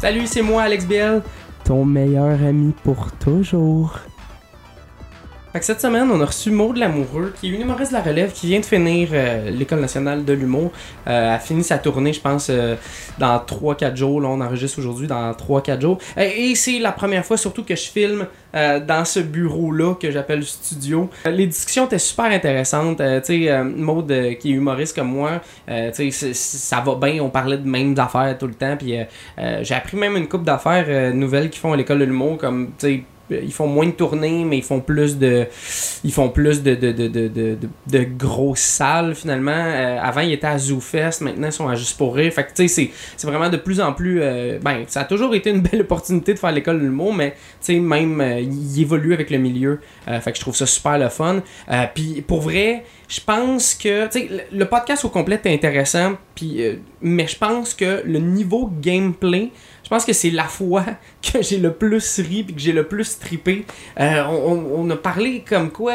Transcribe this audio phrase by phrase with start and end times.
[0.00, 1.20] Salut, c'est moi, Alex Biel,
[1.62, 3.98] ton meilleur ami pour toujours.
[5.52, 8.04] Fait que cette semaine, on a reçu Maud Lamoureux, qui est une humoriste de la
[8.04, 10.70] relève, qui vient de finir euh, l'École nationale de l'humour.
[11.08, 12.76] Euh, elle a fini sa tournée, je pense, euh,
[13.18, 14.20] dans 3-4 jours.
[14.20, 15.98] Là, on enregistre aujourd'hui dans 3-4 jours.
[16.16, 20.42] Euh, et c'est la première fois, surtout, que je filme dans ce bureau-là que j'appelle
[20.42, 21.08] studio.
[21.24, 22.96] Les discussions étaient super intéressantes.
[22.96, 27.22] Tu sais, qui est humoriste comme moi, tu sais, ça va bien.
[27.22, 28.76] On parlait de mêmes affaires tout le temps.
[28.76, 28.96] Puis
[29.62, 32.86] j'ai appris même une coupe d'affaires nouvelles qu'ils font à l'école de l'humour, comme, tu
[32.88, 35.46] sais, ils font moins de tournées, mais ils font plus de.
[36.04, 39.50] Ils font plus de, de, de, de, de, grosses salles finalement.
[39.52, 42.16] Euh, avant, ils étaient à ZooFest, maintenant ils sont à Juste pour.
[42.16, 44.20] Fait que tu sais, c'est- vraiment de plus en plus.
[44.22, 47.30] euh, ben, ça a toujours été une belle opportunité de faire l'école de l'humour, mais
[47.30, 49.80] tu sais, même, euh, il évolue avec le milieu.
[50.08, 51.42] Euh, fait que je trouve ça super le fun.
[51.70, 54.06] Euh, puis pour vrai, je pense que.
[54.06, 58.70] Tu sais, le, podcast au complet est intéressant, euh, mais je pense que le niveau
[58.80, 59.50] gameplay.
[59.90, 60.84] Je pense que c'est la fois
[61.32, 63.66] que j'ai le plus ri puis que j'ai le plus trippé.
[63.98, 65.94] Euh, on, a parlé comme quoi.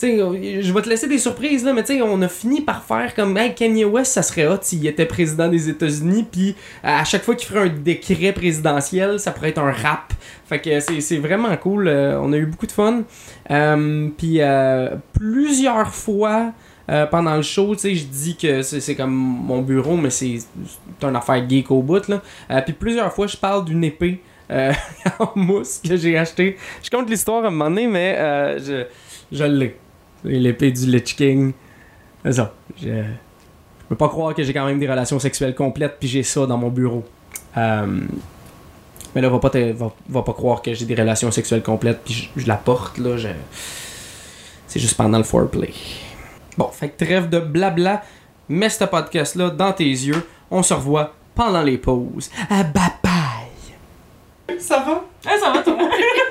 [0.00, 3.12] Je vais te laisser des surprises là, mais tu sais, on a fini par faire
[3.16, 7.24] comme hey, Kanye West, ça serait hot s'il était président des États-Unis, puis à chaque
[7.24, 10.12] fois qu'il ferait un décret présidentiel, ça pourrait être un rap.
[10.46, 11.88] Fait que c'est vraiment cool.
[11.88, 13.02] euh, on a eu beaucoup de fun.
[13.50, 16.52] Euh, puis euh, plusieurs fois
[16.90, 20.38] euh, pendant le show, tu sais, je dis que c'est comme mon bureau, mais c'est
[21.02, 22.20] une affaire geek au bout, là.
[22.50, 24.72] Euh, puis plusieurs fois, je parle d'une épée euh,
[25.20, 26.56] en mousse que j'ai acheté.
[26.82, 28.16] Je compte l'histoire à un moment donné, mais
[28.58, 28.86] je,
[29.30, 29.76] je l'ai.
[30.24, 31.52] L'épée du Lich King.
[32.28, 32.52] Ça.
[32.76, 36.22] Je, je peux pas croire que j'ai quand même des relations sexuelles complètes, puis j'ai
[36.24, 37.04] ça dans mon bureau.
[37.56, 39.50] Mais là, va pas,
[40.08, 43.16] va, pas croire que j'ai des relations sexuelles complètes, puis je, la porte, là.
[44.66, 45.72] C'est juste pendant le foreplay.
[46.56, 48.02] Bon, fait que trêve de blabla.
[48.48, 50.26] Mets ce podcast-là dans tes yeux.
[50.50, 52.30] On se revoit pendant les pauses.
[52.50, 54.58] Ah, bye bye!
[54.58, 55.04] Ça va?
[55.26, 55.74] Ah, ça va, toi?
[55.80, 55.84] Oh,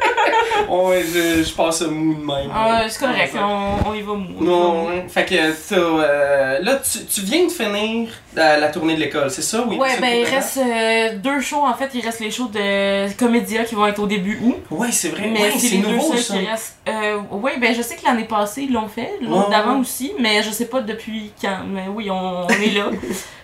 [0.69, 2.49] ouais, je, je passe mou de même.
[2.53, 4.27] Ah, c'est correct, on, on y va mou.
[4.43, 5.05] Non, ouais.
[5.07, 5.35] fait que
[5.73, 9.63] euh, là, tu, tu viens de finir la, la tournée de l'école, c'est ça?
[9.67, 11.89] Oui, Ouais, ben il reste euh, deux shows en fait.
[11.93, 14.57] Il reste les shows de Comédia qui vont être au début août.
[14.71, 15.29] Ouais, c'est vrai.
[15.31, 16.33] Mais ouais, c'est les deux nouveau, seuls ça.
[16.37, 16.77] qui restent.
[16.87, 19.81] Euh, ouais, ben je sais que l'année passée ils l'ont fait, l'autre Ouais, d'avant ouais.
[19.81, 21.59] aussi, mais je sais pas depuis quand.
[21.67, 22.85] Mais oui, on, on est là.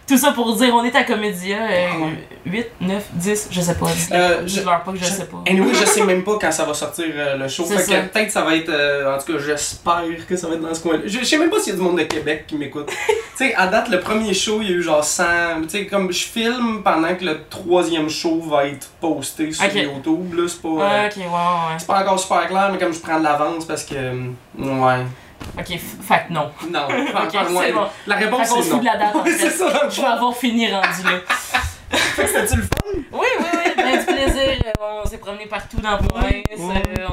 [0.07, 2.27] Tout ça pour dire, on est à Comédia euh, Ah ouais.
[2.45, 3.87] 8, 9, 10, je sais pas.
[4.11, 5.37] Euh, je- Dis-leur pas que je sais pas.
[5.47, 7.65] Anyway, je sais même pas quand ça va sortir euh, le show.
[7.65, 7.95] Fait ça.
[8.01, 8.69] que peut-être ça va être.
[8.69, 10.99] euh, en tout cas, j'espère que ça va être dans ce coin-là.
[11.05, 12.87] Je, je sais même pas s'il y a du monde de Québec qui m'écoute.
[13.07, 15.23] tu sais, à date, le premier show, il y a eu genre 100.
[15.63, 19.65] Tu sais, comme je filme pendant que le troisième show va être posté sur.
[19.75, 20.67] YouTube, là, c'est pas.
[20.69, 21.75] Euh, ok, ouais, ouais.
[21.79, 23.95] c'est pas encore super clair, mais comme je prends de l'avance parce que.
[23.95, 24.21] euh,
[24.59, 25.03] Ouais.
[25.57, 26.51] Ok, fait que non.
[26.69, 27.63] Non, pas Ok, encore loin.
[27.65, 27.85] c'est bon.
[28.07, 28.77] La réponse c'est non.
[28.79, 29.49] de la date en Ouais, fait.
[29.49, 31.19] c'est ça, Je vais avoir fini rendu là.
[31.89, 32.69] Fait que c'était-tu le fun?
[33.11, 34.57] Oui, oui, oui, ben du plaisir.
[35.03, 36.31] On s'est promené partout dans la province.
[36.57, 36.83] Ouais.
[36.99, 37.07] euh,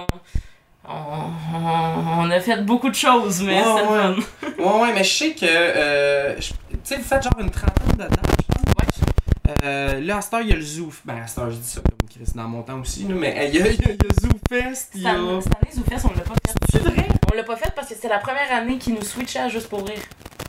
[0.88, 4.08] on, on- on a fait beaucoup de choses, mais Ouais, c'était ouais.
[4.08, 4.46] le fun.
[4.58, 5.44] Ouais, ouais, mais je sais que.
[5.44, 6.52] euh, tu
[6.84, 8.10] sais, vous faites genre une trentaine de dates,
[8.48, 9.54] je pense.
[9.64, 10.92] Euh, là, à cette heure, il y a le Zoo.
[11.04, 13.58] Ben, à cette heure, je dis ça comme Chris dans mon temps aussi, mais il
[13.58, 15.14] y a, il y a, il y a Zoo Fest, il y Cette a.
[15.16, 16.54] année, cette année, ZooFest, on l'a pas fait.
[16.72, 17.08] C'est vrai?
[17.32, 19.68] On l'a pas fait parce que c'était la première année qui nous switchait à Juste
[19.70, 20.02] pour rire.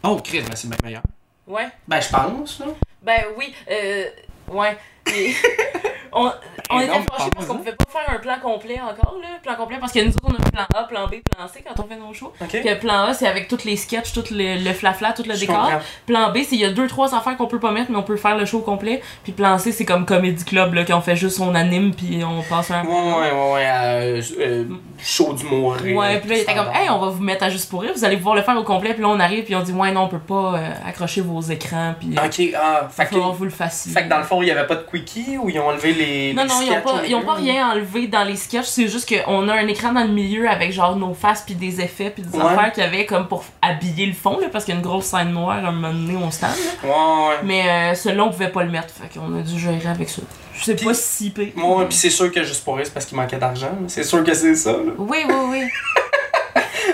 [0.04, 1.02] Oh, Chris, ben c'est bien meilleur.
[1.48, 1.70] Ouais.
[1.88, 2.66] Ben, je pense, là.
[3.02, 4.06] Ben oui, euh.
[4.50, 4.78] Ouais.
[5.08, 5.34] Et-
[6.16, 6.32] on
[6.70, 7.60] on était fâchés parce qu'on ça.
[7.60, 9.28] pouvait pas faire un plan complet encore, là.
[9.44, 11.84] Plan complet parce que nous autres, on a plan A, plan B, plan C quand
[11.84, 12.32] on fait nos shows.
[12.42, 12.50] Ok.
[12.52, 15.42] Que plan A, c'est avec tous les sketchs, tout le, le flafla, tout le Je
[15.42, 15.56] décor.
[15.58, 15.80] comprends.
[16.06, 18.04] Plan B, c'est il y a deux trois affaires qu'on peut pas mettre mais on
[18.04, 19.02] peut faire le show complet.
[19.24, 22.42] Puis plan C, c'est comme Comedy Club là qu'on fait juste on anime puis on
[22.44, 23.66] passe un Ouais, ouais, ouais, ouais.
[23.68, 24.64] Euh, euh,
[25.02, 25.76] show d'humour.
[25.84, 27.92] Ouais, puis là, il était comme, hey, on va vous mettre à juste pour rire,
[27.96, 29.92] vous allez pouvoir le faire au complet, puis là, on arrive, puis on dit, ouais,
[29.92, 33.16] non, on peut pas euh, accrocher vos écrans, puis euh, Ok, ah, fait que.
[33.16, 33.92] vous le fassiez.
[33.94, 35.94] Fait que dans le fond, il y avait pas de quickie ou ils ont enlevé
[35.94, 36.03] les.
[36.34, 38.36] Non, les non, ils ont sketchs pas, au ils ont pas rien enlevé dans les
[38.36, 41.56] sketchs, c'est juste qu'on a un écran dans le milieu avec genre nos faces puis
[41.56, 42.44] des effets puis des Ouais.
[42.46, 44.86] affaires qu'il y avait comme pour habiller le fond, là, parce qu'il y a une
[44.86, 46.52] grosse scène noire à un moment donné au stand.
[46.52, 46.90] là.
[46.90, 47.36] Ouais, ouais.
[47.44, 50.22] Mais euh, celui-là, on pouvait pas le mettre, fait qu'on a dû gérer avec ça.
[50.62, 51.48] C'est Puis- pas si pire.
[51.58, 53.72] Ouais, pis c'est sûr que juste pour rire, c'est parce qu'il manquait d'argent.
[53.88, 54.92] C'est sûr que c'est ça, là.
[54.98, 55.62] Oui, oui, oui.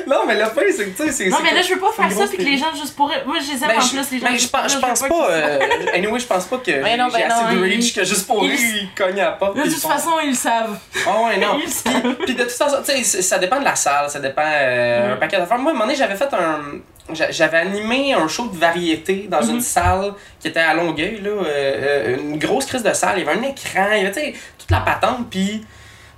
[0.10, 1.30] Non, mais le fait, c'est que, tu sais, c'est.
[1.30, 3.08] Non, mais là, je veux pas faire ça puis que les gens juste pour.
[3.28, 4.26] Moi, je les aime Ben, en je- plus, les gens.
[4.26, 4.48] ben, je
[4.80, 5.30] pense, pas.
[5.30, 5.60] euh,
[5.94, 8.42] anyway, je pense pas que Ben non, j'ai ben assez non, de que juste pour
[8.42, 9.56] rire, il cogne à la porte.
[9.58, 10.78] De toute façon, ils le savent.
[11.08, 11.60] Ah ouais, non.
[12.26, 15.14] Puis de toute façon, tu sais, ça dépend de la salle, ça dépend euh, Mm.
[15.14, 15.60] un paquet d'affaires.
[15.60, 16.80] Moi, à un moment donné, j'avais fait un.
[17.14, 21.30] j'a- J'avais animé un show de variété dans une salle qui était à Longueuil, là.
[21.30, 23.20] euh, euh, une grosse crise de salle.
[23.20, 25.30] Il y avait un écran, il y avait, tu sais, toute la patente.
[25.30, 25.62] Puis,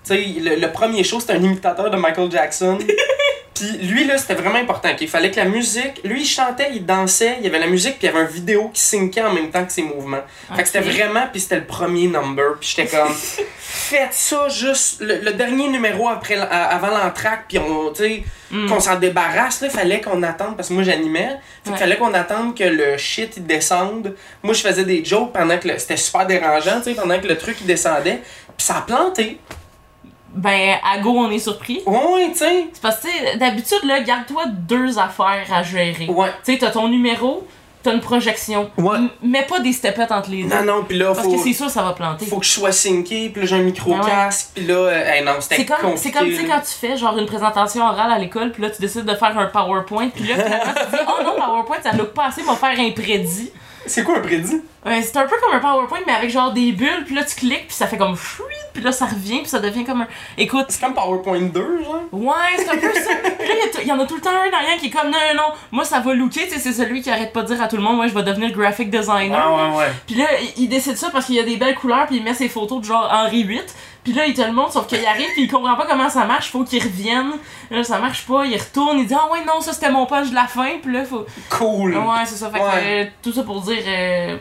[0.05, 2.77] tu sais, le, le premier show, c'était un imitateur de Michael Jackson.
[3.61, 4.95] Puis lui, là, c'était vraiment important.
[4.95, 6.01] qu'il fallait que la musique.
[6.03, 8.33] Lui, il chantait, il dansait, il y avait la musique, puis il y avait une
[8.33, 10.21] vidéo qui syncait en même temps que ses mouvements.
[10.55, 11.27] Fait que c'était vraiment.
[11.31, 12.55] Puis c'était le premier number.
[12.59, 13.13] Puis j'étais comme.
[13.59, 18.23] Faites ça juste le, le dernier numéro après, avant l'entraque, puis on, tu sais,
[18.53, 18.67] Mm.
[18.67, 21.77] qu'on s'en débarrasse, là, fallait qu'on attende, parce que moi j'animais, fait Ouais.
[21.77, 24.13] fallait qu'on attende que le shit il descende.
[24.43, 27.37] Moi je faisais des jokes pendant que c'était super dérangeant, tu sais, pendant que le
[27.37, 28.19] truc il descendait,
[28.57, 29.39] puis ça a planté.
[30.33, 31.81] Ben, à go, on est surpris.
[31.85, 32.67] Ouais, tu sais.
[32.73, 36.07] C'est parce que, tu sais, d'habitude, là, garde-toi deux affaires à gérer.
[36.07, 36.29] Ouais.
[36.45, 37.45] Tu sais, t'as ton numéro,
[37.83, 38.69] t'as une projection.
[38.77, 38.97] Ouais.
[39.21, 40.55] Mets pas des stepettes entre les deux.
[40.55, 42.25] Non, non, puis là, Parce faut, que c'est sûr, ça va planter.
[42.27, 45.33] faut que je sois synqué, puis là j'ai un micro-casque, puis là, euh, hey, non,
[45.39, 45.97] c'était C'est comme, compliqué.
[46.01, 48.69] c'est comme, tu sais, quand tu fais genre une présentation orale à l'école, puis là,
[48.69, 51.77] tu décides de faire un PowerPoint, puis là, finalement, tu te dis, oh non, PowerPoint,
[51.83, 53.51] ça look pas assez, va faire un prédit.
[53.85, 54.61] C'est quoi un prédit?
[54.83, 57.35] Ouais, c'est un peu comme un PowerPoint, mais avec genre des bulles, puis là, tu
[57.35, 60.07] cliques, puis ça fait comme chouit, puis là, ça revient, puis ça devient comme un.
[60.39, 62.01] Écoute, C'est comme PowerPoint 2, genre?
[62.11, 63.11] Ouais, c'est un peu ça.
[63.39, 65.11] Puis là, il y y, en a tout le temps un derrière qui est comme
[65.11, 67.47] non, non, non, moi ça va looker, tu sais, c'est celui qui arrête pas de
[67.53, 69.53] dire à tout le monde, moi je vais devenir graphic designer.
[69.53, 69.91] ouais, ouais.
[70.07, 72.23] Puis là, il- il décide ça parce qu'il y a des belles couleurs, puis il
[72.23, 73.61] met ses photos de genre Henri VIII.
[74.03, 76.25] Puis là, il te le montre, sauf qu'il arrive, puis il comprend pas comment ça
[76.25, 77.33] marche, faut qu'il revienne.
[77.69, 80.31] Là, ça marche pas, il retourne, il dit Ah ouais, non, ça c'était mon punch
[80.31, 81.25] de la fin, puis là, faut.
[81.51, 81.95] Cool.
[81.97, 82.71] Ouais, c'est ça, fait que Ouais.
[82.85, 83.83] euh, tout ça pour dire.
[83.87, 84.37] euh,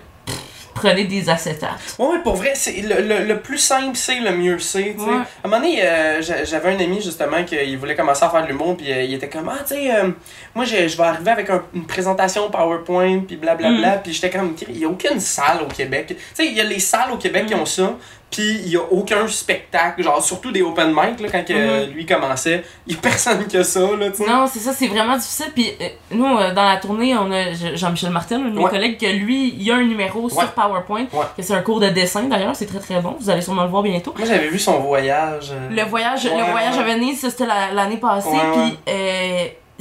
[0.80, 1.96] prenez des acétates.
[1.98, 4.94] Ouais, pour vrai, c'est le, le, le plus simple, c'est le mieux c'est.
[4.98, 5.12] Ouais.
[5.42, 8.42] À un moment donné, euh, j'a- j'avais un ami justement qui voulait commencer à faire
[8.42, 10.08] de l'humour, puis euh, il était comme Ah, tu sais, euh,
[10.54, 14.00] moi je, je vais arriver avec un- une présentation PowerPoint, puis blablabla, Mm.
[14.02, 16.06] puis j'étais comme Il n'y a aucune salle au Québec.
[16.08, 17.60] Tu sais, il y a les salles au Québec qui Mm.
[17.60, 17.92] ont ça,
[18.30, 21.92] puis il y a aucun spectacle, genre surtout des open mic, là, quand que, Mhm.
[21.92, 24.06] lui commençait, il y a personne qui a ça, là.
[24.26, 25.50] Non, c'est ça, c'est vraiment difficile.
[25.54, 28.62] Puis euh, nous, euh, dans la tournée, on a Je- Jean-Michel Martin, un de mes
[28.62, 28.70] Ouais.
[28.70, 30.30] collègues, que lui, il y a un numéro Ouais.
[30.30, 31.26] sur PowerPoint, Ouais.
[31.36, 33.16] que c'est un cours de dessin d'ailleurs, c'est très très bon.
[33.18, 34.14] Vous allez sûrement le voir bientôt.
[34.16, 35.50] Moi j'avais vu son voyage.
[35.52, 38.78] euh, Le voyage, le voyage à Venise, ça c'était la- l'année passée, puis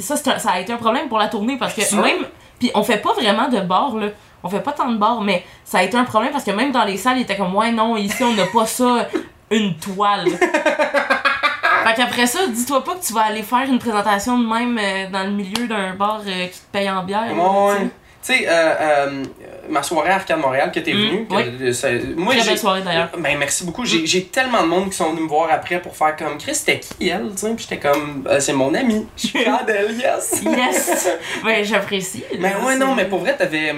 [0.03, 2.25] ça, ça a été un problème pour la tournée parce que même.
[2.59, 4.07] Puis on fait pas vraiment de bars, là.
[4.43, 6.71] On fait pas tant de bars, mais ça a été un problème parce que même
[6.71, 9.07] dans les salles, il était comme, ouais, non, ici on n'a pas ça,
[9.51, 10.27] une toile.
[10.29, 15.09] fait qu'après ça, dis-toi pas que tu vas aller faire une présentation de même euh,
[15.11, 17.33] dans le milieu d'un bar euh, qui te paye en bière.
[17.33, 17.89] Ouais, ouais.
[18.21, 19.23] Tu sais, euh, euh,
[19.69, 21.73] ma soirée à Arcade Montréal que t'es Mm, venu, oui.
[21.73, 21.87] ça-
[22.17, 23.09] moi Très belle soirée d'ailleurs.
[23.17, 23.85] Ben merci beaucoup.
[23.85, 26.55] J'ai j'ai tellement de monde qui sont venus me voir après pour faire comme Chris,
[26.55, 29.05] c'était qui elle, puis j'étais comme Euh, c'est mon ami.
[29.17, 30.41] Je suis d'elle, yes.
[30.45, 31.09] Yes!
[31.45, 32.23] ouais, j'apprécie.
[32.39, 33.73] Mais là, ouais, non, mais pour vrai, t'avais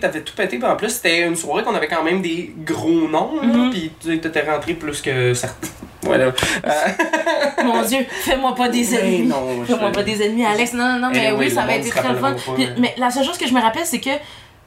[0.00, 0.58] t'avais tout pété.
[0.58, 3.70] Puis en plus, c'était une soirée qu'on avait quand même des gros noms, Mhm.
[3.70, 3.90] puis
[4.20, 5.68] t'étais rentré plus que certains.
[6.02, 6.26] Voilà.
[6.26, 6.70] Euh,
[7.64, 9.30] Mon dieu, fais-moi pas des ennemis.
[9.66, 10.72] je- Fais-moi pas des ennemis, Alex.
[10.72, 12.34] Non, non, non, mais Eh oui, oui, ça va se très fun.
[12.54, 14.10] Puis- mais la seule chose que je me rappelle, c'est que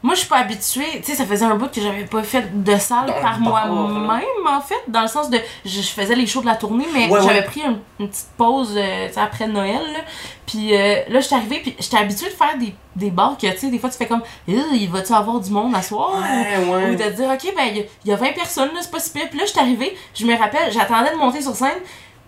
[0.04, 1.02] moi, je suis pas habituée.
[1.04, 4.24] Tu sais, ça faisait un bout que j'avais pas fait de salle Dans par moi-même,
[4.48, 4.82] en fait.
[4.88, 5.40] Dans le sens de.
[5.66, 7.44] Je, je faisais les shows de la tournée, mais Ouais, j'avais ouais.
[7.44, 9.82] pris un- une petite pause euh, après Noël.
[9.94, 10.00] Là.
[10.48, 13.58] Puis euh, là, j'étais arrivée, puis j'étais habituée de faire des, des bars que, tu
[13.58, 14.24] sais, des fois, tu fais comme.
[14.48, 16.14] Il va-tu avoir du monde à soir?
[16.16, 16.90] Ouais, ouais.
[16.92, 18.80] Ou de te dire, ok, ben, il y a- il y, a 20 personnes, là,
[18.82, 19.30] c'est pas si pire.
[19.30, 21.78] Puis là, je suis arrivée, je me rappelle, j'attendais de monter sur scène,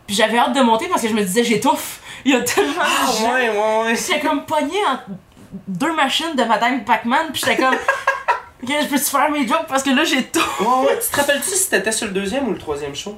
[0.05, 2.01] puis j'avais hâte de monter parce que je me disais, j'étouffe.
[2.25, 3.33] Il y a tellement Ah, de gens.
[3.33, 3.95] ouais, ouais, ouais.
[3.95, 5.03] J'étais comme pognée entre
[5.67, 7.75] deux machines de Madame Pac-Man, puis j'étais comme,
[8.63, 9.67] ok, je peux-tu faire mes jokes?
[9.67, 10.39] Parce que là, j'ai tout.
[10.59, 10.99] Ouais, ouais.
[11.03, 13.17] Tu te rappelles-tu si t'étais sur le deuxième ou le troisième show?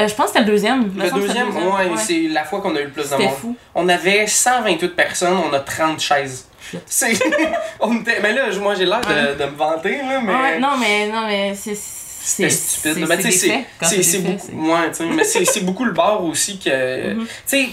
[0.00, 0.90] Euh, je pense que c'était le deuxième.
[0.96, 3.34] Le deuxième, ouais, c'est la fois qu'on a eu le plus de monde.
[3.34, 3.56] fou.
[3.74, 6.48] On avait 128 personnes, on a 30 chaises.
[6.86, 7.12] C'est.
[7.80, 8.18] on était...
[8.22, 9.34] Mais là, moi j'ai l'air de, Ouais.
[9.38, 10.32] de me vanter, là, mais.
[10.34, 11.76] Ouais, non, mais, non, mais c'est.
[12.24, 13.06] C'était C'est stupide.
[13.08, 13.66] Mais tu sais,
[14.02, 14.70] c'est beaucoup.
[14.70, 16.70] Ouais, mais c'est c'est beaucoup le bar aussi que.
[17.14, 17.26] Mhm.
[17.26, 17.68] Tu sais,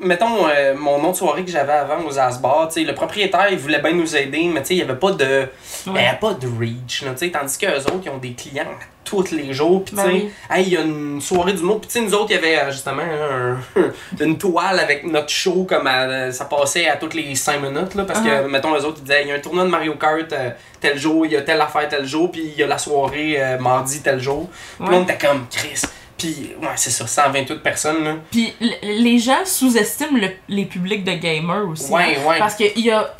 [0.00, 3.92] mettons, euh, mon autre soirée que j'avais avant aux Asbar, le propriétaire, il voulait bien
[3.92, 5.46] nous aider, mais il n'y avait pas de.
[5.86, 6.02] Ouais.
[6.02, 8.64] Y avait pas de reach, là, tandis qu'eux autres, ils ont des clients
[9.04, 10.30] tous les jours, Ben oui.
[10.50, 12.72] hey, il y a une soirée du tu sais, nous autres, il y avait euh,
[12.72, 13.56] justement un-
[14.20, 18.02] une toile avec notre show, comme à- ça passait à toutes les 5 minutes, là,
[18.04, 18.48] parce que, Uh-huh.
[18.48, 20.50] mettons, eux autres, ils disaient, il y a un tournoi de Mario Kart euh,
[20.80, 23.36] tel jour, il y a telle affaire tel jour, puis il y a la soirée
[23.38, 24.48] euh, mardi tel jour.
[24.80, 24.96] Puis Ouais.
[24.96, 25.82] on était comme Chris.
[26.18, 28.14] Puis, ouais, c'est ça, 128 personnes, là.
[28.30, 31.92] Puis les gens sous-estiment le- les publics de gamers aussi.
[31.92, 31.96] hein.
[31.96, 32.38] Ouais, ouais.
[32.38, 33.14] Parce que y a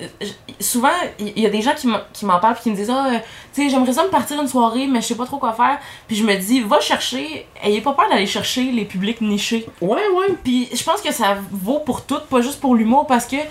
[0.61, 0.89] souvent
[1.19, 3.09] il y a des gens qui m'en- qui m'en parlent puis qui me disent ah
[3.13, 3.19] euh,
[3.53, 5.79] tu sais j'aimerais ça me partir une soirée mais je sais pas trop quoi faire
[6.09, 10.01] puis je me dis va chercher ayez pas peur d'aller chercher les publics nichés Ouais,
[10.15, 10.35] ouais.
[10.43, 13.43] puis je pense que ça vaut pour tout pas juste pour l'humour parce que tu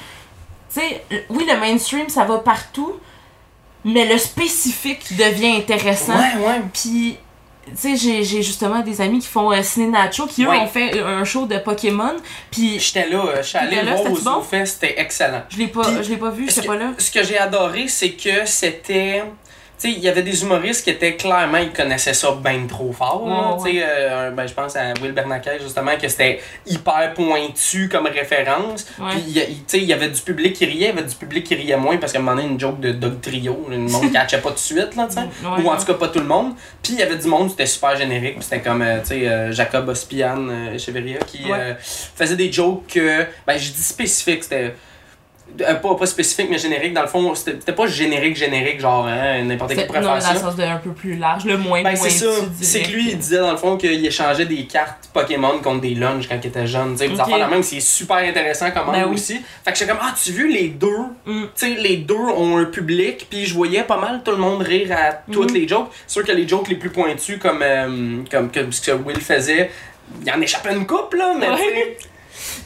[0.70, 2.94] sais oui le mainstream ça va partout
[3.84, 6.62] mais le spécifique devient intéressant Ouais, ouais.
[6.74, 7.18] puis
[7.65, 10.67] tu sais j'ai j'ai justement des amis qui font euh, Ciné Nacho qui eux ont
[10.67, 12.15] fait un show de Pokémon
[12.51, 14.43] puis J'étais là, euh, je suis allé voir au bon?
[14.65, 15.43] C'était excellent.
[15.50, 18.12] je l'ai pas je l'ai pas vu j'étais pas là ce que j'ai adoré, c'est
[18.12, 19.24] que c'était.
[19.84, 23.24] Il y avait des humoristes qui étaient clairement, ils connaissaient ça bien trop fort.
[23.63, 28.86] Ouais, euh, ben, je pense à Will Bernacay, justement, que c'était hyper pointu comme référence.
[29.10, 30.96] Puis, il y a- il- tu sais, il y avait du public qui riait, il
[30.96, 32.91] y avait du public qui riait moins parce qu'à un moment donné, une joke de
[32.94, 35.20] Dog Trio, le monde ne catchait pas tout de suite, là, tu sais.
[35.22, 36.53] Ouais, Ou en tout cas, pas tout le monde.
[36.82, 38.38] Puis, il y avait du monde, c'était super générique.
[38.41, 41.44] C'était comme, euh, tu sais, euh, Jacob Ospian euh, Echeverria qui
[42.15, 44.74] faisait des jokes que, ben, je dis spécifiques, c'était.
[45.62, 46.93] Euh, pas, pas spécifique, mais générique.
[46.93, 50.33] Dans le fond, c'était pas générique, générique, genre, hein, n'importe qui pourrait non, faire dans
[50.33, 52.25] le sens de un peu plus large, le moins Ben, c'est ça.
[52.62, 55.95] C'est que lui, il disait dans le fond qu'il échangeait des cartes Pokémon contre des
[55.95, 56.93] lunges quand il était jeune.
[56.93, 57.21] Tu sais, des Ok.
[57.21, 59.13] affaires de même, c'est super intéressant comme Ben oui.
[59.15, 59.39] aussi.
[59.63, 60.88] Fait que j'étais comme, ah, tu vu les deux?
[61.25, 61.41] Mm.
[61.43, 64.62] Tu sais, les deux ont un public, puis je voyais pas mal tout le monde
[64.62, 65.57] rire à toutes Mhm.
[65.57, 65.91] les jokes.
[66.07, 69.71] Sûr que les jokes les plus pointus, comme, euh, comme, comme ce que Will faisait,
[70.25, 71.55] il en échappait une couple, là, mais Ouais.
[71.55, 71.97] tu sais.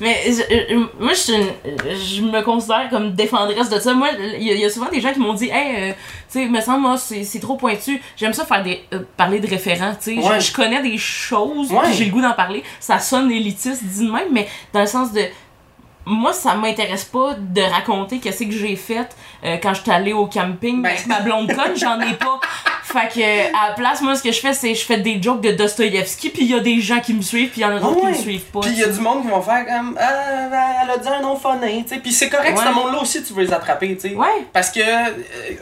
[0.02, 3.94] Mais je- moi, je, je me considère comme défendresse de ça.
[3.94, 5.94] Moi, il y, a- il y a souvent des gens qui m'ont dit, hey, euh,
[6.32, 8.02] tu sais, me semble, moi, c'est trop pointu.
[8.16, 10.22] J'aime ça faire des, euh, parler de référents, tu sais.
[10.22, 10.40] Je- Ouais.
[10.40, 11.92] Je, connais des choses, Ouais.
[11.94, 12.64] j'ai le goût d'en parler.
[12.80, 15.22] Ça sonne élitiste, dit de même, mais dans le sens de.
[16.06, 19.08] Moi, ça m'intéresse pas de raconter qu'est-ce que j'ai fait
[19.44, 20.96] euh, quand j'étais allée au camping Ben.
[21.08, 22.40] ma blonde conne, j'en ai pas.
[22.92, 25.42] Fait que, à la place, moi, ce que je fais, c'est je fais des jokes
[25.42, 27.76] de Dostoïevski, puis il y a des gens qui me suivent, puis il y en
[27.76, 28.62] a d'autres qui me suivent pas.
[28.62, 31.08] Puis il y a du monde qui vont faire comme, ah, ben, elle a dit
[31.08, 32.02] un nom phoné, tu sais.
[32.02, 32.64] Puis c'est correct, Ouais.
[32.66, 34.16] ce monde-là aussi, tu veux les attraper, tu sais.
[34.16, 34.46] Ouais.
[34.52, 35.12] Parce que euh,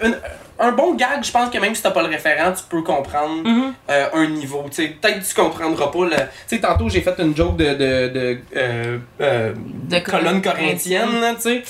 [0.03, 0.17] une-
[0.60, 3.44] un bon gag, je pense que même si t'as pas le référent, tu peux comprendre
[3.44, 3.74] Mhm.
[3.90, 4.64] euh, un niveau.
[4.64, 6.12] Peut-être que tu comprendras pas le.
[6.16, 11.22] Tu sais, tantôt j'ai fait une joke de de, de euh, euh, De colonne corinthienne,
[11.22, 11.64] là, tu sais.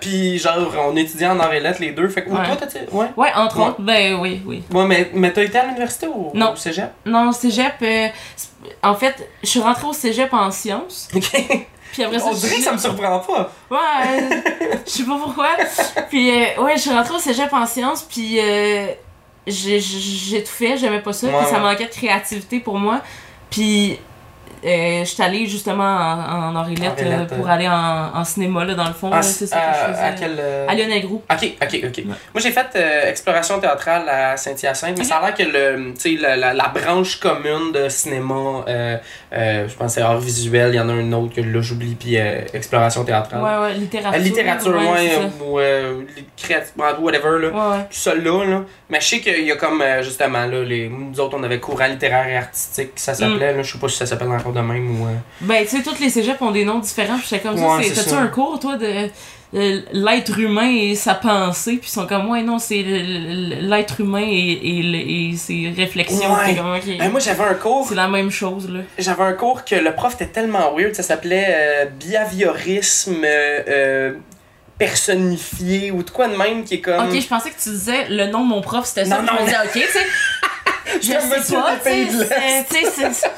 [0.00, 2.08] Puis genre on étudiait en arts et lettres les deux.
[2.08, 2.44] Fait que Ouais.
[2.46, 3.06] toi t'as ouais?
[3.16, 3.66] Ouais, entre Ouais.
[3.68, 4.62] autres, ben oui, oui.
[4.72, 6.52] Ouais, mais, mais t'as été à l'université ou Non.
[6.52, 6.90] au cégep?
[7.06, 8.08] Non, cégep, euh,
[8.82, 11.08] en fait, je suis rentrée au cégep en sciences.
[11.14, 11.66] Ok.
[11.94, 13.50] Puis après ça, On je- dirait que ça me surprend pas.
[13.70, 13.78] Ouais,
[14.20, 15.48] euh, je sais pas pourquoi.
[16.10, 18.88] Puis euh, ouais, je suis rentrée au cégep en sciences, puis euh,
[19.46, 21.60] j'ai j'ai tout fait, j'aimais pas ça, Ouais, puis ça ouais.
[21.60, 23.00] manquait de créativité pour moi.
[23.48, 23.98] Puis
[24.66, 27.50] euh, j'étais allée justement en, en euh, pour euh.
[27.50, 29.10] aller en, en cinéma, là, dans le fond.
[29.12, 30.02] Ah, là, c'est ça que je à, faisais.
[30.06, 30.36] à quel.
[30.40, 31.22] euh, À Lionel Groux.
[31.30, 32.04] Ok, ok, ok.
[32.06, 36.16] Moi, j'ai fait euh, exploration théâtrale à Saint-Hyacinthe, mais ça a l'air que le, tu
[36.16, 38.96] sais, la, la, la branche commune de cinéma, euh,
[39.34, 41.60] euh, je pense que c'est art visuel, il y en a un autre que là
[41.60, 43.42] j'oublie, puis euh, exploration théâtrale.
[43.42, 44.20] Ouais, ouais, littérature.
[44.20, 46.02] Euh, littérature, ouais, ou euh,
[47.00, 47.48] whatever, là.
[47.48, 47.82] Ouais, ouais.
[47.90, 48.62] Tout ça là, là.
[48.90, 51.58] Mais je sais qu'il y a comme, euh, justement, là, les, nous autres, on avait
[51.60, 53.56] courant littéraire et artistique, ça s'appelait, Mm.
[53.56, 55.06] là, je sais pas si ça s'appelle encore de même ou.
[55.06, 55.10] euh,
[55.40, 57.66] Ben, tu sais, tous les cégeps ont des noms différents, puis j'étais comme ça.
[57.76, 59.08] Ouais, c'est- c'est T'as-tu un cours, toi, de
[59.54, 65.30] l'être humain et sa pensée, puis ils sont comme, ouais, non, c'est l'être humain et,
[65.30, 66.34] et, ses réflexions.
[66.34, 66.56] Ouais.
[66.56, 66.98] Comme.
[66.98, 67.86] Ben, moi, j'avais un cours.
[67.88, 68.80] C'est la même chose, là.
[68.98, 74.12] J'avais un cours que le prof était tellement weird, ça s'appelait euh, behaviorisme euh, euh,
[74.78, 77.08] personnifié ou de quoi de même qui est comme.
[77.08, 79.20] Ok, je pensais que tu disais le nom de mon prof, c'était ça.
[79.20, 79.40] Non, je non.
[79.40, 80.06] me disais, ok, tu sais.
[81.00, 83.28] Je sais pas, tu sais.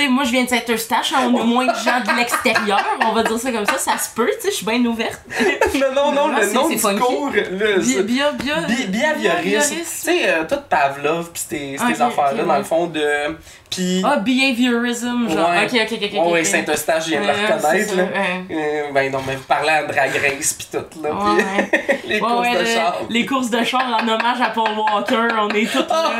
[0.00, 3.12] Sais, moi, je viens de Saint-Eustache, hein, on a moins de gens de l'extérieur, on
[3.12, 5.20] va dire ça comme ça, ça se peut, tu sais, je suis bien ouverte.
[5.74, 9.74] non, non, non, le nom du cours, là, Bi- c'est- Bio, bio, Bi- Behaviorisme.
[9.76, 13.36] Tu sais, euh, tout Pavlov pis ces, affaires-là, dans le fond, de.
[13.74, 14.02] Pis.
[14.04, 15.50] Ah, behaviorism, genre.
[15.50, 15.64] Ouais.
[15.66, 16.12] Ok, ok, ok, ok.
[16.26, 16.46] Ouais, ouais, ok.
[16.46, 18.02] Saint-Eustache, je viens de le Ouais, c'est reconnaître, là.
[18.04, 18.56] ouais.
[18.56, 21.10] Euh, ben non, mais vous parlez à Drag Race pis tout, là.
[21.10, 22.96] Pis les courses de le- char.
[23.10, 26.12] les courses de char en hommage à Paul Walker, on est tous là.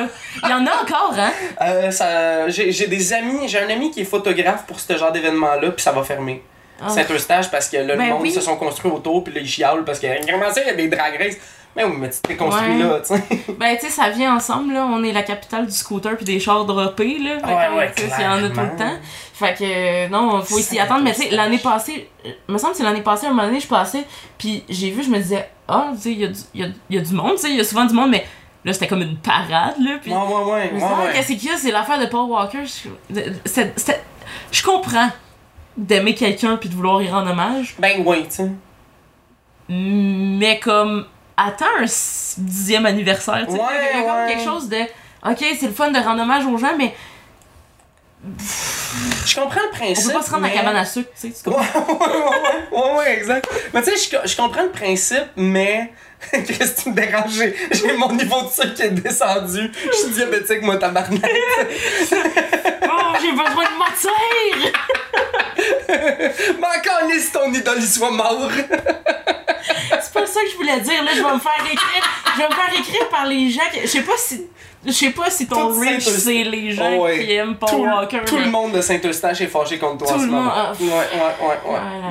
[0.43, 1.33] Il y en a encore, hein?
[1.61, 5.71] Euh, ça- J'ai des amis, j'ai un ami qui est photographe pour ce genre d'événement-là,
[5.71, 6.43] puis ça va fermer.
[6.85, 6.89] Ah.
[6.89, 8.33] Saint-Eustache parce que là, le Ben monde oui.
[8.33, 10.75] se sont construits autour, puis là, ils chialent parce que comment ça, il y a
[10.75, 11.37] des drag races?
[11.77, 12.79] Mais oui, mais tu t'es construit Ouais.
[12.79, 13.25] là, tu sais.
[13.59, 14.87] Ben, tu sais, ça vient ensemble, là.
[14.87, 17.37] On est la capitale du scooter puis des chars droppés, là.
[17.41, 18.97] Fait que, Ouais, ouais, tu sais, Il y en a tout le temps.
[19.33, 21.03] Fait que, euh, non, faut s'y attendre.
[21.03, 23.59] Mais tu sais, l'année passée, euh, me semble que c'est l'année passée, un moment donné,
[23.59, 24.05] je passais,
[24.39, 26.65] puis j'ai vu, je me disais, ah, tu sais, il y, a du- il y,
[26.65, 28.25] a, il y a du monde, tu sais, il y a souvent du monde, mais
[28.65, 29.99] là, c'était comme une parade, là.
[30.01, 31.13] Puis Ouais, ouais, ouais, ouais, ah, ouais.
[31.13, 31.57] qu'est-ce qu'il y a?
[31.57, 32.63] C'est l'affaire de Paul Walker.
[33.45, 34.05] C'est-
[34.53, 35.09] je comprends
[35.77, 38.51] d'aimer quelqu'un puis de vouloir y rendre hommage, Ben oui, tu sais.
[39.69, 41.85] mais comme, attends un
[42.39, 43.59] dixième anniversaire, tu sais.
[43.59, 44.29] Ouais, il y a comme ouais.
[44.29, 44.77] quelque chose de,
[45.29, 46.95] ok, c'est le fun de rendre hommage aux gens, mais
[49.27, 50.07] Je comprends le on principe.
[50.13, 51.35] peut pas se rendre à mais- la cabane à sucre, tu sais.
[51.43, 51.61] tu comprends?
[51.91, 53.49] ouais, ouais, ouais, ouais, exact.
[53.73, 55.93] Mais tu sais, je, je comprends le principe, mais.
[56.87, 57.33] Me dérange?
[57.73, 59.71] J'ai- mon niveau de sucre qui est descendu.
[59.93, 61.23] Je suis diabétique, moi, tabarnak.
[62.97, 64.73] Oh, j'ai besoin de matière!
[66.59, 68.51] Mais encore, lisse ton idole, il soit mort.
[69.91, 72.05] C'est pas ça que je voulais dire, là, je vais me faire écrire
[72.35, 73.63] je vais me faire écrire par les gens.
[73.81, 74.47] Je sais pas si.
[74.87, 77.25] Je sais pas si ton reach, c'est les gens Oh, ouais.
[77.25, 78.21] qui aiment Paul tout, Walker.
[78.27, 80.51] tout mais- le monde de Saint-Eustache est fâché contre toi Tout en ce moment.
[80.55, 81.57] ah, ouais, ouais, ouais, ouais.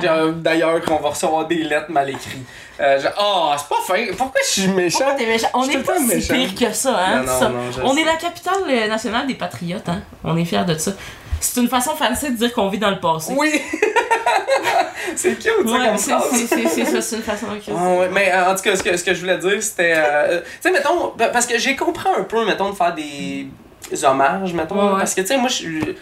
[0.24, 2.44] Genre, D'ailleurs, qu'on va recevoir des lettres mal écrites.
[2.80, 4.04] Euh, genre, oh, c'est pas fin.
[4.16, 4.98] Pourquoi je suis méchant?
[4.98, 5.48] Pourquoi t'es méchant?
[5.54, 6.34] On est pas si méchant.
[6.34, 7.16] pire que ça, hein?
[7.20, 7.48] Non, non, ça.
[7.48, 8.00] non, On sais.
[8.00, 10.02] est la capitale euh, nationale des patriotes, hein?
[10.24, 10.90] On est fiers de ça.
[11.44, 13.32] C'est une façon fancy de dire qu'on vit dans le passé.
[13.36, 13.60] Oui!
[15.16, 16.24] c'est cute, ça, Ouais, comme c'est phrase.
[16.32, 18.82] c'est- c'est- c'est ça, c'est une façon Ah ouais, mais euh, en tout cas, ce
[18.82, 19.94] que, ce que je voulais dire, c'était.
[19.96, 23.46] euh, tu sais, mettons, pa- parce que j'ai compris un peu, mettons, de faire des
[24.04, 24.92] hommages, mettons.
[24.94, 24.98] Ouais.
[24.98, 25.94] Parce que, tu sais, moi, je.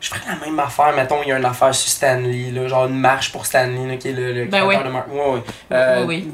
[0.00, 2.86] Je ferais la même affaire, mettons, il y a une affaire sur Stanley, là, genre
[2.86, 4.86] une marche pour Stanley, là, qui est le, le Ben créateur oui.
[4.86, 5.42] de Mar- Ouais, ouais.
[5.72, 6.28] Euh, Oui,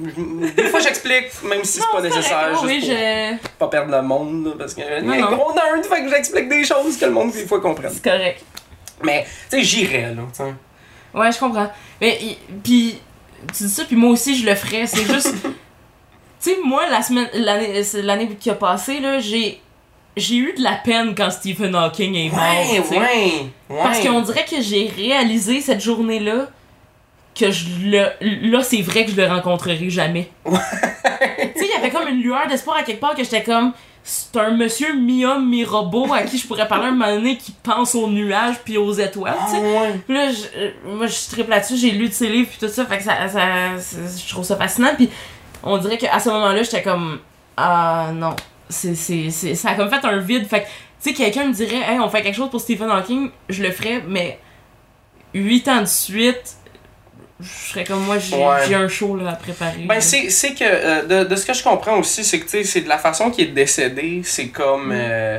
[0.57, 3.37] Des fois, j'explique, même si c'est pas nécessaire, juste oui, pour je...
[3.59, 6.49] pas perdre le monde, là, parce que il y a gros nerd, fait que j'explique
[6.49, 7.91] des choses que le monde, des fois, comprenne.
[7.93, 8.45] C'est correct.
[9.03, 10.55] Mais, tu sais, j'irais, là, tu sais.
[11.13, 11.71] Ouais, je comprends.
[12.01, 12.19] Mais,
[12.63, 13.01] puis,
[13.53, 14.87] tu dis ça, puis moi aussi, je le ferais.
[14.87, 15.35] C'est juste.
[15.43, 15.49] tu
[16.39, 19.61] sais, moi, la semaine, l'année qui a passé, là, j'ai.
[20.17, 22.41] J'ai eu de la peine quand Stephen Hawking est mort.
[22.41, 22.99] Ouais, ouais,
[23.69, 23.83] ouais.
[23.83, 26.47] Parce qu'on dirait que j'ai réalisé cette journée-là
[27.39, 28.51] que je le.
[28.51, 30.31] Là, c'est vrai que je le rencontrerai jamais.
[30.47, 33.73] tu sais, il y avait comme une lueur d'espoir à quelque part que j'étais comme.
[34.09, 37.93] C'est un monsieur mi-homme, mi-robot à qui je pourrais parler un moment donné qui pense
[37.97, 39.61] aux nuages puis aux étoiles, tu sais.
[39.61, 40.01] Ouais.
[40.07, 42.87] Puis là, je- moi, je triple là-dessus, j'ai lu de ses livres, puis tout ça,
[42.87, 43.41] fait que ça, ça,
[43.77, 44.95] je trouve ça fascinant.
[44.97, 45.11] Puis
[45.65, 47.19] on dirait qu'à ce moment-là, j'étais comme,
[47.57, 48.37] ah non,
[48.69, 50.47] c'est, c'est, c'est, ça a comme fait un vide.
[50.49, 53.31] Fait que, tu sais, quelqu'un me dirait, hey, on fait quelque chose pour Stephen Hawking,
[53.49, 54.39] je le ferais, mais
[55.35, 56.57] 8 ans de suite,
[57.39, 58.67] je serais comme moi, j'ai, Ouais.
[58.67, 59.85] j'ai un show là, à préparer.
[59.87, 62.51] Ben, c'est, c'est que, euh, de, de ce que je comprends aussi, c'est que, tu
[62.51, 64.91] sais, c'est de la façon qu'il est décédé, c'est comme.
[64.93, 65.39] euh,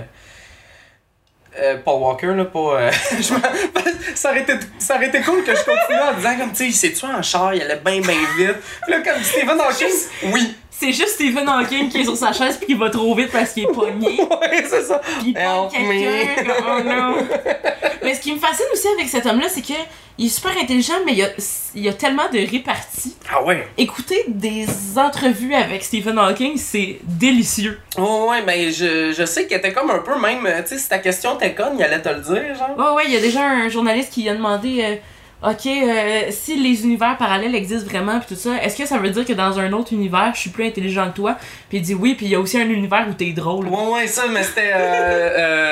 [1.60, 2.91] euh, Paul Walker, là, pas.
[4.15, 6.65] ça, aurait été, ça aurait été cool que je continue en disant, comme, tu sais,
[6.67, 8.57] il s'est tué en char, il allait bien, bien vite.
[8.84, 9.88] Puis là, comme Stephen Hawking,
[10.31, 10.55] oui.
[10.79, 13.51] C'est juste Stephen Hawking qui est sur sa chaise puis qui va trop vite parce
[13.51, 14.19] qu'il est pogné.
[14.29, 15.01] Ouais, c'est ça.
[15.19, 17.15] Puis il pogne quelqu'un, oh non.
[18.03, 19.74] Mais ce qui me fascine aussi avec cet homme-là, c'est que
[20.19, 21.29] il est super intelligent, mais il y a,
[21.75, 23.15] il y a tellement de réparties.
[23.31, 23.67] Ah ouais.
[23.77, 24.65] Écouter des
[24.96, 27.79] entrevues avec Stephen Hawking, c'est délicieux.
[27.98, 30.77] Ouais, ouais, ben, je, je sais qu'il était comme un peu même, euh, tu sais,
[30.79, 32.75] si ta question était conne, il allait te le dire, genre.
[32.77, 34.96] Ouais, ouais, il y a déjà un journaliste qui a demandé euh,
[35.43, 39.11] Ok, euh, si les univers parallèles existent vraiment, puis tout ça, est-ce que ça veut
[39.11, 41.35] dire que dans un autre univers, je suis plus intelligent que toi?
[41.69, 43.67] Puis il dit oui, puis il y a aussi un univers où t'es drôle.
[43.67, 44.71] Ouais, ouais, ça, mais c'était.
[44.73, 44.73] Euh,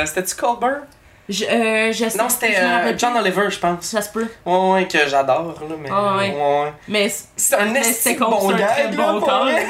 [0.02, 0.82] euh, C'était-tu Colbert?
[1.28, 3.18] Je, euh, je sais Non, c'était euh, John.
[3.18, 3.82] Oliver, je pense.
[3.86, 4.28] Ça se peut.
[4.46, 5.90] Ouais, ouais, que j'adore, là, mais.
[5.92, 6.30] Ah, ouais.
[6.30, 6.74] ouais.
[6.88, 7.66] Mais C'est un
[8.14, 9.46] contre bon un très là, bon corps.
[9.48, 9.66] Ouais,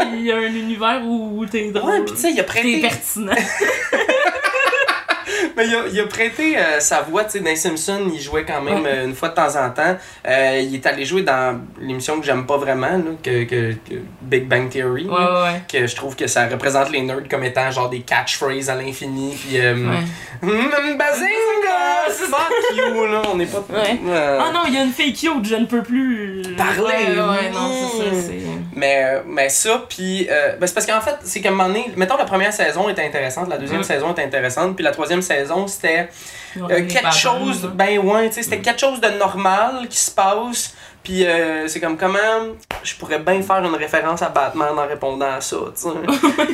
[0.00, 1.88] puis il y a un univers où, où t'es drôle.
[1.88, 2.80] Ouais, pis tu sais, il a T'es prêté.
[2.80, 3.32] pertinent.
[5.56, 8.44] Mais il a, il a prêté euh, sa voix, tu sais, dans Simpson, il jouait
[8.44, 8.90] quand même Ouais.
[8.90, 9.96] euh, une fois de temps en temps.
[10.26, 13.94] Euh, il est allé jouer dans l'émission que j'aime pas vraiment, là, que, que, que
[14.22, 15.04] Big Bang Theory.
[15.04, 15.62] Ouais, là, ouais.
[15.70, 19.34] Que je trouve que ça représente les nerds comme étant genre des catchphrases à l'infini.
[19.34, 19.60] Puis.
[19.60, 19.74] Euh.
[20.42, 22.10] Mm, Bazinga!
[22.10, 23.64] C'est Fuck you, là, on n'est pas.
[23.70, 26.42] Ah non, il y a une fake cute, je ne peux plus.
[26.56, 28.36] Parler, non, c'est ça.
[28.74, 30.26] Mais, mais ça, puis.
[30.28, 33.04] ben c'est parce qu'en fait, c'est qu'à un moment donné, mettons la première saison était
[33.04, 36.08] intéressante, la deuxième saison était intéressante, puis la troisième saison, c'était
[36.58, 37.70] euh, quelque chose.
[37.74, 38.62] Ben ouais, tu sais, c'était Mm.
[38.62, 42.18] quelque chose de normal qui se passe, puis euh, c'est comme comment
[42.82, 45.82] je pourrais bien faire une référence à Batman en répondant à ça, tu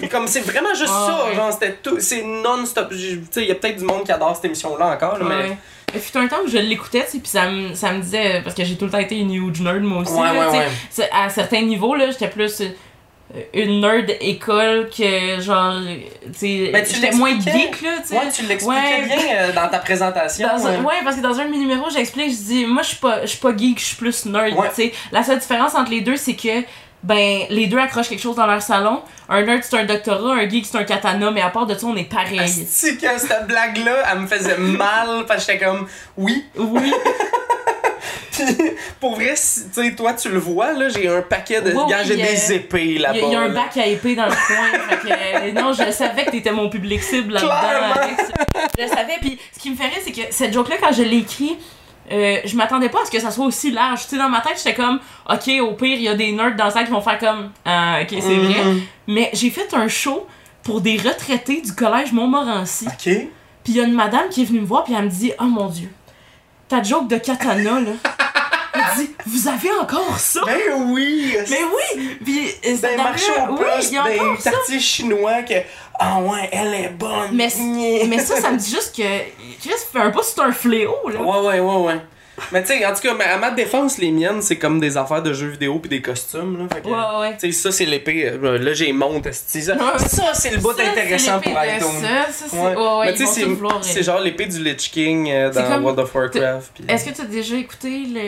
[0.01, 0.09] sais.
[0.11, 1.35] comme c'est vraiment juste Ah, ça, ouais.
[1.35, 1.97] genre, c'était tout.
[2.01, 2.89] C'est non-stop.
[2.91, 5.49] Tu sais, il y a peut-être du monde qui adore cette émission-là encore, là, mais.
[5.51, 5.59] Ouais.
[5.95, 8.43] Il fut un temps où je l'écoutais, tu sais, puis ça me, ça me disait,
[8.45, 10.53] parce que j'ai tout le temps été une huge nerd, moi aussi, Ouais, là,
[11.15, 12.67] À certains niveaux, là, j'étais plus euh,
[13.53, 15.75] une nerd école que, genre,
[16.27, 18.15] tu sais, Ben, tu j'étais moins geek, là, tu sais.
[18.17, 19.07] Ouais, tu l'expliquais Ouais.
[19.07, 20.49] bien euh, dans ta présentation.
[20.49, 20.81] Dans un- euh.
[20.83, 23.21] ouais, parce que dans un de mes numéros, j'explique, je dis, moi, je suis pas,
[23.23, 24.69] je suis pas geek, je suis plus nerd, Ouais.
[24.71, 24.93] tu sais.
[25.13, 26.63] La seule différence entre les deux, c'est que,
[27.03, 29.03] ben, les deux accrochent quelque chose dans leur salon.
[29.29, 31.87] Un nerd, c'est un doctorat, un geek, c'est un katana, mais à part de ça,
[31.87, 32.41] on est pareil.
[32.41, 35.87] Asti que cette blague-là, elle me faisait mal parce que j'étais comme
[36.17, 36.45] oui.
[36.57, 36.93] Oui,
[38.33, 38.45] Puis
[39.01, 42.17] pour vrai, tu sais, toi tu le vois là, j'ai un paquet de gars, j'ai
[42.17, 43.19] des épées là-bas.
[43.21, 44.79] il y a un bac à épée dans le coin.
[44.89, 48.01] fait que, euh, non, je savais que t'étais mon public cible là-dedans.
[48.79, 49.17] Je le savais.
[49.21, 51.57] Puis ce qui me ferait, c'est que cette joke-là, quand je l'ai écrit,
[52.11, 54.03] euh, je m'attendais pas à ce que ça soit aussi large.
[54.05, 56.57] Tu sais, dans ma tête, j'étais comme, ok, au pire, il y a des nerds
[56.57, 58.65] dans ça qui vont faire comme, ah, ok, c'est vrai.
[58.65, 58.83] Mhm.
[59.09, 60.27] Mais j'ai fait un show
[60.63, 62.87] pour des retraités du collège Montmorency.
[62.87, 63.29] Ok.
[63.65, 65.33] Puis il y a une madame qui est venue me voir, puis elle me dit,
[65.39, 65.91] oh mon dieu,
[66.69, 67.93] ta joke de katana, là.
[68.75, 70.41] Elle dit, vous avez encore ça?
[70.47, 71.35] Ben oui.
[71.51, 72.17] Mais oui!
[72.25, 74.51] Puis, euh, marchés dame-là, au oui, poste, a des ça.
[74.51, 75.55] quartiers chinois que
[75.99, 77.31] ah ouais, elle est bonne.
[77.33, 79.03] Mais, ça, ça me dit juste que
[79.61, 81.21] Chris un pas, c'est un fléau, là.
[81.21, 82.01] Ouais ouais ouais ouais.
[82.53, 84.97] Mais tu sais, en tout cas, mais à ma défense, les miennes, c'est comme des
[84.97, 86.59] affaires de jeux vidéo puis des costumes.
[86.59, 87.37] Là, fait que, Ouais, ouais.
[87.41, 88.31] Tu sais, ça, c'est l'épée.
[88.33, 89.33] euh, Là, j'ai monte.
[89.33, 89.99] Ça, Ouais.
[89.99, 91.87] ça c'est le bout Ça, intéressant pour iTunes.
[92.01, 92.57] Ça, ça, c'est.
[92.57, 92.77] Ouais.
[92.77, 95.63] Ouais, ouais, mais tu sais, c'est euh, c'est genre l'épée du Lich King euh, dans
[95.65, 96.73] comme- World of Warcraft.
[96.89, 98.21] Est-ce que tu as déjà écouté le.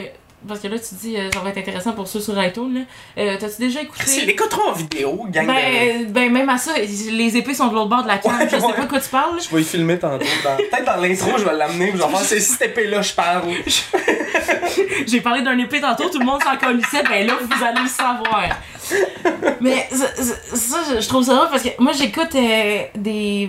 [0.46, 2.80] Parce que là, tu dis, euh, ça va être intéressant pour ceux sur iTunes, là.
[3.18, 4.04] Euh, T'as-tu déjà écouté?
[4.06, 5.52] C'est les en vidéo, gang de...
[5.52, 8.32] Ben, ben, même à ça, les épées sont de l'autre bord de la cam.
[8.38, 8.72] Ouais, je sais ouais.
[8.72, 9.38] pas de quoi tu parles.
[9.40, 10.24] Je vais y filmer tantôt.
[10.42, 10.56] Dans...
[10.56, 11.92] Peut-être dans l'intro, je vais l'amener.
[11.92, 13.48] Je vais faire c'est cette épée-là, je parle.
[15.06, 17.88] J'ai parlé d'un épée tantôt, tout le monde s'en colissait, ben là, vous allez le
[17.88, 18.48] savoir.
[19.60, 23.48] Mais ça, ça, ça, je trouve ça drôle parce que moi, j'écoute euh, des.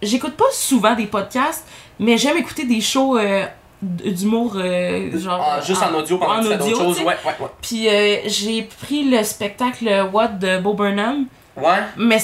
[0.00, 1.66] J'écoute pas souvent des podcasts,
[1.98, 3.46] mais j'aime écouter des shows euh,
[3.82, 5.40] d'humour, euh, genre.
[5.42, 7.00] Ah, juste en audio pendant en que audio, sais.
[7.02, 7.46] Ouais, ouais, ouais.
[7.62, 11.78] Puis euh, j'ai pris le spectacle What de Bo Burnham, Ouais.
[11.96, 12.18] mais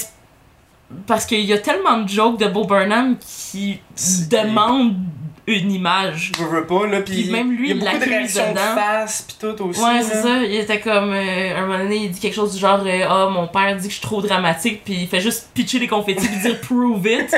[1.07, 3.81] parce qu'il y a tellement de jokes de Bo Burnham qui
[4.31, 4.97] demandent
[5.49, 6.33] une image.
[6.39, 7.01] Je veux pas, là.
[7.03, 8.75] Puis même lui, il y a beaucoup de réactions de dedans.
[8.75, 9.81] face, puis tout aussi.
[9.81, 10.39] Ouais, c'est ça.
[10.43, 11.13] Il était comme.
[11.13, 13.83] euh, un moment donné, il dit quelque chose du genre euh, Ah, mon père dit
[13.87, 17.07] que je suis trop dramatique, puis il fait juste pitcher les confettis puis dire Prove
[17.07, 17.33] it.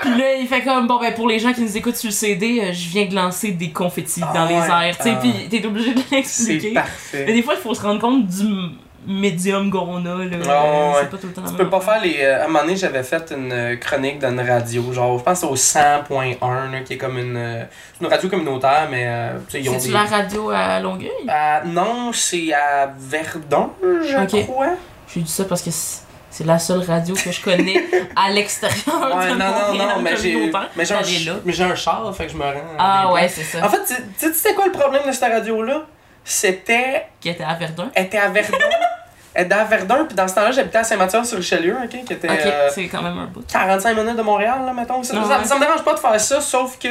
[0.00, 2.14] Puis là, il fait comme Bon, ben pour les gens qui nous écoutent sur le
[2.14, 4.88] CD, euh, je viens de lancer des confettis Ah dans les ouais.
[4.88, 4.96] airs.
[4.96, 5.20] Tu sais, Ah.
[5.20, 6.68] puis t'es obligé de C'est l'expliquer.
[6.68, 7.24] Mais parfait.
[7.24, 8.70] des fois, il faut se rendre compte du m-
[9.06, 10.24] médium qu'on a.
[10.24, 10.36] Là.
[10.48, 10.92] Ah, ouais, ouais.
[11.00, 11.94] C'est pas tout le temps la Tu même peux pas affaire.
[12.00, 12.16] faire les.
[12.22, 15.24] euh, à un moment donné, j'avais fait une euh, chronique dans une radio, genre, je
[15.24, 17.64] pense c'est au 100.1, là, qui est comme une, euh,
[17.98, 19.92] c'est une radio communautaire, mais euh, tu sais, ils ont C'est-tu des.
[19.92, 21.10] la radio à Longueuil?
[21.28, 24.44] Ah, non, c'est à Verdun, je Ok.
[24.46, 24.68] crois.
[25.12, 26.00] J'ai dit ça parce que c'est
[26.34, 27.80] c'est la seule radio que je connais
[28.16, 29.46] à l'extérieur Ouais, de non,
[29.78, 30.94] non, non, mais j'ai, mais j'ai
[31.30, 32.74] un, mais j'ai char, fait que je me rends.
[32.76, 33.64] Ah ouais, c'est ça.
[33.64, 35.82] En fait, tu sais, c'était quoi le problème de cette radio-là?
[36.24, 37.06] C'était.
[37.20, 37.88] Qui était à Verdun.
[37.94, 38.58] Elle était à Verdun.
[39.34, 42.04] elle était à Verdun, puis dans ce temps-là, j'habitais à Saint-Mathieu-sur-Richelieu, ok?
[42.04, 42.28] Qui était.
[42.28, 43.44] Ok, euh, c'est quand même un bout.
[43.46, 45.04] 45 minutes de Montréal, là, mettons.
[45.04, 46.88] Ça, ça me dérange pas de faire ça, sauf que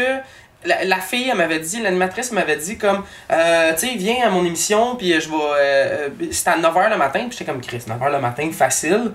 [0.65, 4.30] la, la fille, elle m'avait dit, l'animatrice m'avait dit comme, euh, tu sais, viens à
[4.30, 5.36] mon émission, puis je vais.
[5.36, 9.12] euh, euh, C'était à 9h le matin, puis j'étais comme, Chris, 9h le matin, facile.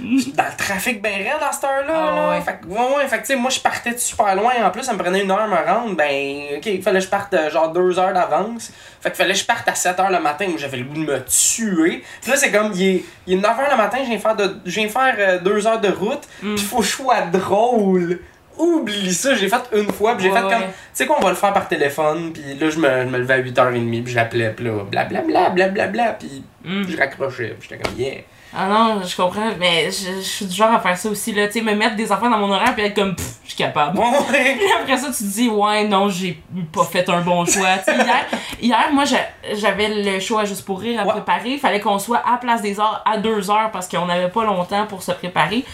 [0.00, 1.92] Dans le trafic ben raide à cette heure-là.
[1.94, 2.28] Ah là.
[2.30, 2.40] ouais.
[2.40, 4.50] Fait que, ouais, ouais, fait que, tu sais, moi, je partais de super loin.
[4.64, 5.94] En plus, ça me prenait une heure à me rendre.
[5.94, 8.72] Ben, ok, il fallait que je parte euh, genre deux heures d'avance.
[9.00, 10.94] Fait que fallait que je parte à 7 heures le matin où j'avais le goût
[10.94, 12.02] de me tuer.
[12.22, 14.34] Puis là, c'est comme, il est, il est 9 heures le matin, je viens faire,
[14.34, 16.22] de, je viens faire euh, deux heures de route.
[16.42, 16.54] Mm.
[16.56, 18.18] Puis faut que je sois drôle.
[18.58, 20.66] Oublie ça, j'ai fait une fois, puis j'ai Ouais, fait comme, ouais.
[20.68, 23.18] tu sais quoi, on va le faire par téléphone, puis là, je me, je me
[23.18, 26.84] levais à 8h30, puis je l'appelais, puis là, blablabla, blablabla, puis Mm.
[26.88, 28.20] je raccrochais, puis j'étais comme, yeah.
[28.54, 31.46] Ah non, je comprends, mais je, je suis du genre à faire ça aussi, là.
[31.46, 33.56] Tu sais, me mettre des affaires dans mon horaire puis être comme, pff, je suis
[33.56, 33.98] capable.
[33.98, 34.04] Ouais.
[34.30, 36.38] Puis après ça, tu te dis, ouais, non, j'ai
[36.70, 37.78] pas fait un bon choix.
[37.78, 38.26] Tu sais, hier,
[38.60, 41.12] hier, moi, j'a- j'avais le à Juste pour rire à Ouais.
[41.12, 41.48] préparer.
[41.52, 44.44] Il fallait qu'on soit à Place des Arts à 2 heures parce qu'on n'avait pas
[44.44, 45.64] longtemps pour se préparer.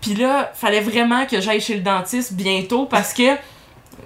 [0.00, 3.36] Puis là, fallait vraiment que j'aille chez le dentiste bientôt parce que.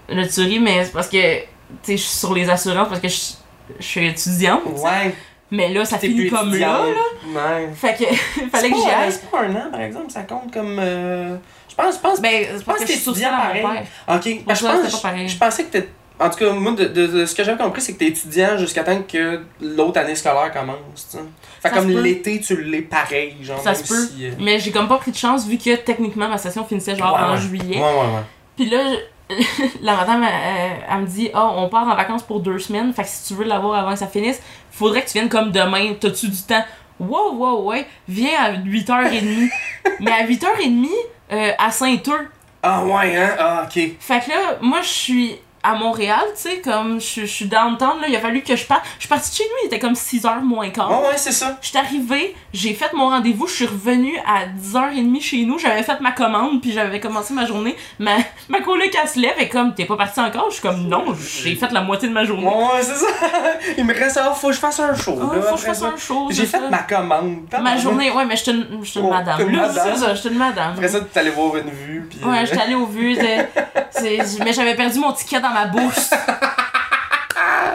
[0.09, 1.39] Là, tu ris, mais c'est parce que.
[1.39, 1.47] Tu
[1.83, 4.63] sais, je suis sur les assurances parce que je suis étudiante.
[4.67, 5.15] Ouais.
[5.51, 6.95] Mais là, ça finit plus comme là, étudiante.
[7.35, 7.57] là.
[7.59, 7.69] Ouais.
[7.75, 8.15] Fait que.
[8.51, 9.13] fallait que j'y aille.
[9.13, 10.79] C'est pas un an, par exemple, ça compte comme.
[10.81, 11.37] euh,
[11.69, 12.21] Je pense, je pense.
[12.21, 13.83] Ben, je pense que que t'es je suis sur étudiant ça à mon pareil.
[14.07, 14.17] père.
[14.17, 14.77] Ok, Pour je pense.
[14.77, 15.29] c'était pas pareil.
[15.29, 15.89] Je pensais que t'étais.
[16.21, 18.57] En tout cas, moi, de, de- de ce que j'avais compris, c'est que t'es étudiant
[18.57, 21.25] jusqu'à temps que l'autre année scolaire commence, tu sais.
[21.61, 23.61] Fait Ça comme l'été, tu l'es pareil, genre.
[23.61, 24.07] Ça se peut.
[24.15, 26.95] si, euh, Mais j'ai comme pas pris de chance vu que techniquement ma session finissait
[26.95, 27.41] genre ouais, en ouais.
[27.41, 27.77] juillet.
[27.77, 28.23] Ouais, ouais, ouais.
[28.57, 29.35] Puis là, je-
[29.83, 32.93] la madame, elle, elle me dit Ah, on part en vacances pour deux semaines.
[32.93, 35.51] Fait que si tu veux l'avoir avant que ça finisse, faudrait que tu viennes comme
[35.51, 35.95] demain.
[35.99, 36.65] T'as-tu du temps
[37.01, 37.87] Wow, wow, ouais.
[38.07, 39.49] Viens à 8h30.
[40.01, 40.87] Mais à 8h30,
[41.33, 42.29] euh, à Saint-Eux.
[42.63, 43.31] Ah, ouais, hein?
[43.39, 43.83] Ah, ok.
[43.99, 48.01] Fait que là, moi, je suis à Montréal, tu sais, comme je je suis downtown,
[48.01, 48.07] là.
[48.09, 48.83] Il a fallu que je parte.
[48.97, 50.91] Je suis partie de chez nous, il était comme 6h moins quart.
[50.91, 51.59] Ouais, ouais, c'est ça.
[51.63, 55.83] Je suis arrivée, j'ai fait mon rendez-vous, je suis revenue à 10h30 chez nous, j'avais
[55.83, 57.77] fait ma commande, puis j'avais commencé ma journée.
[57.99, 58.17] Ma,
[58.49, 60.47] ma coloc, elle se lève et comme, t'es pas parti encore?
[60.51, 62.47] Je suis comme, non, j'ai fait la moitié de ma journée.
[62.47, 63.07] Ouais, ouais, c'est ça.
[63.79, 65.19] Il me reste, ah, faut que je fasse un show.
[65.19, 66.29] Ah, là, faut que je fasse un show.
[66.31, 66.69] J'ai fait ça.
[66.71, 67.45] ma commande.
[67.63, 68.67] Ma journée, ouais, mais je suis une,
[69.03, 69.51] Oh, madame.
[69.51, 70.73] Là, c'est ça, je suis une madame.
[70.75, 72.07] Après ça, t'es allé voir une vue.
[72.11, 73.49] Puis, Ouais, euh, j'étais allée au vu, c'est-
[73.91, 76.11] c'est- mais j'avais perdu mon ticket dans ma bourse.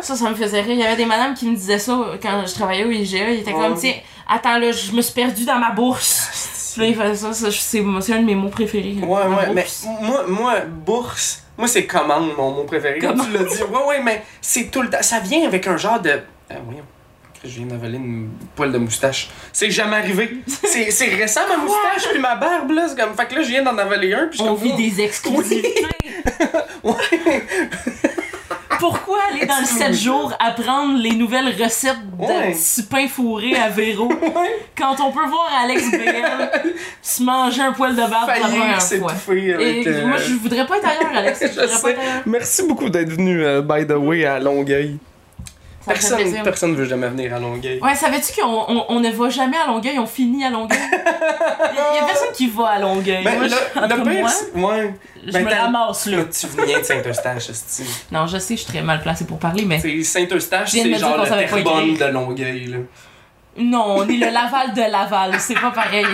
[0.02, 0.74] Ça, ça me faisait rire.
[0.76, 3.32] Il y avait des madames qui me disaient ça quand je travaillais au IGA.
[3.32, 3.96] Ils étaient comme, tiens,
[4.30, 6.72] attends là, je me suis perdue dans ma bourse.
[6.72, 8.96] Puis là, ils faisaient ça, ça, c'est un de mes mots préférés.
[9.02, 9.66] Ouais, ouais, mais
[10.02, 13.00] moi, moi, bourse, moi, c'est commande, mon mot préféré.
[13.00, 13.62] Comme tu l'as dit.
[13.64, 15.02] Ouais, ouais, mais c'est tout le temps.
[15.02, 16.22] Ça vient avec un genre de.
[16.50, 16.86] Ah, voyons.
[17.44, 19.30] Je viens d'avaler une poêle de moustache.
[19.54, 20.42] C'est jamais arrivé.
[20.46, 22.88] C'est c'est récent, ma moustache, puis ma barbe, là.
[22.90, 23.16] C'est comme.
[23.16, 24.78] Fait que là, je viens d'en avaler un, puis je On vit oh.
[24.78, 25.86] des exclusivités.
[26.82, 26.94] Ouais.
[28.80, 32.52] Pourquoi aller dans le 7 jours apprendre les nouvelles recettes de Ouais.
[32.54, 34.08] petits pains fourrés à Véro?
[34.78, 36.72] Quand on peut voir Alex BL
[37.02, 38.80] se manger un poil de barbe pour la Faillir première fois?
[38.80, 39.68] s'étouffer avec...
[39.68, 41.40] Et euh, moi, je voudrais pas être ailleurs, Alex.
[41.42, 41.92] Je Je voudrais pas sais.
[41.92, 42.22] être ailleurs.
[42.26, 44.98] Merci beaucoup d'être venu, euh, by the way, à Longueuil.
[45.96, 47.80] Ça me Personne, personne veut jamais venir à Longueuil.
[47.82, 50.78] Ouais, savais-tu qu'on on, on ne va jamais à Longueuil, on finit à Longueuil?
[50.92, 53.24] Il y, a personne qui va à Longueuil.
[53.24, 54.94] Ben, moi, le, je, le pire, moi, ouais.
[55.26, 56.18] je ben, me ramasse là.
[56.32, 57.50] Tu viens de Saint-Eustache.
[58.12, 59.80] Non, je sais, je suis très mal placée pour parler, mais.
[60.04, 62.78] Saint-Eustache, c'est genre le Terrebonne de Longueuil, là.
[63.58, 66.06] Non, on est le Laval de Laval, c'est pas pareil.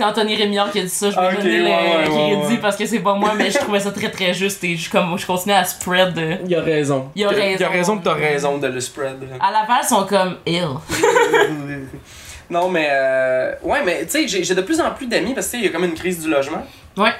[0.00, 2.16] C'est Anthony Rémillard qui a dit ça, je vais Ah, ok, donner le ouais, crédit
[2.16, 2.56] ouais, ouais.
[2.56, 5.18] parce que c'est pas moi, mais je trouvais ça très très juste et je, comme,
[5.18, 6.16] je continuais à spread.
[6.16, 6.36] euh.
[6.46, 7.10] Il a raison.
[7.14, 7.56] Il a raison.
[7.58, 9.16] Il a raison que t'as raison de le spread.
[9.38, 10.68] À Laval, ils sont comme ill.
[12.48, 12.88] non, mais.
[12.90, 15.64] Euh, ouais, mais tu sais, j'ai de plus en plus d'amis parce que tu sais,
[15.64, 16.64] il y a comme une crise du logement
[16.96, 17.12] Ouais.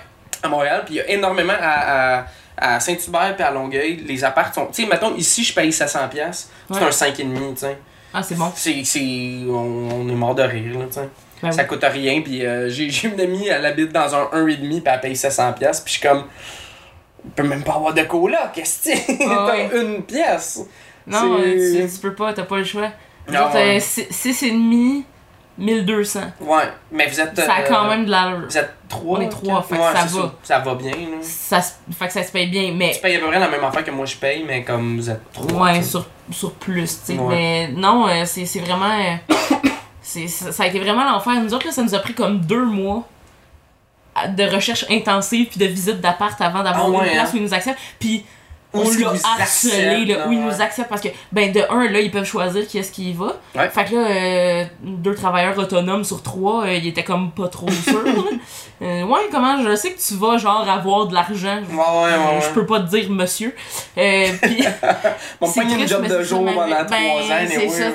[0.42, 2.20] à Montréal, puis il y a énormément à.
[2.20, 2.24] à
[2.62, 4.66] à Saint-Hubert et à Longueuil, les apparts sont.
[4.66, 6.08] Tu sais, mettons, ici, je paye 700$.
[6.10, 6.84] piastres, C'est Ouais.
[6.86, 7.78] un 5,5$, tu sais.
[8.14, 8.50] Ah, c'est bon.
[8.54, 8.84] C'est.
[8.84, 11.08] c'est- On, on est mort de rire, là, tu sais.
[11.42, 11.68] Ben Ça oui.
[11.68, 15.00] coûte rien, puis euh, j'ai j'ai une amie, elle habite dans un 1,5, puis elle
[15.00, 16.24] paye 700$, piastres, puis je suis comme.
[17.26, 19.24] On peut même pas avoir de cola, qu'est-ce que?
[19.28, 19.70] Ah ouais.
[19.80, 20.60] une pièce!
[21.06, 22.88] Non, euh, tu, tu peux pas, t'as pas le choix.
[23.30, 23.76] Non, autres, ouais.
[23.76, 25.02] euh, 6,5,
[25.58, 26.20] 1200.
[26.40, 26.56] Ouais,
[26.90, 27.36] mais vous êtes.
[27.38, 28.46] Ça a euh, quand même de l'allure.
[28.48, 29.18] Vous êtes trois.
[29.18, 29.68] On est trois, quatre?
[29.68, 30.34] fait que Ouais, ça va.
[30.42, 31.16] Ça va bien, là.
[31.20, 32.92] Ça, fait que ça se paye bien, mais.
[32.92, 35.10] Tu payes à peu près la même affaire que moi je paye, mais comme vous
[35.10, 35.64] êtes trois.
[35.64, 35.90] Ouais, tu sais.
[35.90, 37.18] sur, sur plus, tu sais.
[37.18, 37.34] Ouais.
[37.34, 38.90] Mais non, euh, c'est c'est vraiment.
[38.90, 39.56] euh,
[40.10, 41.34] c'est ça ça a été vraiment l'enfer.
[41.42, 43.08] Nous autres, là, ça nous a pris comme deux mois
[44.36, 47.32] de recherche intensive puis de visite d'appart avant d'avoir Ah une ouais, place hein?
[47.34, 47.78] où ils nous acceptent.
[47.98, 48.24] Puis
[48.72, 50.44] on l'a harcelé, là, où ils ouais.
[50.44, 53.12] nous acceptent parce que, ben, de un, là, ils peuvent choisir qui est-ce qui y
[53.12, 53.36] va.
[53.54, 53.68] Ouais.
[53.68, 57.70] Fait que là, euh, deux travailleurs autonomes sur trois, euh, ils étaient comme pas trop
[57.84, 58.28] sûrs.
[58.82, 61.62] Euh, ouais, comment je sais que tu vas, genre, avoir de l'argent.
[61.68, 62.34] Ouais, ouais, ouais.
[62.36, 62.40] ouais.
[62.42, 63.54] Je peux pas te dire monsieur.
[63.98, 64.64] Euh, puis
[65.40, 67.90] On c'est me pogne une job de jour pendant trois ben, ans, C'est ça,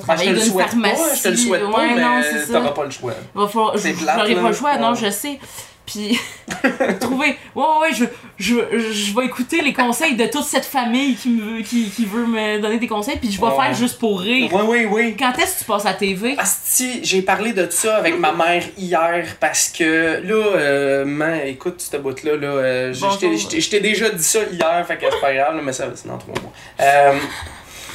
[0.00, 0.24] fait tu sais.
[0.24, 1.02] que- m- M'a Ah, d'une souhaite pharmacie.
[1.02, 2.20] pas, je te le souhaite pas, ouais, mais non,
[2.52, 3.12] t'auras pas le choix.
[3.34, 4.16] Va falloir- je- là.
[4.42, 5.38] pas le choix, non, je sais.
[5.84, 6.16] Puis,
[7.00, 7.36] trouver.
[7.56, 8.04] Ouais, ouais, ouais, je,
[8.38, 8.54] je,
[8.92, 12.60] je vais écouter les conseils de toute cette famille qui, me, qui, qui veut me
[12.60, 13.56] donner des conseils, puis je vais Ouais.
[13.56, 14.48] faire juste pour rire.
[14.52, 15.16] Oui, oui, oui.
[15.18, 16.36] Quand est-ce que tu passes à TV?
[16.38, 21.74] Asti, j'ai parlé de ça avec ma mère hier parce que là, euh, man, écoute,
[21.80, 25.56] cette bout-là, là, euh, je t'ai- déjà dit ça hier, fait que c'est pas grave,
[25.56, 26.52] là, mais ça, c'est dans trois mois.
[26.80, 27.18] Euh,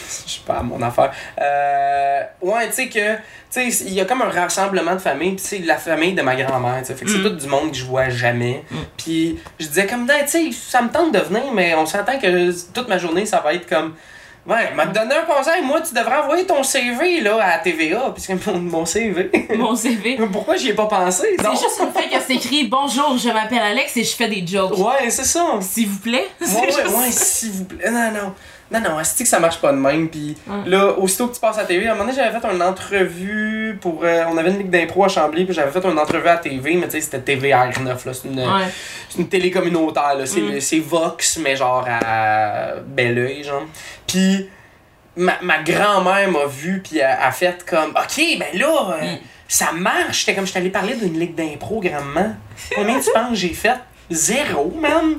[0.28, 1.12] je sais pas, mon affaire.
[1.41, 3.15] Euh, ouais, tu sais que,
[3.52, 6.22] tu sais, il y a comme un rassemblement de famille, pis c'est la famille de
[6.22, 7.24] ma grand-mère, tu sais, fait que c'est Mm.
[7.24, 8.63] tout du monde que je vois jamais.
[8.72, 8.76] Mm.
[8.98, 12.17] Puis je disais comme, ben, tu sais, ça me tente de venir, mais on s'entend
[12.20, 13.93] que toute ma journée, ça va être comme.
[14.46, 18.30] Ouais, m'a donné un conseil, moi, tu devrais envoyer ton CV là, à TVA, puisque
[18.48, 19.30] mon, mon CV.
[19.58, 20.17] Mon CV.
[20.32, 21.36] Pourquoi j'y ai pas pensé?
[21.38, 24.48] C'est juste le fait que c'est écrit Bonjour, je m'appelle Alex et je fais des
[24.48, 24.78] jokes.
[24.78, 25.46] Ouais, c'est ça.
[25.60, 26.30] S'il vous plaît.
[26.39, 27.91] Ouais, ouais, ouais, s'il vous plaît.
[27.91, 28.34] Non, non.
[28.70, 30.10] Non, non, est-ce que ça marche pas de même?
[30.10, 32.48] Puis là, aussitôt que tu passes à la TV, à un moment donné, j'avais fait
[32.54, 34.02] une entrevue pour.
[34.04, 36.38] euh, on avait une ligue d'impro à Chambly, puis j'avais fait une entrevue à la
[36.40, 38.14] TV, mais tu sais, c'était TVR9, là.
[38.14, 38.66] C'est une, Ouais.
[39.10, 40.26] c'est une télé communautaire, là.
[40.26, 40.60] C'est, Mm.
[40.60, 43.64] c'est Vox, mais genre à Belleuil, genre.
[44.06, 44.50] Puis
[45.16, 49.18] ma, ma grand-mère m'a vu, puis elle a fait comme, OK, ben là, euh, Mm.
[49.48, 50.20] ça marche.
[50.20, 52.36] J'étais comme, je t'allais parler d'une ligue d'impro, grandement.
[52.76, 53.78] Combien tu penses que j'ai fait?
[54.12, 55.18] Zéro, man.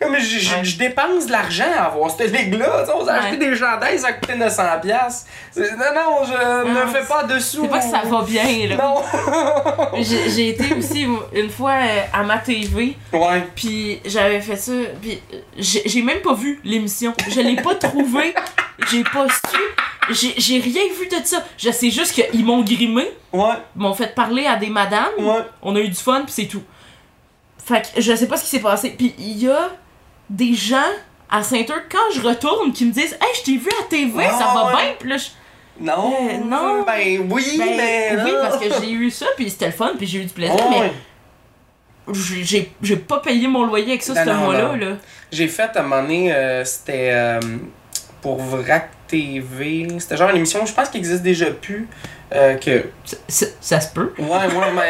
[0.00, 0.62] Comme je, Ouais.
[0.88, 2.84] dépense de l'argent à avoir cette ligue-là.
[2.94, 3.50] On a acheté Ouais.
[3.50, 4.80] des chandails, ça coûtait 900$.
[4.82, 5.26] piastres.
[5.50, 7.62] C'est- Non, non, je ne fais pas dessous.
[7.62, 8.76] C'est pas que ça va bien, là.
[8.76, 9.02] Non.
[10.02, 13.46] J'ai été aussi une fois euh, à ma TV, ouais.
[13.54, 15.18] puis j'avais fait ça, puis
[15.58, 17.14] j'ai même pas vu l'émission.
[17.30, 18.34] Je l'ai pas trouvé,
[18.90, 19.58] j'ai pas su,
[20.10, 21.42] j'ai j'ai rien vu de ça.
[21.56, 23.54] Je sais juste qu'ils m'ont grimé, Ouais.
[23.74, 25.42] m'ont fait parler à des madames, Ouais.
[25.62, 26.62] on a eu du fun, puis c'est tout.
[27.64, 28.90] Fait que je sais pas ce qui s'est passé.
[28.96, 29.70] Puis il y a
[30.30, 30.76] des gens
[31.30, 34.28] à Saint-Euch, quand je retourne, qui me disent Hey, je t'ai vu à TV, Ouais,
[34.28, 34.72] ça va ouais.
[34.72, 35.28] bien, puis là, je-
[35.84, 36.14] Non.
[36.20, 36.84] Euh, non.
[36.86, 38.16] Ben oui, Ben, mais.
[38.24, 40.56] oui, parce que j'ai eu ça, puis c'était le fun, puis j'ai eu du plaisir,
[40.70, 40.92] mais ouais.
[42.12, 44.76] j'ai- j'ai pas payé mon loyer avec ça ce mois-là.
[44.76, 44.96] Là.
[45.32, 47.40] J'ai fait à un moment donné, euh, c'était euh,
[48.22, 49.88] pour Vrac TV.
[49.98, 51.88] C'était genre une émission, je pense qu'il existe déjà plus.
[52.34, 54.12] Euh, que Ça, ça- ça se peut.
[54.18, 54.48] Ouais, ouais,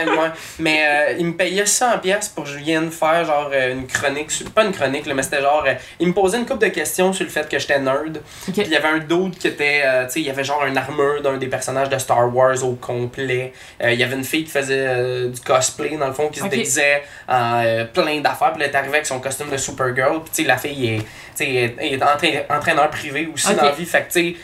[0.08, 0.30] ouais, ouais.
[0.58, 3.86] Mais euh, il me payait 100 pièces pour que je vienne faire genre euh, une
[3.86, 6.64] chronique, sur- pas une chronique, là, mais c'était genre, euh, il me posait une couple
[6.64, 8.22] de questions sur le fait que j'étais nerd.
[8.44, 10.78] Puis il y avait un dude qui était, tu sais, il y avait genre une
[10.78, 13.52] armure d'un des personnages de Star Wars au complet.
[13.84, 17.02] Il y avait une fille qui faisait du cosplay, dans le fond, qui se déguisait
[17.28, 18.54] en plein d'affaires.
[18.54, 20.20] Puis elle est arrivée avec son costume de Supergirl.
[20.22, 21.02] Puis tu sais, la fille
[21.38, 23.84] est, est, est entra- entraîneur privé aussi dans la vie.
[23.84, 24.36] Fait que tu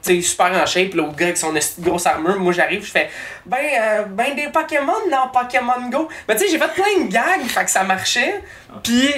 [0.00, 0.94] sais, super en shape.
[0.94, 3.08] L'autre gars avec son grosse armure, moi j'arrive, je fais,
[3.46, 6.08] ben, euh, ben des Pokémon dans Pokémon Go.
[6.28, 8.42] Mais tu sais, j'ai fait plein de gags, fait que ça marchait.
[8.82, 9.08] Puis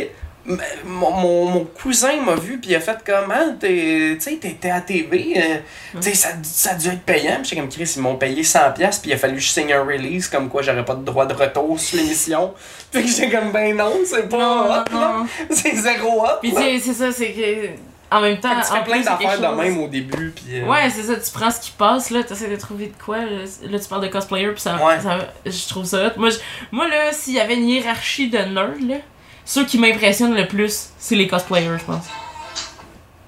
[0.86, 4.36] mon, mon, mon cousin m'a vu, puis il a fait comme, ah, t'es- tu sais,
[4.36, 5.56] t'étais à TV, euh,
[6.00, 7.40] tu sais, ça, ça a dû être payant.
[7.42, 9.72] Puis comme, Chris, ils m'ont payé 100$, piastres, puis il a fallu que je signe
[9.72, 12.54] un release, comme quoi j'aurais pas de droit de retour sur l'émission.
[12.90, 14.84] Puis j'étais comme, ben non, c'est pas Non, non,
[15.18, 15.26] non.
[15.50, 16.38] C'est zéro hot.
[16.40, 16.52] Puis
[16.82, 17.89] c'est ça, c'est que.
[18.12, 20.30] En même temps, Fait que tu en fais plein d'affaires de chose- même au début,
[20.34, 20.58] puis.
[20.60, 23.18] euh, Ouais, c'est ça, tu prends ce qui passe, là, t'essaies de trouver de quoi.
[23.18, 25.00] Là, Là, tu parles de cosplayer, puis ça, Ouais.
[25.00, 26.10] ça- Je trouve ça hot.
[26.16, 26.38] Moi, je-
[26.72, 28.96] moi là, s'il y avait une hiérarchie de nerds, là,
[29.44, 32.06] ceux qui m'impressionnent le plus, c'est les cosplayers, je pense.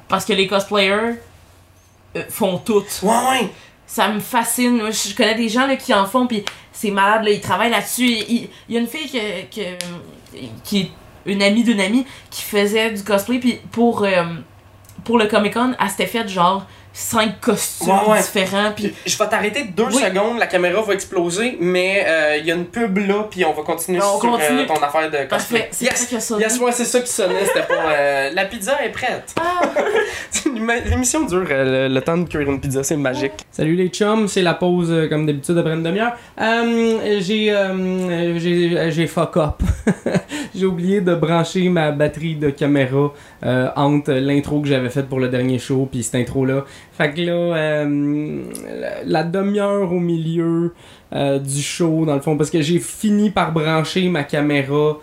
[0.09, 1.21] Parce que les cosplayers
[2.16, 2.85] euh, font tout.
[3.03, 3.49] Ouais, ouais.
[3.87, 4.79] Ça me fascine.
[4.79, 7.71] Moi, je connais des gens là, qui en font, puis c'est malade, là, ils travaillent
[7.71, 8.07] là-dessus.
[8.07, 10.90] Il y a une fille que, que- qui est
[11.25, 14.25] une amie d'une amie qui faisait du cosplay, puis pour, euh,
[15.05, 18.20] pour le Comic Con, elle s'était fait genre cinq costumes Ouais, ouais.
[18.20, 19.94] différents, puis Je vais t'arrêter deux Oui.
[20.02, 23.52] secondes, la caméra va exploser, mais euh, il y a une pub là, puis on
[23.52, 25.28] va continuer On sur euh, ton affaire de cosplay.
[25.61, 25.68] parfait.
[25.70, 26.09] C'est Yes!
[26.18, 26.38] ça.
[26.38, 27.74] Yes, ouais, c'est ça qui sonnait, c'était pas.
[27.92, 29.35] euh, la pizza est prête.
[29.40, 29.61] Ah.
[30.87, 33.33] L'émission dure euh, le, le temps de cuire une pizza, c'est magique.
[33.50, 36.12] Salut les chums, c'est la pause euh, comme d'habitude après une demi-heure.
[36.40, 39.62] Euh, j'ai, euh, j'ai, j'ai fuck up.
[40.55, 43.12] j'ai oublié de brancher ma batterie de caméra
[43.44, 46.64] euh, entre l'intro que j'avais faite pour le dernier show puis cette intro là.
[46.92, 48.42] Fait que là, euh,
[49.07, 50.74] la, demi-heure au milieu
[51.14, 54.98] euh, du show dans le fond, parce que j'ai fini par brancher ma caméra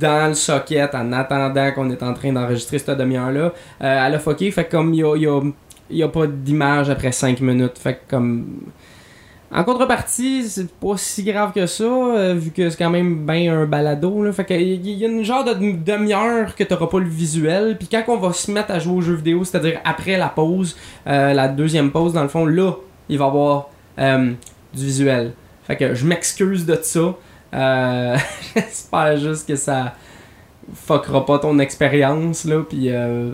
[0.00, 3.52] dans le socket en attendant qu'on est en train d'enregistrer cette demi-heure-là.
[3.82, 5.40] Euh, elle a fucké, fait que comme il y a, y a-
[5.90, 7.78] y a pas d'image après 5 minutes.
[7.78, 8.46] Fait que comme.
[9.52, 13.52] En contrepartie, c'est pas si grave que ça, euh, vu que c'est quand même bien
[13.58, 14.22] un balado.
[14.22, 14.32] Là.
[14.32, 17.76] Fait que il y a une genre de demi-heure que t'auras pas le visuel.
[17.76, 20.76] Puis quand on va se mettre à jouer aux jeux vidéo, c'est-à-dire après la pause,
[21.08, 22.74] euh, la deuxième pause, dans le fond, là,
[23.08, 24.32] il va y avoir euh,
[24.72, 25.32] du visuel.
[25.64, 27.16] Fait que je m'excuse de ça.
[28.54, 29.94] J'espère juste que ça
[30.74, 33.32] fuckera pas ton expérience là puis euh,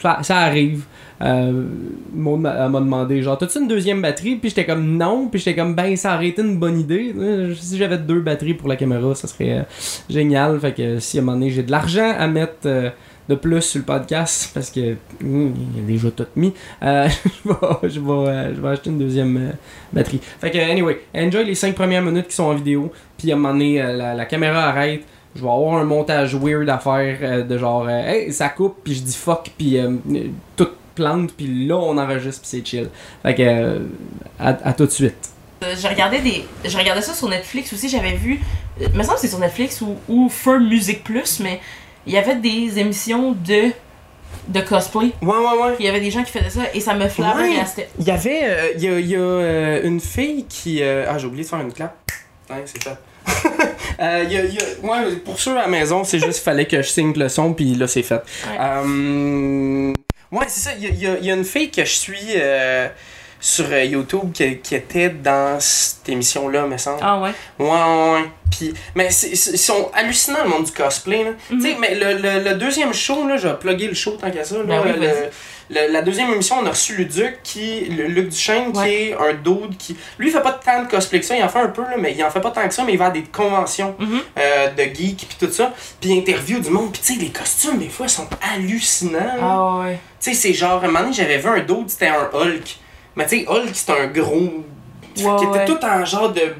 [0.00, 0.84] ça, ça arrive.
[1.22, 1.66] Euh,
[2.12, 4.36] m'a demandé genre t'as-tu une deuxième batterie?
[4.36, 5.28] Puis j'étais comme non.
[5.28, 7.14] Puis j'étais comme ben ça aurait été une bonne idée
[7.54, 9.62] si j'avais deux batteries pour la caméra ça serait euh,
[10.10, 10.58] génial.
[10.60, 12.90] Fait que si à un moment donné j'ai de l'argent à mettre euh,
[13.28, 17.08] de plus sur le podcast parce que hum, il y a déjà tout mis euh,
[17.44, 19.52] je vais je vais je vais acheter une deuxième
[19.92, 20.20] batterie.
[20.40, 22.90] Fait que anyway enjoy les 5 premières minutes qui sont en vidéo.
[23.16, 26.78] Puis à un moment donné la caméra arrête je vais avoir un montage weird à
[26.78, 29.90] faire euh, de genre euh, hey ça coupe puis je dis fuck puis euh,
[30.56, 32.88] tout plante puis là on enregistre puis c'est chill
[33.22, 33.78] fait que euh,
[34.38, 35.30] à, à tout de suite
[35.62, 36.44] Je regardais des.
[36.64, 38.40] Je regardais ça sur Netflix aussi, j'avais vu.
[38.80, 41.60] Il me semble que c'est sur Netflix ou, ou Fur Music Plus, mais
[42.04, 43.70] il y avait des émissions de.
[44.48, 45.12] de cosplay.
[45.22, 47.88] ouais ouais ouais Il y avait des gens qui faisaient ça et ça me flabbergastait.
[48.00, 51.06] il y avait euh, il y a, il y a, euh, une fille qui euh,
[51.08, 51.96] ah j'ai oublié de faire une clap
[52.50, 52.98] ouais c'est fait
[54.00, 56.42] Euh, y a- il y a- ouais, pour ceux à la maison, c'est juste qu'il
[56.42, 58.14] fallait que je signe le son, puis là, c'est fait.
[58.14, 58.58] Ouais.
[58.60, 59.92] Euh,
[60.32, 60.70] ouais, c'est ça.
[60.78, 62.88] Il y y a- une fille que je suis euh,
[63.40, 66.98] sur euh, YouTube qui, qui était dans cette émission-là, me semble.
[67.02, 67.30] Ah ouais?
[67.58, 68.24] Ouais, ouais, ouais.
[68.50, 71.24] Puis, mais ils sont hallucinants, le monde du cosplay.
[71.24, 71.30] là.
[71.50, 71.60] Mhm.
[71.62, 74.30] Tu sais, mais le, le, le deuxième show, là, je vais plugger le show tant
[74.30, 74.56] qu'à ça.
[74.56, 75.30] Là, Ben oui, Le-
[75.70, 79.76] la deuxième émission, on a reçu Luduc, qui, le, Luc Duchesne, qui est un dude
[79.78, 79.96] qui.
[80.18, 81.96] Lui, il fait pas tant de cosplay que ça, il en fait un peu, là,
[81.98, 84.20] mais il en fait pas tant que ça, mais il va à des conventions Mhm.
[84.38, 85.72] euh, de geeks, puis tout ça.
[86.00, 89.18] Puis il interview du monde, puis tu sais, les costumes, des fois, sont hallucinants.
[89.40, 89.98] Ah ouais.
[90.20, 92.76] Tu sais, c'est genre, un moment donné, j'avais vu un dude, c'était un Hulk.
[93.16, 94.64] Mais tu sais, Hulk, c'est un gros.
[95.14, 95.64] qui Ouais, était ouais.
[95.66, 96.54] tout en genre de.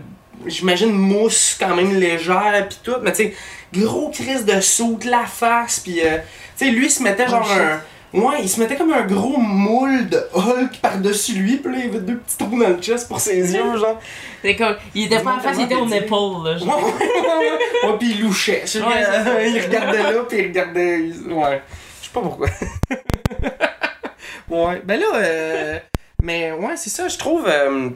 [0.46, 2.96] J'imagine mousse quand même légère, pis tout.
[3.02, 3.34] Mais tu sais,
[3.72, 6.00] gros crise de soute, la face, pis.
[6.04, 6.18] euh,
[6.58, 7.80] tu sais, lui, il se mettait genre Oh, un.
[8.14, 11.88] Ouais, il se mettait comme un gros moule de Hulk par-dessus lui, pis là, il
[11.88, 13.98] avait deux petits trous dans le chest pour ses yeux, genre.
[14.42, 14.76] C'est comme.
[14.94, 16.52] Il était pas en face, il était au Tellement nipple, là.
[16.52, 16.84] Ouais, genre.
[16.84, 17.50] ouais, ouais,
[17.84, 17.90] ouais.
[17.90, 18.64] Ouais, pis il louchait.
[18.74, 20.96] Ouais, il regardait là, pis il regardait.
[21.30, 21.62] Ouais.
[22.02, 22.48] Je sais pas pourquoi.
[24.50, 24.82] ouais.
[24.84, 25.78] Ben là, euh,
[26.22, 27.46] Mais ouais, c'est ça, je trouve.
[27.48, 27.94] euh, Tu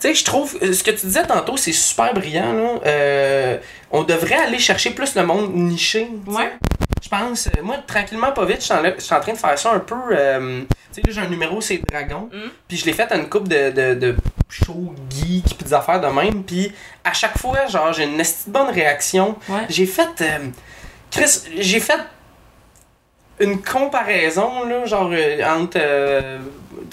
[0.00, 0.56] sais, je trouve.
[0.62, 2.68] euh, Ce que tu disais tantôt, c'est super brillant, là.
[2.86, 3.58] Euh,
[3.90, 6.08] on devrait aller chercher plus le monde niché.
[6.26, 6.52] Ouais.
[7.02, 7.48] Je pense.
[7.48, 9.94] euh, Moi, tranquillement, pas vite, je suis en, en train de faire ça un peu.
[10.12, 10.62] euh,
[10.94, 12.30] tu sais, là, j'ai un numéro, c'est Dragon.
[12.32, 12.48] Mm.
[12.68, 14.16] Puis je l'ai fait à une coupe de, de, de
[14.48, 16.44] shows geek, puis des affaires de même.
[16.44, 16.72] Puis
[17.04, 19.36] à chaque fois, genre, j'ai une bonne réaction.
[19.48, 19.66] Ouais.
[19.68, 20.20] J'ai fait.
[20.20, 20.38] euh,
[21.10, 21.98] Chris, j'ai fait
[23.40, 25.10] une comparaison, là, genre,
[25.46, 25.76] entre.
[25.80, 26.38] euh,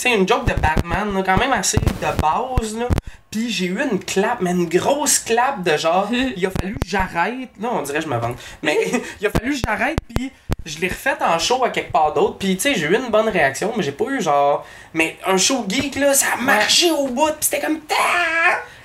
[0.03, 2.87] sais, une joke de Batman, là, quand même assez de base, là.
[3.31, 6.07] Puis j'ai eu une clap, mais une grosse clap de genre,
[6.37, 7.49] il a fallu que j'arrête.
[7.61, 8.37] Là, on dirait que je me vante.
[8.63, 8.77] Mais
[9.21, 10.31] il a fallu que j'arrête, puis
[10.65, 12.37] je l'ai refait en show à quelque part d'autre.
[12.37, 14.65] Puis tu sais, j'ai eu une bonne réaction, mais j'ai pas eu genre.
[14.93, 17.79] Mais un show geek, là, ça a marché au bout, puis c'était comme.
[17.81, 17.95] Ta!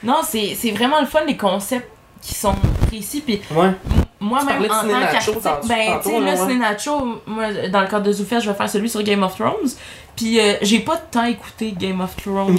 [0.02, 1.88] Non, c'est c'est vraiment le fun, les concepts
[2.20, 2.54] qui sont
[2.88, 3.22] précis.
[3.22, 3.66] Puis Ouais.
[3.68, 3.74] m-
[4.20, 6.54] moi, Tu même parlais de en tant qu'artiste, ben, tu sais, là, ouais.
[6.54, 9.70] Nacho, moi, dans le cadre de Zoufest, je vais faire celui sur Game of Thrones.
[10.16, 12.58] Puis euh, j'ai pas de temps écouté Game of Thrones.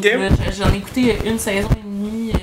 [0.58, 2.32] J'en ai écouté une saison et demie.
[2.34, 2.42] euh,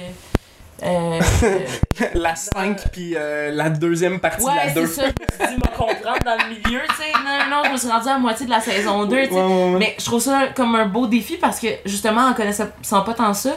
[0.84, 4.86] euh, euh, La 5 puis euh, la deuxième partie ouais, de la c'est 2.
[4.86, 5.02] ça.
[5.02, 7.12] Je me suis dit, comprendre dans le milieu, tu sais.
[7.24, 9.32] Non, non, je me suis rendue à la moitié de la saison 2, tu sais.
[9.34, 9.78] Ouais, ouais, ouais.
[9.78, 12.66] Mais je trouve ça comme un beau défi parce que justement, en connaissant
[13.04, 13.56] pas tant ça,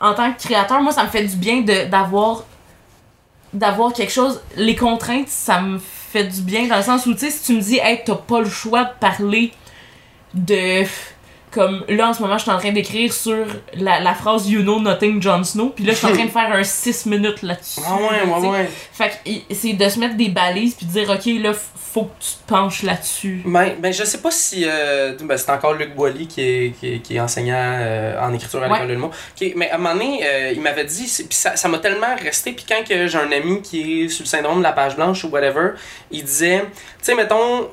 [0.00, 2.44] en tant que créateur, moi, ça me fait du bien d'avoir
[3.52, 4.40] d'avoir quelque chose.
[4.56, 7.52] Les contraintes, ça me fait du bien dans le sens où, tu sais, si tu
[7.54, 9.52] me dis, hey, t'as pas le choix de parler
[10.34, 10.84] de.
[11.50, 14.62] Comme là, en ce moment, je suis en train d'écrire sur la, la phrase You
[14.62, 15.68] know nothing, Jon Snow.
[15.68, 17.78] Puis là, je suis en train de faire un 6 minutes là-dessus.
[17.86, 18.68] Ah ouais, ouais, ouais.
[18.92, 22.20] Fait que c'est de se mettre des balises puis de dire, ok, là, faut que
[22.24, 23.42] tu te penches là-dessus.
[23.44, 24.64] Ben, ben, je sais pas si.
[24.66, 28.32] euh, ben, c'est encore Luc Boilly qui est, qui est, qui est enseignant euh, en
[28.34, 28.72] écriture à Ouais.
[28.72, 29.10] l'école de l'humour.
[29.54, 31.04] Mais à un moment donné, euh, il m'avait dit.
[31.04, 32.50] Puis ça ça m'a tellement resté.
[32.50, 35.22] Puis quand que j'ai un ami qui est sur le syndrome de la page blanche
[35.22, 35.74] ou whatever,
[36.10, 36.72] il disait Tu
[37.02, 37.68] sais, mettons.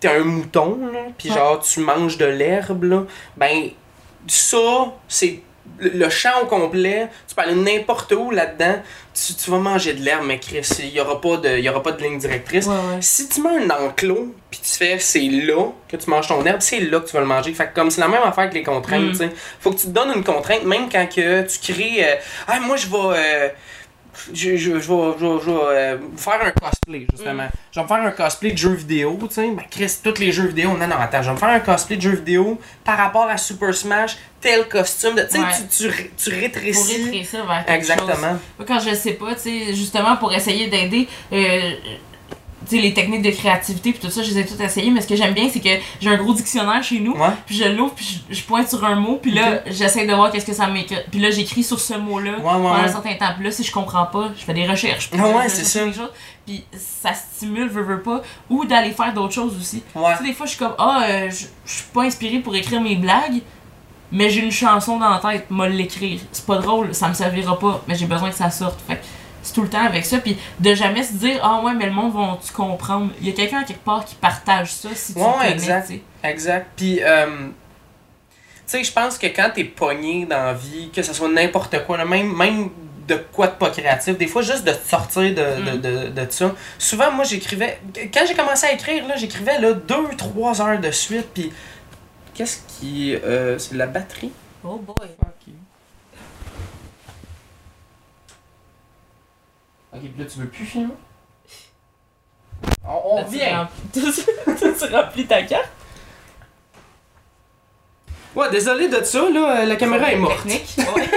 [0.00, 1.34] T'es un mouton, là, puis Ouais.
[1.36, 3.02] genre tu manges de l'herbe, là.
[3.36, 3.70] Ben,
[4.26, 4.56] ça,
[5.08, 5.40] c'est
[5.78, 7.08] le champ au complet.
[7.28, 8.76] Tu peux aller n'importe où là-dedans.
[9.14, 11.82] Tu, tu vas manger de l'herbe, mais Chris, il y aura pas de, y aura
[11.82, 12.66] pas de ligne directrice.
[12.66, 13.00] Ouais, ouais.
[13.02, 16.60] Si tu mets un enclos, puis tu fais c'est là que tu manges ton herbe,
[16.60, 17.52] c'est là que tu vas le manger.
[17.52, 19.10] Fait que comme c'est la même affaire que les contraintes, Mm.
[19.10, 19.30] tu sais.
[19.60, 22.04] Faut que tu te donnes une contrainte, même quand que tu crées.
[22.04, 22.14] euh,
[22.48, 22.96] ah, moi je vais.
[23.16, 23.48] euh,
[24.32, 27.44] je, je, je vais, je vais- je vais, euh, faire un cosplay, justement.
[27.44, 27.50] Mm.
[27.72, 29.50] Je vais me faire un cosplay de jeux vidéo, tu sais.
[29.50, 30.76] Ben, Chris, tous les jeux vidéo.
[30.76, 33.36] Non, non, attends, je vais me faire un cosplay de jeux vidéo par rapport à
[33.36, 35.14] Super Smash, tel costume.
[35.14, 35.38] de- Tu sais,
[35.70, 37.04] tu, tu, ré- tu Pour rétrécis.
[37.04, 37.76] rétrécir vers quelque.
[37.78, 38.38] Exactement.
[38.66, 41.72] Quand je sais pas, tu sais, justement pour essayer d'aider, euh,
[42.78, 45.16] les techniques de créativité puis tout ça, je les ai toutes essayées, mais ce que
[45.16, 45.68] j'aime bien, c'est que
[46.00, 47.28] j'ai un gros dictionnaire chez nous, Ouais.
[47.46, 50.30] puis je l'ouvre, puis je, je pointe sur un mot, puis là, j'essaie de voir
[50.30, 50.96] qu'est-ce que ça m'écrit.
[51.10, 53.32] Puis là, j'écris sur ce mot-là Ouais, ouais, pendant un certain temps.
[53.36, 55.10] Puis là, si je comprends pas, je fais des recherches.
[55.10, 55.80] Puis Ah ouais, c'est ça.
[56.46, 59.82] Puis ça stimule, veux, veux pas, ou d'aller faire d'autres choses aussi.
[59.92, 62.80] Tu sais, des fois, je suis comme, ah, euh, je suis pas inspirée pour écrire
[62.80, 63.40] mes blagues,
[64.12, 66.18] mais j'ai une chanson dans la tête, moi l'écrire.
[66.32, 68.80] C'est pas drôle, ça me servira pas, mais j'ai besoin que ça sorte.
[68.88, 69.00] Fait
[69.42, 71.92] c'est tout le temps avec ça, puis de jamais se dire, ah ouais, mais le
[71.92, 73.10] monde va-tu comprendre?
[73.20, 75.52] Il y a quelqu'un quelque part qui partage ça si tu Ouais, le ouais, connais,
[75.52, 75.92] exact.
[76.22, 76.66] Exact.
[76.76, 77.52] Puis, euh, tu
[78.66, 81.96] sais, je pense que quand t'es pogné dans la vie, que ce soit n'importe quoi,
[81.96, 82.68] là, même, même
[83.08, 85.80] de quoi de pas créatif, des fois juste de te sortir de, de, Mm.
[85.80, 86.54] de, de ça.
[86.78, 87.80] Souvent, moi, j'écrivais.
[88.14, 91.26] Quand j'ai commencé à écrire, là, j'écrivais là, deux, trois heures de suite.
[91.34, 91.52] Puis,
[92.34, 93.14] qu'est-ce qui.
[93.16, 94.30] euh, c'est la batterie?
[94.62, 95.08] Oh boy.
[99.92, 100.94] Ok, puis là, tu veux plus filmer?
[102.86, 103.54] On, on Là, tu revient.
[103.54, 105.68] remplis- tu remplis ta carte?
[108.34, 110.42] Ouais, désolé de ça, là, la caméra est morte.
[110.46, 110.76] Technique.
[110.96, 111.08] Ouais.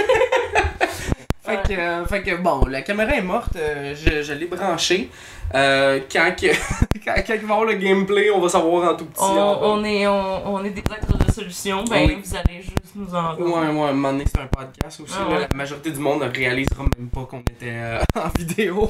[1.46, 5.10] Fait que, euh, fait que bon, la caméra est morte, euh, je, je l'ai branchée.
[5.56, 6.48] Euh, quand, que,
[7.06, 9.22] quand, quand il va y avoir le gameplay, on va savoir en tout petit.
[9.22, 12.18] on, on est, on, on est des acteurs de solution, ben Oui.
[12.24, 15.14] vous allez juste nous en Ouais, ouais, à un moment donné, c'est un podcast aussi.
[15.20, 15.48] Ah là, ouais.
[15.50, 18.90] la majorité du monde ne réalisera même pas qu'on était euh, en vidéo.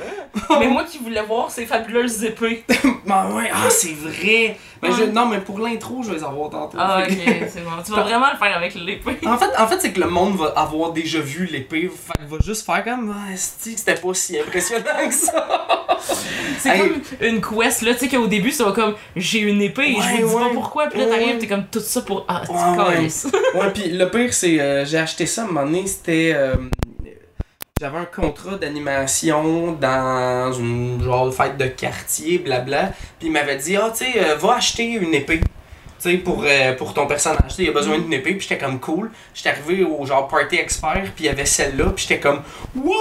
[0.60, 2.64] Mais moi qui voulais voir ces fabuleuses épées.
[3.06, 4.56] Ben ouais, ah, c'est vrai.
[4.82, 6.76] Ben, je- non, mais pour l'intro, je vais les avoir tantôt.
[6.80, 7.70] Ah Fait ok, c'est bon.
[7.84, 9.18] Tu vas vraiment le faire avec l'épée.
[9.26, 11.90] En fait, en fait c'est que le monde va avoir déjà vu l'épée.
[12.28, 13.14] Va juste faire comme.
[13.16, 15.46] Ah, esti, c'était pas si impressionnant que ça.
[16.58, 16.78] C'est Hey.
[16.80, 19.94] comme une quest là, tu sais qu'au début ça va comme j'ai une épée et
[19.94, 20.40] je Ouais, vous dis ouais.
[20.48, 21.38] pas pourquoi, puis là Ouais, t'arrives, ouais.
[21.38, 22.24] t'es comme tout ça pour.
[22.28, 23.08] Ah, tu Ouais, ouais.
[23.60, 24.60] Ouais, puis le pire, c'est.
[24.60, 26.32] euh, j'ai acheté ça à un moment donné, c'était.
[26.34, 26.54] euh,
[27.80, 32.92] j'avais un contrat d'animation dans une genre de fête de quartier, blabla.
[33.18, 35.40] Puis il m'avait dit, ah, tu sais, euh, va acheter une épée.
[36.04, 37.48] Sais, pour, euh, pour ton personnage.
[37.48, 38.34] Tu sais, il a besoin d'une épée.
[38.34, 39.10] Puis j'étais comme cool.
[39.34, 41.02] J'étais arrivé au genre party expert.
[41.16, 41.86] Puis il y avait celle-là.
[41.96, 42.42] Puis j'étais comme,
[42.76, 42.94] what?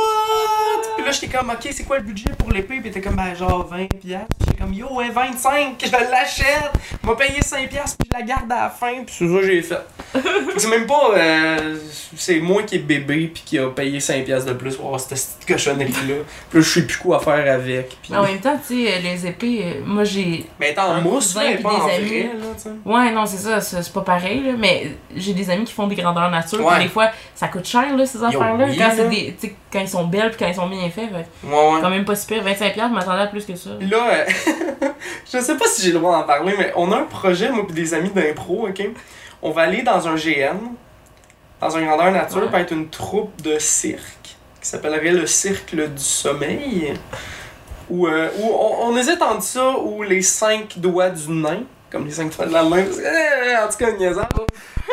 [0.95, 2.79] Puis là, j'étais comme, ok, c'est quoi le budget pour l'épée?
[2.79, 3.89] Puis était comme, ben, genre 20$.
[3.89, 3.99] Puis
[4.39, 6.71] j'étais comme, yo, ouais, 25, que je l'achète.
[7.03, 7.67] M'a payé 5$.
[7.67, 9.03] Puis je la garde à la fin.
[9.05, 9.81] Puis c'est ça que j'ai fait.
[10.57, 11.11] C'est même pas.
[11.17, 11.75] euh,
[12.15, 15.09] c'est moi qui est bébé puis qui a payé 5$ de plus pour avoir cette
[15.09, 16.15] petite cochonnerie-là.
[16.49, 17.97] Puis là, je sais plus quoi faire avec.
[18.09, 20.45] Mais en même temps, tu sais, les épées, euh, moi j'ai.
[20.59, 22.69] Mais est en mousse, là, pas en vrai, là, tu sais.
[22.93, 25.95] Ouais, non, c'est ça, c'est pas pareil, là, mais j'ai des amis qui font des
[25.95, 26.83] grandeurs nature, puis Ouais.
[26.83, 29.35] des fois, ça coûte cher, là, ces affaires-là, oui, quand, c'est des,
[29.71, 31.81] quand ils sont belles, puis quand ils sont bien faits, fait, Ouais, ouais.
[31.81, 33.71] quand même pas si pire, 25$, je m'attendais à plus que ça.
[33.79, 34.25] Puis là, euh,
[35.33, 37.65] je sais pas si j'ai le droit d'en parler, mais on a un projet, moi
[37.67, 38.81] pis des amis d'impro, ok?
[39.41, 40.57] On va aller dans un GN,
[41.61, 46.01] dans un grandeur nature, pour être une troupe de cirque qui s'appellerait le Cercle du
[46.03, 46.93] Sommeil.
[47.89, 51.63] Où, euh, où on, on hésite entre ça ou les cinq doigts du nain.
[51.93, 52.83] Comme les 5 fois de la main.
[52.83, 54.27] Parce que, euh, en tout cas, niaisant.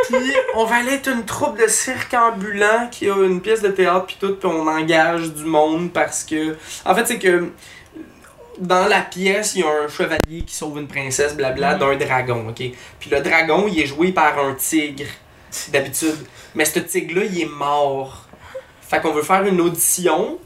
[0.09, 3.69] Puis on va aller être une troupe de cirque ambulant qui a une pièce de
[3.69, 6.57] théâtre puis tout, puis on engage du monde parce que.
[6.85, 7.51] En fait, c'est que
[8.59, 12.49] dans la pièce, il y a un chevalier qui sauve une princesse, blabla, d'un dragon,
[12.51, 12.63] ok?
[13.01, 15.09] Puis le dragon, il est joué par un tigre,
[15.73, 16.27] d'habitude.
[16.55, 18.27] Mais ce tigre-là, il est mort.
[18.83, 20.39] Fait qu'on veut faire une audition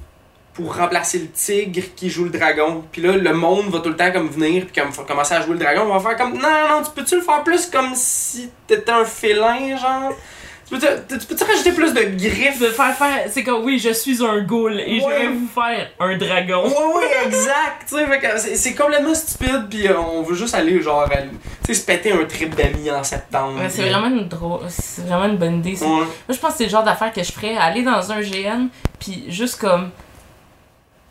[0.55, 2.85] pour remplacer le tigre qui joue le dragon.
[2.93, 5.41] Puis là, le monde va tout le temps comme venir, puis comme faut commencer à
[5.43, 7.93] jouer le dragon, on va faire comme non, non, tu peux-tu le faire plus comme
[7.95, 10.13] si t'étais un félin, genre?
[10.67, 12.59] Tu peux-tu tu peux-tu rajouter plus de griffes?
[12.59, 13.25] De faire faire.
[13.29, 16.67] C'est comme oui, je suis un ghoul et je vais vous faire un dragon.
[16.67, 17.93] Ouais, ouais, exact,
[18.39, 21.19] c'est- complètement stupide, puis euh, on veut juste aller, genre, tu
[21.67, 23.59] sais, se péter un trip d'amis en septembre.
[23.61, 24.61] Ouais, c'est puis- vraiment une drôle.
[24.69, 25.77] C'est vraiment une bonne idée.
[25.83, 25.87] Ouais.
[25.89, 27.57] Moi, je pense que c'est le genre d'affaire que je ferais.
[27.57, 29.91] Aller dans un GN, puis juste comme.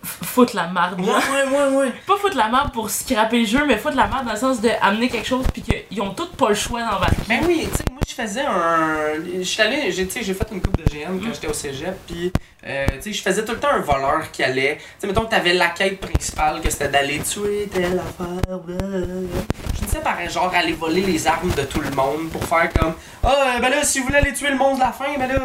[0.03, 0.99] Foutre la marde.
[0.99, 1.93] Ouais, ouais, ouais, ouais.
[2.05, 4.61] Pas foutre la marde pour scraper le jeu, mais foutre la marde dans le sens
[4.61, 7.15] de amener quelque chose, puis qu'ils ont tous pas le choix d'embarquer.
[7.27, 9.23] Ben oui, tu sais, moi je faisais un.
[9.37, 11.53] Je suis allé, j'ai, tu sais, j'ai fait une coupe de GM quand j'étais au
[11.53, 12.31] cégep, puis
[12.65, 14.77] euh, je faisais tout le temps un voleur qui allait.
[14.97, 18.59] Sais, mettons que t'avais la quête principale, que c'était d'aller tuer telle affaire.
[18.67, 22.93] Je finissais par genre aller voler les armes de tout le monde pour faire comme
[23.23, 25.27] Ah, euh, ben là, si vous voulez aller tuer le monde de la fin, ben
[25.27, 25.35] là,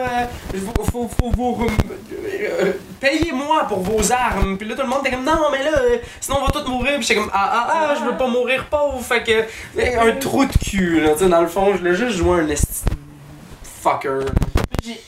[0.54, 0.58] euh,
[0.92, 1.66] faut, faut, vous.
[2.24, 4.56] euh, Payez-moi pour vos armes.
[4.56, 6.68] Puis là, tout le monde était comme Non, mais là, euh, sinon on va tous
[6.70, 6.94] mourir.
[6.98, 9.00] Puis j'étais comme Ah, ah, ah, je veux pas mourir pauvre.
[9.02, 10.08] Fait que.
[10.08, 12.84] Un trou de cul, là, sais, dans le fond, je voulais juste jouer un esti
[13.82, 14.20] fucker.
[14.84, 15.00] J'ai-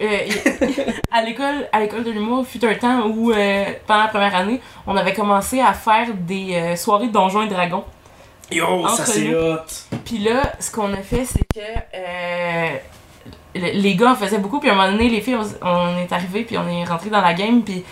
[0.00, 0.18] euh,
[1.12, 4.60] à l'école à l'école de l'humour fut un temps où euh, pendant la première année
[4.86, 7.84] on avait commencé à faire des euh, soirées de donjons et dragons
[8.50, 9.58] Yo, ça c'est hot.
[10.04, 11.60] puis là ce qu'on a fait c'est que
[11.94, 12.68] euh,
[13.54, 15.98] le- les gars en faisaient beaucoup puis à un moment donné les filles on, on
[15.98, 17.84] est arrivé puis on est rentré dans la game puis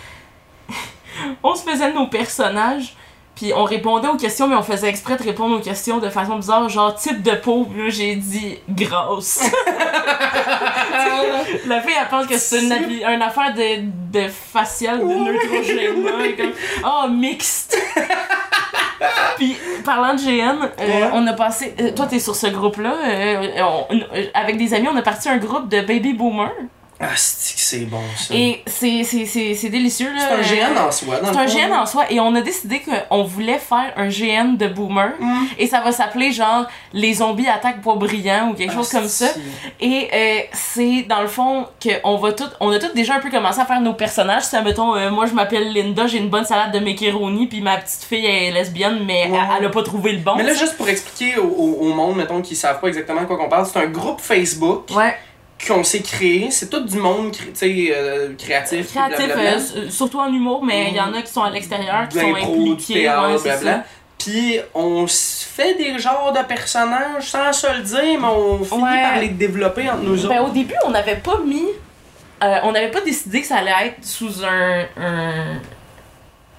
[1.42, 2.94] on se faisait nos personnages
[3.36, 6.36] puis on répondait aux questions, mais on faisait exprès de répondre aux questions de façon
[6.36, 7.68] bizarre, genre type de peau.
[7.76, 9.40] Là, j'ai dit grosse.
[11.66, 12.72] La fille, elle pense que c'est une,
[13.22, 16.24] affaire de, de facial, de Neutrogena.
[16.26, 16.52] et comme,
[16.84, 17.76] oh, mixte.
[19.36, 21.10] Puis, parlant de GN, euh, Ouais.
[21.12, 21.74] on a passé.
[21.80, 22.94] euh, toi, t'es sur ce groupe-là.
[23.04, 23.82] euh,
[24.32, 26.50] avec des amis, on a parti un groupe de baby boomers.
[26.98, 28.34] Ah, c'est bon ça?
[28.34, 30.10] Et c'est c'est- c'est- c'est délicieux.
[30.14, 30.20] là.
[30.42, 31.44] c'est un GN en soi, C'est un.
[31.46, 35.44] GN en soi et on a décidé qu'on voulait faire un GN de boomer Mm.
[35.58, 39.26] et ça va s'appeler genre les zombies attaquent bois brillant ou quelque chose comme ça.
[39.78, 43.20] Et euh, c'est dans le fond que on va tout, on a tous déjà un
[43.20, 44.44] peu commencé à faire nos personnages.
[44.44, 47.76] Ça mettons, euh, moi je m'appelle Linda, j'ai une bonne salade de macaroni puis ma
[47.76, 49.38] petite fille est lesbienne mais Ouais.
[49.38, 50.34] elle, elle a pas trouvé le bon.
[50.36, 53.48] Mais là, juste pour expliquer au monde, mettons, qui savent pas exactement de quoi qu'on
[53.50, 55.14] parle, c'est un groupe Facebook ouais,
[55.64, 56.50] qu'on s'est créé.
[56.50, 58.90] C'est tout du monde cré- euh, créatif.
[58.90, 59.50] créatif, blablabla.
[59.52, 62.18] euh, s- surtout en humour, mais il y en a qui sont à l'extérieur, qui
[62.18, 62.40] sont du
[62.72, 62.94] impliqués.
[62.94, 63.72] théâtre, ouais, c'est blabla.
[63.78, 63.84] ça.
[64.18, 69.02] Puis on fait des genres de personnages sans se le dire, mais on finit Ouais.
[69.02, 70.50] par les développer entre nous Ben, autres.
[70.50, 71.64] au début, on n'avait pas mis.
[72.42, 74.84] euh, on n'avait pas décidé que ça allait être sous un.
[75.00, 75.58] un,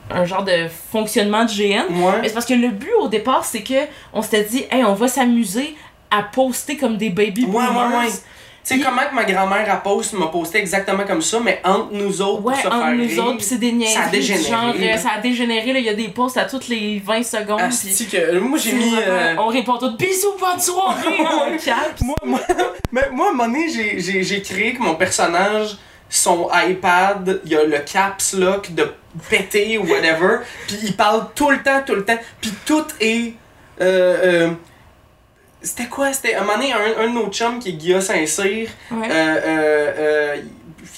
[0.10, 1.84] un genre de fonctionnement de GN.
[1.89, 2.12] Mais Ouais.
[2.24, 3.74] c'est parce que le but au départ, c'est que
[4.14, 5.76] on s'était dit, hey, on va s'amuser
[6.10, 8.00] à poster comme des baby Ouais, ouais, boomers.
[8.06, 8.10] ouais.
[8.68, 11.93] Tu sais, comment que ma grand-mère a poste m'a posté exactement comme ça, mais entre
[11.93, 13.26] nous autres, Ouais, pour se entre faire nous rire.
[13.26, 13.95] autres, pis c'est des niaiseries.
[13.95, 15.80] ça a dégénéré, Genre, euh, ça a dégénéré, là.
[15.80, 17.59] Il y a des posts à toutes les 20 secondes.
[17.59, 18.93] pis Asti que moi j'ai mis.
[18.97, 22.01] euh, On répond tout bisous, bonne soirée, en caps.
[22.01, 22.39] Moi, moi,
[22.91, 25.78] mais moi, à un moment donné, j'ai- créé que mon personnage,
[26.09, 28.91] son iPad, il y a le caps lock de
[29.30, 33.34] péter ou whatever, puis il parle tout le temps, tout le temps, puis tout est.
[33.80, 34.51] Euh, euh,
[35.68, 36.11] c'était quoi?
[36.13, 39.07] C'était un moment donné, un, un de nos chums qui est Guilla Saint-Cyr, Ouais.
[39.11, 40.38] euh, euh, euh,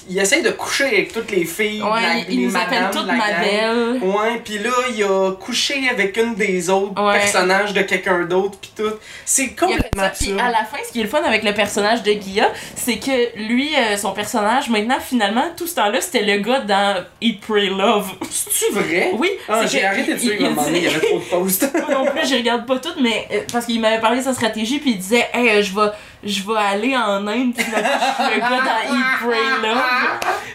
[0.08, 1.82] il essaye de coucher avec toutes les filles.
[1.82, 3.98] ouais, la- il, les nous appelle madames toutes de la ma belle.
[4.02, 7.14] Ouais, puis là, il a couché avec une des autres Ouais.
[7.18, 8.92] personnages de quelqu'un d'autre, puis tout.
[9.24, 12.02] C'est complètement ça, puis à la fin, ce qui est le fun avec le personnage
[12.02, 16.38] de Guilla, c'est que lui, euh, son personnage, maintenant, finalement, tout ce temps-là, c'était le
[16.38, 18.10] gars dans Eat, Pray, Love.
[18.30, 19.10] C'est-tu vrai?
[19.14, 21.68] Oui, Ah, j'ai arrêté de suivre un moment donné, il y avait trop de posts.
[21.74, 24.34] Moi non plus, je regarde pas toutes, mais euh, parce qu'il m'avait parlé de sa
[24.34, 25.88] stratégie, puis il disait, hey, euh, je vais,
[26.24, 29.82] je vais aller en Inde, puis finalement, je suis le gars dans Eat, Pray, Love.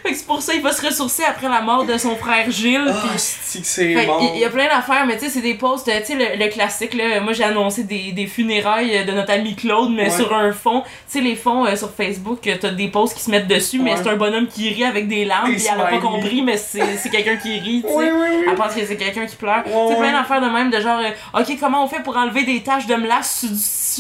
[0.04, 2.50] Fait que c'est pour ça qu'il va se ressourcer après la mort de son frère
[2.52, 3.92] Gilles, puis Ah, c'est que c'est
[4.36, 6.50] il, y a plein d'affaires, mais tu sais, c'est des posts, tu sais, le, le
[6.52, 7.20] classique, là.
[7.22, 10.10] Moi, j'ai annoncé des, des funérailles de notre ami Claude, mais Ouais.
[10.12, 13.24] sur un fond, tu sais, les fonds euh, sur Facebook, euh, t'as des posts qui
[13.24, 15.86] se mettent dessus, mais c'est un bonhomme qui rit avec des larmes, puis elle a
[15.86, 17.94] pas compris, mais c'est c'est quelqu'un qui rit, tu sais.
[17.96, 18.46] Oui, oui, oui.
[18.48, 19.64] Elle pense que c'est quelqu'un qui pleure.
[19.66, 22.62] Sais, plein d'affaires de même, de genre, euh, ok, comment on fait pour enlever des
[22.62, 23.50] taches de melasse sur,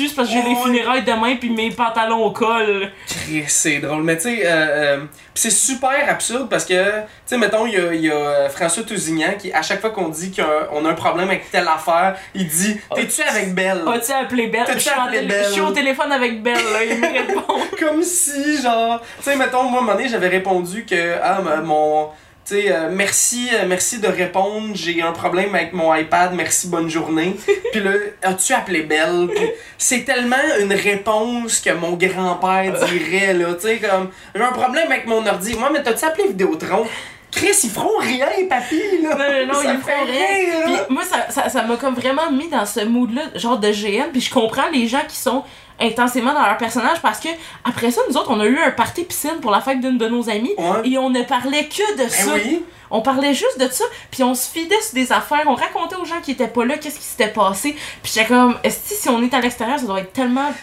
[0.09, 0.61] c'est parce que j'ai Ouais, les ouais.
[0.63, 2.91] funérailles demain puis mes pantalons au col.
[3.47, 4.03] C'est drôle.
[4.03, 4.97] Mais tu sais, euh, euh,
[5.33, 8.15] pis c'est super absurde parce que, tu sais, mettons, il y a, il y a,
[8.15, 11.67] euh, François Tousignan qui, à chaque fois qu'on dit qu'on a un problème avec telle
[11.67, 13.81] affaire, il dit T'es-tu avec Belle?
[13.93, 14.65] As-tu appelé Belle?
[14.73, 15.45] Je suis en appelé télé- Belle?
[15.47, 17.43] je suis au téléphone avec Belle, là, il me répond.
[17.79, 21.39] Comme si, genre, tu sais, mettons, moi, à un moment donné, j'avais répondu que, ah,
[21.63, 22.09] mon.
[22.47, 26.67] Tu sais, euh, merci, euh, merci de répondre, j'ai un problème avec mon iPad, merci,
[26.67, 27.35] bonne journée.
[27.71, 27.89] Puis là,
[28.21, 29.29] as-tu appelé Belle?
[29.79, 34.91] C'est tellement une réponse que mon grand-père dirait, là, tu sais, comme, j'ai un problème
[34.91, 35.55] avec mon ordi.
[35.55, 36.85] Moi, mais t'as-tu appelé Vidéotron?
[37.31, 39.15] Chris, ils feront rien, papy, là!
[39.15, 40.65] Non, non, Ça il me me fait fait rien.
[40.65, 44.11] Puis moi, ça ça ça m'a comme vraiment mis dans ce mood-là, genre de GN.
[44.11, 45.43] Puis je comprends les gens qui sont
[45.79, 47.29] intensément dans leur personnage parce que
[47.63, 50.07] après ça, nous autres, on a eu un party piscine pour la fête d'une de
[50.07, 50.53] nos amies.
[50.57, 50.87] Ouais.
[50.89, 52.33] Et on ne parlait que de Ben ça.
[52.33, 52.63] oui.
[52.91, 56.05] On parlait juste de ça, puis on se fidait sur des affaires, on racontait aux
[56.05, 57.75] gens qui étaient pas là qu'est-ce qui s'était passé.
[58.03, 60.53] Puis j'étais comme, que si on est à l'extérieur, ça doit être tellement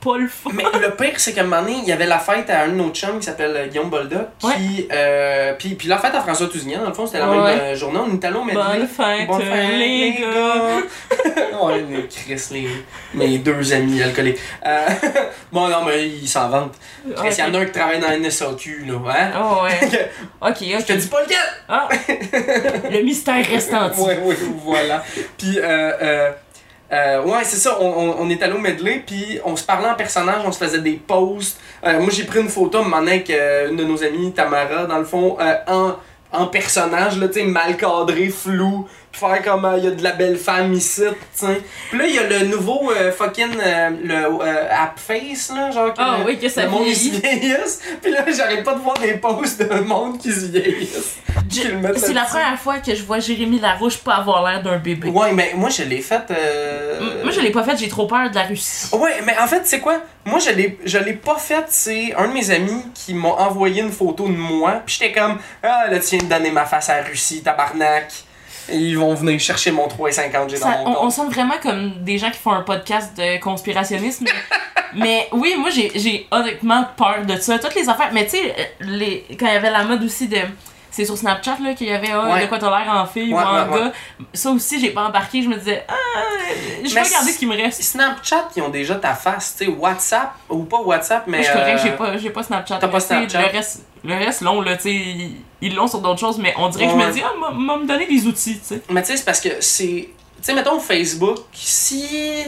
[0.00, 0.50] pas le fun.
[0.52, 2.68] Mais le pire, c'est qu'à un moment donné, il y avait la fête à un
[2.68, 4.30] de nos chums qui s'appelle euh, Guillaume Bolda.
[4.38, 7.36] Qui, euh, puis, puis la fête à François Tousignan, dans le fond, c'était la Ouais.
[7.56, 8.00] même euh, journée.
[8.06, 8.44] On était au.
[8.44, 11.62] Bonne fête, Bonne fête, les gars.
[11.62, 12.68] ouais, les Chris, les,
[13.14, 14.38] mes deux amis alcooliques.
[14.66, 14.86] Euh,
[15.52, 16.74] bon, non, mais ils s'en vantent.
[17.16, 18.94] Chris, il y en a un qui travaille dans la NSAQ, là.
[19.10, 19.30] Hein?
[19.40, 20.10] Oh ouais.
[20.40, 20.84] Ok, Je ok.
[20.86, 21.36] te dis pas lequel!
[21.68, 21.88] Ah.
[22.90, 24.04] Le mystère reste entier.
[24.04, 25.02] Ouais, ouais, voilà.
[25.38, 26.30] Puis, euh,
[26.94, 29.94] euh, ouais, c'est ça, on, on, est allé au medley, puis on se parlait en
[29.94, 31.58] personnage, on se faisait des posts.
[31.84, 34.98] Euh, moi, j'ai pris une photo, donné, avec euh, une de nos amies, Tamara, dans
[34.98, 35.36] le fond,
[35.66, 35.94] en,
[36.32, 38.86] en personnage, là, tu sais, mal cadré, flou,
[39.16, 41.02] faire comme, euh, il y a de la belle femme ici,
[41.38, 41.60] tu sais.
[41.90, 45.70] Puis là, il y a le nouveau euh, fucking, euh, le euh, app face, là,
[45.70, 47.38] genre, que Ah le- oui, que ça le monde, ils se vieillit.
[47.40, 47.80] vieillissent.
[48.02, 51.16] Puis là, j'arrête pas de voir des posts de monde qui se vieillissent.
[51.96, 55.08] C'est la première fois que je vois Jérémy Larouche pas avoir l'air d'un bébé.
[55.08, 56.22] Ouais, mais moi, je l'ai fait...
[56.30, 58.88] euh, M- Moi, je l'ai pas fait, j'ai trop peur de la Russie.
[58.94, 60.00] Ouais, mais en fait, c'est quoi?
[60.24, 61.64] Moi, je l'ai, je l'ai pas fait.
[61.68, 64.82] C'est un de mes amis qui m'a envoyé une photo de moi.
[64.86, 68.12] Puis j'étais comme, ah, là, tu viens de donner ma face à la Russie, tabarnak.
[68.72, 71.12] Ils vont venir chercher mon 3,50 j'ai dans Ça- mon on, on compte.
[71.12, 74.26] sonne vraiment comme des gens qui font un podcast de conspirationnisme.
[74.94, 77.58] mais, oui, moi, j'ai, honnêtement peur de ça.
[77.58, 78.10] Toutes les affaires.
[78.12, 80.38] Mais tu sais, euh, quand il y avait la mode aussi de.
[80.96, 82.42] C'est sur Snapchat là qu'il y avait ah, Ouais.
[82.42, 83.92] de quoi t'as l'air en fille Ouais, ou en ouais, gars.
[84.32, 85.42] Ça aussi, j'ai pas embarqué.
[85.42, 85.94] Je me disais, ah,
[86.84, 87.82] je vais regarder ce qui me reste.
[87.82, 89.56] Snapchat, ils ont déjà ta face.
[89.58, 91.38] Tu sais, WhatsApp, ou pas WhatsApp, mais.
[91.38, 92.78] Moi, je suis correct, euh, j'ai pas, j'ai pas Snapchat.
[92.80, 93.40] t'as pas Snapchat.
[93.40, 95.14] Le reste, le reste long, là, tu sais,
[95.60, 97.76] ils l'ont sur d'autres choses, mais on dirait que je me dis, ah, m'a- m'a
[97.76, 98.82] me donner des outils, tu sais.
[98.88, 100.10] Mais tu sais, c'est parce que c'est.
[100.36, 102.44] Tu sais, mettons Facebook, si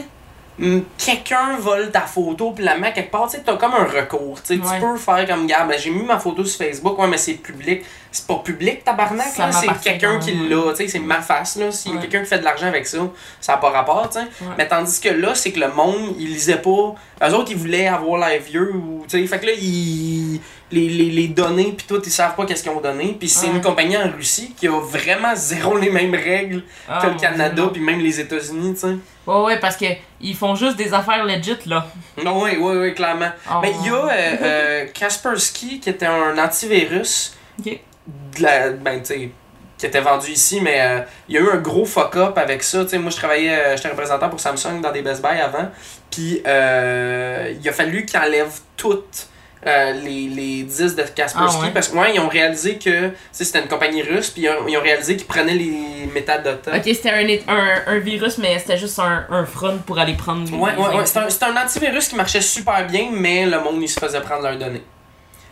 [0.97, 4.39] quelqu'un vole ta photo puis la met quelque part, tu t'as comme un recours.
[4.49, 4.57] Ouais.
[4.57, 7.35] tu peux faire comme, gars, ben, j'ai mis ma photo sur Facebook, ouais, mais c'est
[7.35, 7.83] public.
[8.11, 11.71] C'est pas public, tabarnak, c'est quelqu'un qui l'a, c'est ma face, là.
[11.71, 12.97] S'il y a quelqu'un qui fait de l'argent avec ça,
[13.39, 14.21] ça n'a pas rapport, sais.
[14.57, 16.95] Mais tandis que là, c'est que le monde, il lisait pas.
[17.21, 20.41] Eux autres, ils voulaient avoir l'air vieux, ou, fait que là, ils.
[20.69, 23.15] Les, les, les données, puis tout, ils savent pas qu'est-ce qu'ils ont donné.
[23.17, 27.07] Puis c'est une compagnie en Russie qui a vraiment zéro les mêmes règles Ah, que
[27.07, 28.97] le mon Canada, puis même les États-Unis, sais.
[29.27, 29.85] Ouais, ouais, parce que
[30.21, 31.85] ils font juste des affaires legit, là.
[32.23, 33.29] Non, oui, oui, oui, clairement.
[33.51, 33.55] Oh.
[33.61, 37.79] Mais il y a euh, euh, Kaspersky qui était un antivirus, de
[38.39, 39.31] la, ben, tu sais,
[39.77, 42.83] qui était vendu ici, mais euh, il y a eu un gros fuck-up avec ça.
[42.83, 45.69] Tu sais, moi, je travaillais, euh, j'étais représentant pour Samsung dans des Best Buy avant,
[46.09, 49.27] puis euh, il a fallu qu'ils enlèvent toutes.
[49.65, 51.71] Euh, les, les disques de Kaspersky Ah ouais?
[51.73, 54.77] parce que ouais, ils ont réalisé que c'était une compagnie russe puis ils ont, ils
[54.77, 58.99] ont réalisé qu'ils prenaient les métadata Ok, c'était un, un, un virus, mais c'était juste
[58.99, 60.49] un, un front pour aller prendre.
[60.49, 61.05] les- Ouais, les ouais.
[61.29, 64.57] C'est un, antivirus qui marchait super bien, mais le monde, il se faisait prendre leurs
[64.57, 64.83] données.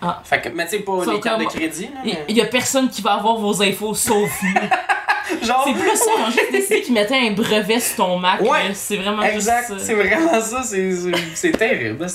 [0.02, 0.22] Ah.
[0.24, 2.34] Fait que, mais tu sais, pas les cartes de crédit, Il mais...
[2.34, 4.54] y a personne qui va avoir vos infos sauf nous.
[5.46, 5.64] Genre...
[5.66, 8.42] C'est plus ça, ont juste décidé qu'ils mettaient un brevet sur ton Mac.
[8.42, 8.72] Ouais.
[8.74, 9.74] C'est vraiment Exact, ça.
[9.80, 12.06] c'est vraiment ça, c'est terrible,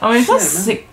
[0.00, 0.84] En même temps, c'est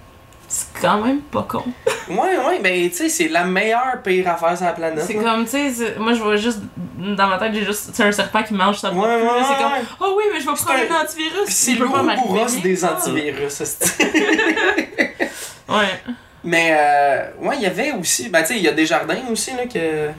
[0.55, 1.63] c'est quand même pas con.
[2.09, 5.03] Ouais, ouais, ben tu sais, c'est la meilleure pire affaire sur la planète.
[5.07, 6.59] C'est comme, tu sais, moi je vois juste,
[6.97, 9.71] dans ma tête, j'ai juste, c'est un serpent qui mange sa Ouais, ouais, C'est comme,
[10.01, 11.47] oh oui, mais je vais prendre un- antivirus.
[11.47, 12.59] C'est l'ouroboros rien.
[12.61, 13.63] des antivirus,
[15.69, 16.01] Ouais.
[16.43, 19.17] Mais, euh, ouais, il y avait aussi, ben tu sais, il y a des jardins
[19.31, 20.09] aussi, là, que...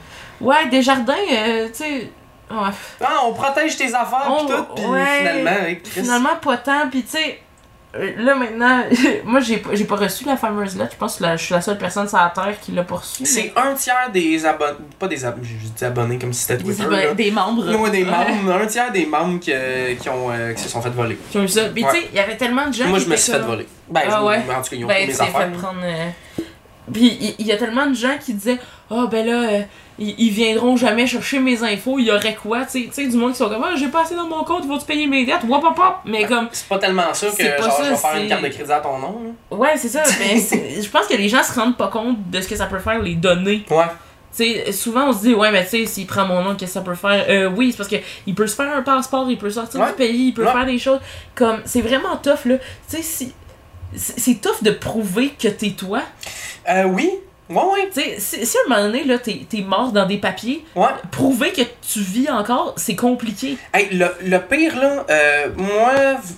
[0.41, 2.09] Ouais, des jardins, euh, tu sais.
[2.49, 2.69] Ouais.
[3.01, 6.01] Ah, on protège tes affaires, On- pis tout, pis ouais, finalement, avec Chris...
[6.01, 6.89] Finalement, pas tant.
[6.89, 7.39] Puis, tu sais,
[8.17, 8.83] là maintenant,
[9.25, 10.91] moi j'ai pas, j'ai pas reçu la fameuse lettre.
[10.93, 12.95] Je pense que la- je suis la seule personne sur la Terre qui l'a pas
[12.95, 13.25] reçue.
[13.25, 15.47] C'est un tiers des abonnés, pas des abonnés,
[15.81, 17.13] abonnés comme si c'était des, Twitter, là.
[17.13, 17.65] des membres.
[17.75, 18.11] Ouais, des Ouais.
[18.43, 19.51] membres, un tiers des membres qui,
[20.01, 21.17] qui, ont, euh, qui se sont fait voler.
[21.31, 21.65] Qui ont eu ça.
[21.73, 21.89] Puis, Ouais.
[21.93, 23.67] tu sais, il y avait tellement de gens Moi, qui je me suis fait voler.
[23.89, 24.37] Ben, Ah je- ouais?
[24.37, 25.51] en tout cas, ils ont Ben, pris mes t'es fait affaires.
[25.53, 25.79] prendre.
[25.83, 26.09] euh,
[26.93, 28.59] Puis il il y, a tellement de gens qui disaient
[28.91, 29.61] Ah, ben là, euh,
[29.99, 33.31] ils, ils viendront jamais chercher mes infos, il y aurait quoi, tu sais, du monde
[33.31, 35.63] qui sont comme, ah, j'ai pas assez dans mon compte, faut-tu payer mes dettes, wop,
[35.63, 35.95] wop, wop.
[36.05, 38.47] Mais comme, C'est pas tellement ça que genre, ça, je vais faire une carte de
[38.49, 39.35] crédit à ton nom.
[39.51, 40.35] ouais, c'est ça, mais
[40.81, 43.01] je pense que les gens se rendent pas compte de ce que ça peut faire,
[43.01, 43.63] les données.
[43.69, 43.85] Ouais.
[44.37, 46.73] Tu sais, souvent on se dit, ouais, mais tu sais, s'il prend mon nom, qu'est-ce
[46.73, 47.25] que ça peut faire?
[47.29, 47.95] Euh, oui, c'est parce que
[48.27, 49.87] il peut se faire un passeport, il peut sortir Ouais.
[49.87, 50.51] du pays, il peut Ouais.
[50.51, 50.99] faire des choses.
[51.35, 52.57] Comme, c'est vraiment tough, là.
[52.89, 53.33] Tu sais, si.
[53.95, 56.01] C'est tough de prouver que t'es toi.
[56.69, 57.11] Euh, oui.
[57.49, 57.89] Ouais, ouais.
[57.93, 60.63] Tu sais, si, si à un moment donné, là, t'es t'es mort dans des papiers,
[60.75, 60.87] Ouais.
[61.11, 63.57] prouver que tu vis encore, c'est compliqué.
[63.73, 65.93] Hey, le, le pire, là, euh, moi,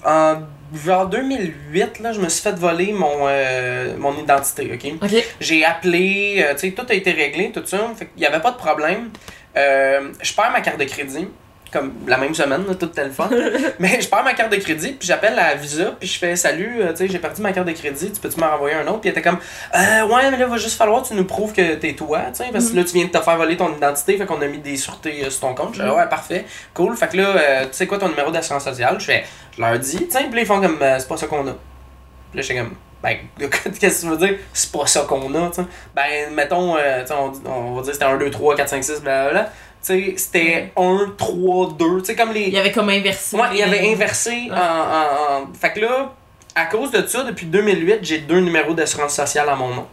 [0.06, 0.42] en
[0.76, 4.94] genre 2008, là, je me suis fait voler mon, euh, mon identité, ok?
[5.02, 5.24] Ok.
[5.40, 8.42] J'ai appelé, euh, tu sais, tout a été réglé, tout ça, fait qu'il y avait
[8.42, 9.10] pas de problème.
[9.56, 11.28] Euh, je perds ma carte de crédit,
[11.72, 13.30] comme la même semaine, là, tout le fun.
[13.80, 16.82] Mais je perds ma carte de crédit, puis j'appelle la Visa, puis je fais Salut,
[16.82, 19.02] euh, tu sais, j'ai perdu ma carte de crédit, tu peux-tu m'en renvoyer un autre?
[19.02, 19.40] Puis elle était comme
[19.76, 22.44] euh, Ouais, mais là, va juste falloir que tu nous prouves que t'es toi, tu
[22.44, 24.48] sais, parce que là, tu viens de te faire voler ton identité, fait qu'on a
[24.48, 25.74] mis des sûretés euh, sur ton compte.
[25.76, 25.94] Je fais Mhm.
[25.96, 26.96] Ouais, parfait, cool.
[26.98, 28.96] Fait que là, euh, tu sais quoi ton numéro d'assurance sociale?
[29.00, 29.24] Je fais
[29.56, 31.52] Je leur dis, tu sais, puis ils font comme C'est pas ça qu'on a.
[31.52, 33.16] Puis là, j'étais comme ben,
[33.80, 34.40] qu'est-ce que tu veux dire?
[34.54, 35.68] C'est pas ça qu'on a, tu sais.
[35.96, 39.52] Ben, mettons, euh, on, on va dire c'était 1, 2, 3, 4, 5, 6, blablabla.
[39.86, 42.00] Tu sais, c'était 1, 3, 2.
[42.00, 42.42] Tu sais, comme les.
[42.44, 43.38] Il y avait comme inversé.
[43.38, 44.52] Ouais, il avait inversé Ouais.
[44.52, 46.14] en, en, en- Fait que là,
[46.56, 49.88] à cause de ça, depuis 2008, j'ai deux numéros d'assurance sociale à mon nom.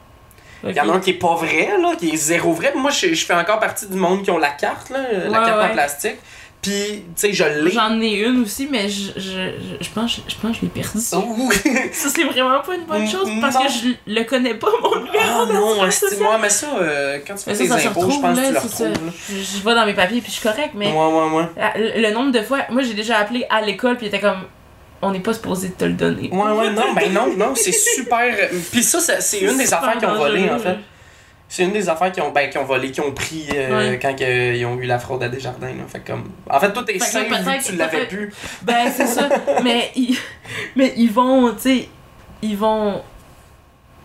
[0.67, 2.73] Il y en a un qui est pas vrai, là, qui est zéro vrai.
[2.75, 5.71] Moi, je, je fais encore partie du monde qui ont la carte, là, la carte
[5.71, 6.17] en plastique.
[6.65, 7.71] Puis, tu sais, je l'ai.
[7.71, 10.69] J'en ai une aussi, mais je, je, je, je pense, je pense que je l'ai
[10.69, 10.99] perdue.
[10.99, 11.53] Ouh.
[11.93, 13.63] Ça, c'est vraiment pas une bonne chose parce Non.
[13.63, 15.15] que je le connais pas, mon numéro.
[15.19, 18.47] Ah non, c'est moi, mais ça, euh, quand tu fais tes impôts, je pense que
[18.47, 19.13] tu le retrouves.
[19.29, 21.45] Je, vais dans mes papiers puis je suis correct, mais Ouais, ouais, ouais.
[21.61, 24.21] ah, le, le nombre de fois, moi j'ai déjà appelé à l'école puis il était
[24.21, 24.43] comme,
[25.03, 26.31] on n'est pas supposé te le donner.
[26.33, 28.35] Ouais, ouais, non, ben non, non, c'est super.
[28.73, 30.77] Puis ça, c'est une des affaires qui ont volé, en fait.
[31.49, 33.99] C'est une des affaires qui ont, ben, qui ont volé, qui ont pris euh, Ouais.
[34.01, 35.69] quand ils ont eu la fraude à Desjardins.
[35.69, 35.85] Là.
[35.87, 36.31] Fait comme...
[36.51, 38.33] En fait, tout est que tu l'avais plus.
[38.63, 39.29] Ben c'est ça,
[39.63, 40.19] mais ils,
[40.75, 41.89] mais ils vont, tu sais,
[42.43, 43.03] ils vont.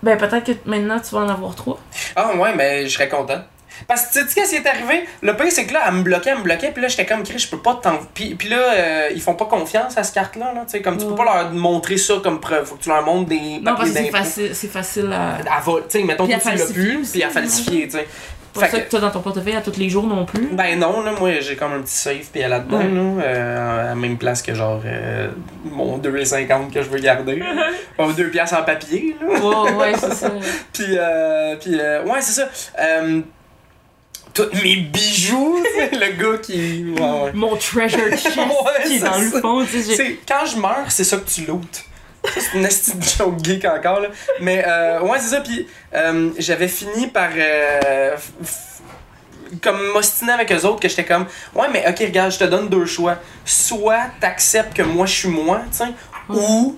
[0.03, 1.79] Ben peut-être que maintenant tu vas en avoir trois.
[2.15, 3.41] Ah ouais, mais je serais content.
[3.87, 5.05] Parce que tu sais qu'est-ce qui est arrivé?
[5.21, 7.23] Le pire, c'est que là, elle me bloquait, elle me bloquait, puis là, j'étais comme,
[7.23, 7.97] Chris, je peux pas t'en.
[8.13, 10.97] Puis, puis là, euh, ils font pas confiance à cette carte-là, là, tu sais, comme
[10.97, 12.65] tu peux pas leur montrer ça comme preuve.
[12.65, 15.37] Faut que tu leur montres des Non, parce que c'est facile, c'est facile à.
[15.57, 18.07] À vol- tu sais, mettons que tu l'as plus, puis à falsifier, tu sais.
[18.51, 20.47] Pas Fait ça que- que t'as dans ton portefeuille à tous les jours non plus?
[20.53, 22.83] Ben non, là, moi j'ai comme un petit safe puis là-dedans, Ouais.
[22.85, 25.27] là, euh, à la même place que genre euh,
[25.65, 27.43] mon 2,50 que je veux garder.
[27.97, 29.39] Pas deux piastres en papier, là.
[29.39, 30.31] Ouais, ouais, c'est ça.
[30.73, 32.49] Puis, euh, puis euh, ouais, c'est ça.
[34.33, 36.85] Tous mes bijoux, le gars qui.
[36.97, 37.31] Ouais, ouais.
[37.33, 39.19] Mon treasure chest Ouais, qui est dans ça.
[39.19, 39.65] le fond,
[40.27, 41.83] quand je meurs, c'est ça que tu lootes.
[42.37, 44.09] C'est une esti de joke geek encore, là.
[44.41, 45.41] Mais, euh, ouais, c'est ça.
[45.41, 45.65] Puis,
[45.95, 47.29] euh, j'avais fini par.
[47.35, 48.15] euh,
[49.63, 51.25] comme m'ostiner avec eux autres, que j'étais comme.
[51.55, 53.15] Ouais, mais ok, regarde, je te donne deux choix.
[53.45, 55.85] Soit t'acceptes que moi, je suis moi, tu sais,
[56.29, 56.77] ou.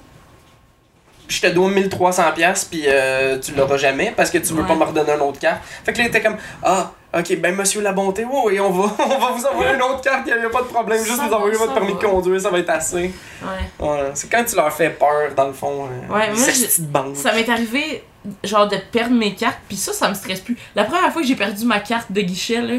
[1.27, 4.67] Je te dois 1300$ piastres, puis euh, tu l'auras jamais parce que tu veux Ouais.
[4.67, 5.61] pas me redonner une autre carte.
[5.85, 8.95] Fait que là, il était comme Ah, ok, ben monsieur la bonté, ouais, on va,
[9.05, 11.27] on va vous envoyer une autre carte, il n'y a pas de problème, juste Ça
[11.27, 11.99] nous envoyer votre permis va.
[11.99, 13.11] de conduire, ça va être assez.
[13.41, 13.87] Ouais.
[13.87, 15.85] Ouais, c'est quand tu leur fais peur, dans le fond.
[15.87, 17.15] euh, Ouais, moi, de banque.
[17.17, 18.03] Ça m'est arrivé,
[18.43, 20.57] genre, de perdre mes cartes, puis ça, ça me stresse plus.
[20.75, 22.75] La première fois que j'ai perdu ma carte de guichet, là,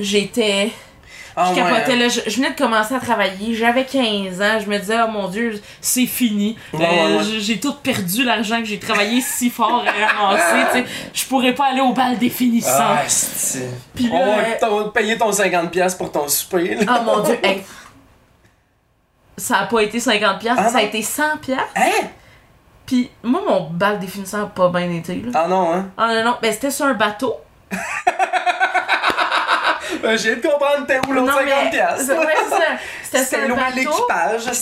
[0.00, 0.70] j'étais.
[1.36, 2.08] Ah, je ouais, capotais, là.
[2.08, 5.28] Je, je venais de commencer à travailler, j'avais 15 ans, je me disais, oh mon
[5.28, 6.56] dieu, c'est fini.
[6.72, 10.78] Ouais, Euh, ouais, j'ai- tout perdu l'argent que j'ai travaillé si fort à ramasser, tu
[10.78, 10.84] sais.
[11.12, 12.70] Je pourrais pas aller au bal des finissants.
[12.78, 13.02] Ah.
[13.94, 16.76] Puis On là, va euh, payer ton 50$ pour ton souper.
[16.76, 17.00] là.
[17.00, 17.62] Oh mon dieu, hey.
[19.36, 21.38] Ça a pas été 50$, piastres, Ah ça a été 100$.
[21.40, 21.64] piastres.
[21.74, 22.06] Hein?
[22.86, 25.30] Puis moi, mon bal des finissants a pas bien été, là.
[25.34, 25.90] Ah non, hein?
[25.96, 27.34] Ah non, non, ben c'était sur un bateau.
[30.04, 32.04] Euh, J'ai de comprendre t'es où l'autre Non, mais- 50$.
[32.06, 32.62] c'est- ouais, c'est ça.
[33.02, 33.76] C'était C'était louer bateau.
[33.76, 34.42] l'équipage.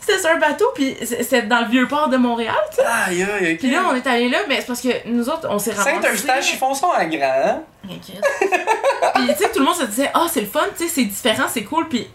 [0.00, 2.82] C'était sur un bateau, puis c'est- c'était dans le vieux port de Montréal, tu sais.
[2.86, 3.58] Aïe, aïe, ok.
[3.58, 5.90] Puis là, on est allé là, mais c'est parce que nous autres, on s'est ramassés.
[6.00, 7.60] Saint-Eustache, ils font ça en grand, hein?
[7.86, 11.04] Puis tu sais, tout le monde se disait, ah, c'est le fun, tu sais, c'est
[11.04, 11.88] différent, c'est cool.
[11.88, 12.08] Puis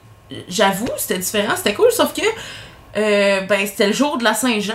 [0.47, 2.21] j'avoue, c'était différent, c'était cool, sauf que,
[2.97, 4.73] euh, ben, c'était le jour de la Saint-Jean.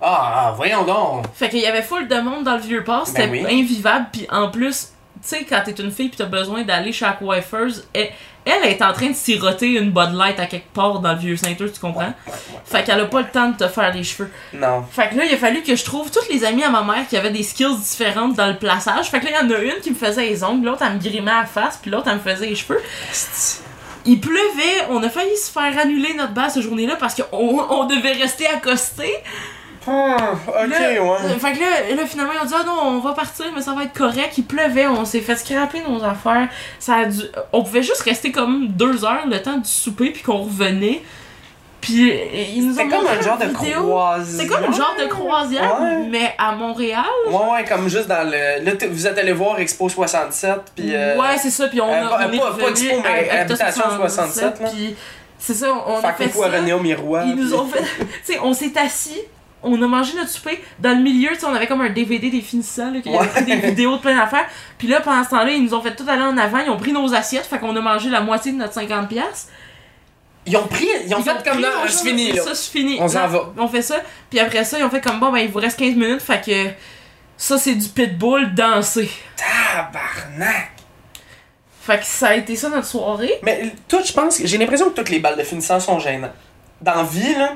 [0.00, 1.24] Ah, voyons donc.
[1.34, 3.60] Fait qu'il y avait full de monde dans le vieux port, c'était Ben oui.
[3.62, 4.88] invivable, puis en plus,
[5.26, 8.10] sais, quand t'es une fille pis t'as besoin d'aller chez Aquifers, elle,
[8.44, 11.36] elle est en train de siroter une Bud Light à quelque part dans le vieux
[11.36, 12.02] Saint-Eustache, tu comprends?
[12.02, 12.60] Ouais, ouais.
[12.64, 14.30] Fait qu'elle a pas le temps de te faire les cheveux.
[14.52, 14.84] Non.
[14.90, 17.08] Fait que là, il a fallu que je trouve toutes les amies à ma mère
[17.08, 19.06] qui avaient des skills différentes dans le plaçage.
[19.10, 20.94] Fait que là, il y en a une qui me faisait les ongles, l'autre, elle
[20.94, 22.80] me grimait à la face, puis l'autre, elle me faisait les cheveux.
[24.04, 27.84] Il pleuvait, on a failli se faire annuler notre base cette journée-là parce qu'on on
[27.86, 29.14] devait rester accostés.
[29.88, 30.16] Ah,
[30.48, 30.98] ok, Là, ouais.
[31.24, 33.60] euh, Fait que là, là, finalement, ils ont dit, ah non, on va partir, mais
[33.62, 34.32] ça va être correct.
[34.38, 36.48] Il pleuvait, on s'est fait scraper nos affaires.
[36.78, 37.20] Ça a dû...
[37.52, 41.02] On pouvait juste rester comme deux heures le temps du souper, puis qu'on revenait.
[41.80, 42.14] Puis euh,
[42.56, 44.24] ils nous ont comme un genre de croisière.
[44.26, 46.08] C'est comme un genre de croisière, Ouais.
[46.10, 47.04] mais à Montréal.
[47.28, 48.64] Ouais, ouais, comme juste dans le.
[48.64, 50.86] Là, vous êtes allé voir Expo 67, puis.
[50.94, 53.84] euh, Ouais, c'est ça, puis on, euh, a, pas- on est pas- Expo, mais Habitation
[54.00, 54.68] 67, là.
[54.68, 54.96] Puis
[55.38, 56.60] c'est ça, on a fait coucou à ça.
[56.60, 57.24] Miroir.
[57.26, 57.78] Ils nous ont fait.
[58.26, 59.20] Tu sais, on s'est assis,
[59.66, 60.62] on a mangé notre souper.
[60.78, 63.16] Dans le milieu, tu sais, on avait comme un DVD des finissants, là, qu'il y
[63.16, 63.32] avait Ouais.
[63.32, 64.46] pris des vidéos de plein d'affaires.
[64.78, 66.76] Puis là, pendant ce temps-là, ils nous ont fait tout aller en avant, ils ont
[66.76, 69.06] pris nos assiettes, fait qu'on a mangé la moitié de notre 50$.
[69.08, 69.50] piastres.
[70.48, 70.86] Ils ont pris.
[71.06, 72.42] Ils ont Ils fait ont comme pris là, c'est fini, là.
[72.42, 72.98] Ça, c'est fini.
[73.00, 73.52] On s'en va.
[73.58, 73.96] On fait ça,
[74.30, 76.44] puis après ça, ils ont fait comme bon, ben il vous reste 15 minutes, fait
[76.44, 76.70] que
[77.36, 79.10] ça, c'est du pitbull dansé.
[79.36, 80.70] Tabarnak!
[81.82, 83.34] Fait que ça a été ça notre soirée.
[83.42, 84.40] Mais tout, je pense.
[84.44, 86.32] J'ai l'impression que toutes les balles de finissant sont gênantes.
[86.80, 87.54] Dans la vie, là,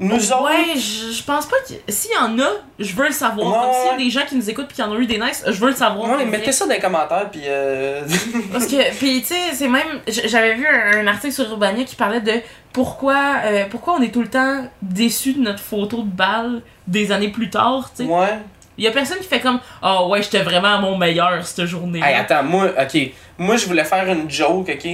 [0.00, 0.44] nous autres.
[0.44, 1.74] Ouais, je je pense pas que.
[1.92, 3.48] S'il y en a, je veux le savoir.
[3.48, 5.06] Ouais, Comme s'il y a des gens qui nous écoutent pis qui en ont eu
[5.06, 6.08] des nice, je veux le savoir.
[6.18, 7.42] Ouais, mettez ça dans les commentaires, puis.
[7.46, 8.02] Euh...
[8.52, 10.00] Parce que, puis tu sais, c'est même.
[10.06, 12.34] J'avais vu un, un article sur Urbania qui parlait de
[12.72, 17.10] pourquoi, euh, pourquoi on est tout le temps déçu de notre photo de balle des
[17.12, 18.08] années plus tard, tu sais.
[18.10, 18.38] ouais.
[18.76, 21.66] Il y a personne qui fait comme Ah ouais, j'étais vraiment à mon meilleur cette
[21.66, 22.00] journée.
[22.00, 23.10] Hey, attends, moi, ok.
[23.36, 24.88] Moi, je voulais faire une joke, ok?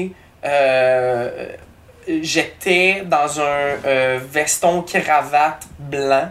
[0.46, 1.48] Euh,
[2.07, 6.28] J'étais dans un euh, veston cravate blanc,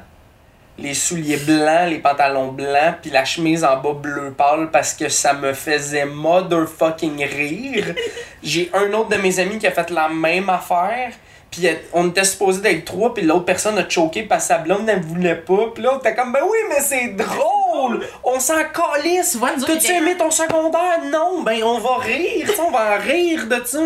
[0.78, 5.10] les souliers blancs, les pantalons blancs, puis la chemise en bas bleu pâle parce que
[5.10, 7.96] ça me faisait motherfucking rire.
[8.44, 11.12] J'ai un autre de mes amis qui a fait la même affaire.
[11.54, 14.88] Puis on était supposé d'être trois, puis l'autre personne a choqué parce que sa blonde
[14.88, 15.72] ne voulait pas.
[15.72, 18.02] Puis là, t'es comme, ben oui, mais c'est drôle!
[18.24, 19.38] On s'en calisse!
[19.68, 21.00] T'as-tu aimé ton secondaire?
[21.12, 23.80] Non, ben on va rire, on va en rire de ça.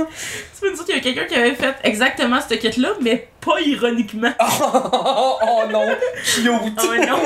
[0.55, 3.61] Tu peux dire qu'il y a quelqu'un qui avait fait exactement cette quête-là, mais pas
[3.61, 4.31] ironiquement.
[4.39, 5.85] Oh, oh non,
[6.23, 6.89] cute!
[6.89, 7.19] Ouais, non.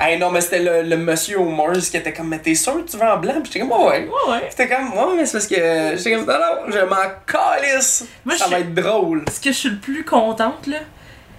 [0.00, 2.84] hey, non, mais c'était le, le monsieur au Mars qui était comme, mais t'es sûr
[2.84, 3.34] que tu veux en blanc?
[3.42, 4.08] Puis j'étais comme, ouais.
[4.08, 4.48] Ouais, ouais.
[4.50, 5.96] J'étais comme, ouais, mais c'est parce que.
[5.96, 6.96] J'étais comme, non, non, je m'en
[7.26, 8.06] calisse!
[8.24, 9.24] Moi, ça va être drôle.
[9.32, 10.78] Ce que je suis le plus contente, là,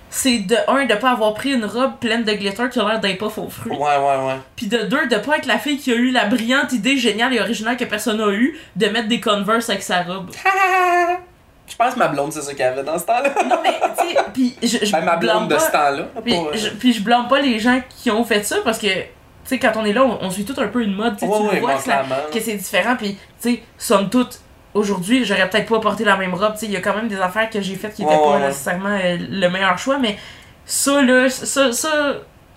[0.10, 3.00] c'est de un, de pas avoir pris une robe pleine de glitter qui a l'air
[3.00, 3.72] d'un puff aux fruits.
[3.72, 4.38] Ouais, ouais, ouais.
[4.56, 7.34] Puis de deux, de pas être la fille qui a eu la brillante idée géniale
[7.34, 10.32] et originale que personne n'a eu de mettre des Converse avec sa robe.
[11.70, 13.30] Je pense que ma blonde, c'est ça qu'elle avait dans ce temps-là.
[13.48, 16.04] Non, mais, tu sais, puis je, je Ben, ma blonde de pas- ce temps-là.
[16.24, 18.88] Puis euh, je, puis je blâme pas les gens qui ont fait ça parce que,
[18.88, 19.06] tu
[19.46, 21.14] sais, quand on est là, on, on suit tout un peu une mode.
[21.22, 22.04] Ouais, tu vois que, la-
[22.34, 22.96] que c'est différent.
[22.98, 24.40] Puis, tu sais, somme toute,
[24.74, 26.54] aujourd'hui, j'aurais peut-être pas porté la même robe.
[26.54, 28.20] Tu sais, il y a quand même des affaires que j'ai faites qui étaient Ouais,
[28.20, 28.48] pas ouais.
[28.48, 29.98] nécessairement euh, le meilleur choix.
[30.00, 30.18] Mais
[30.66, 31.90] ça, là, ça, ça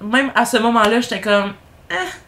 [0.00, 1.52] même à ce moment-là, j'étais comme.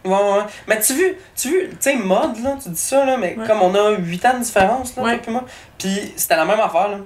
[0.04, 0.44] Ouais, ouais.
[0.68, 3.46] Mais tu vu, tu vu, tu sais, mode, là, tu dis ça, là, mais Ouais.
[3.46, 5.18] comme on a 8 ans de différence, là, Ouais.
[5.18, 5.44] toi moi.
[5.78, 6.98] Puis c'était la même affaire, là.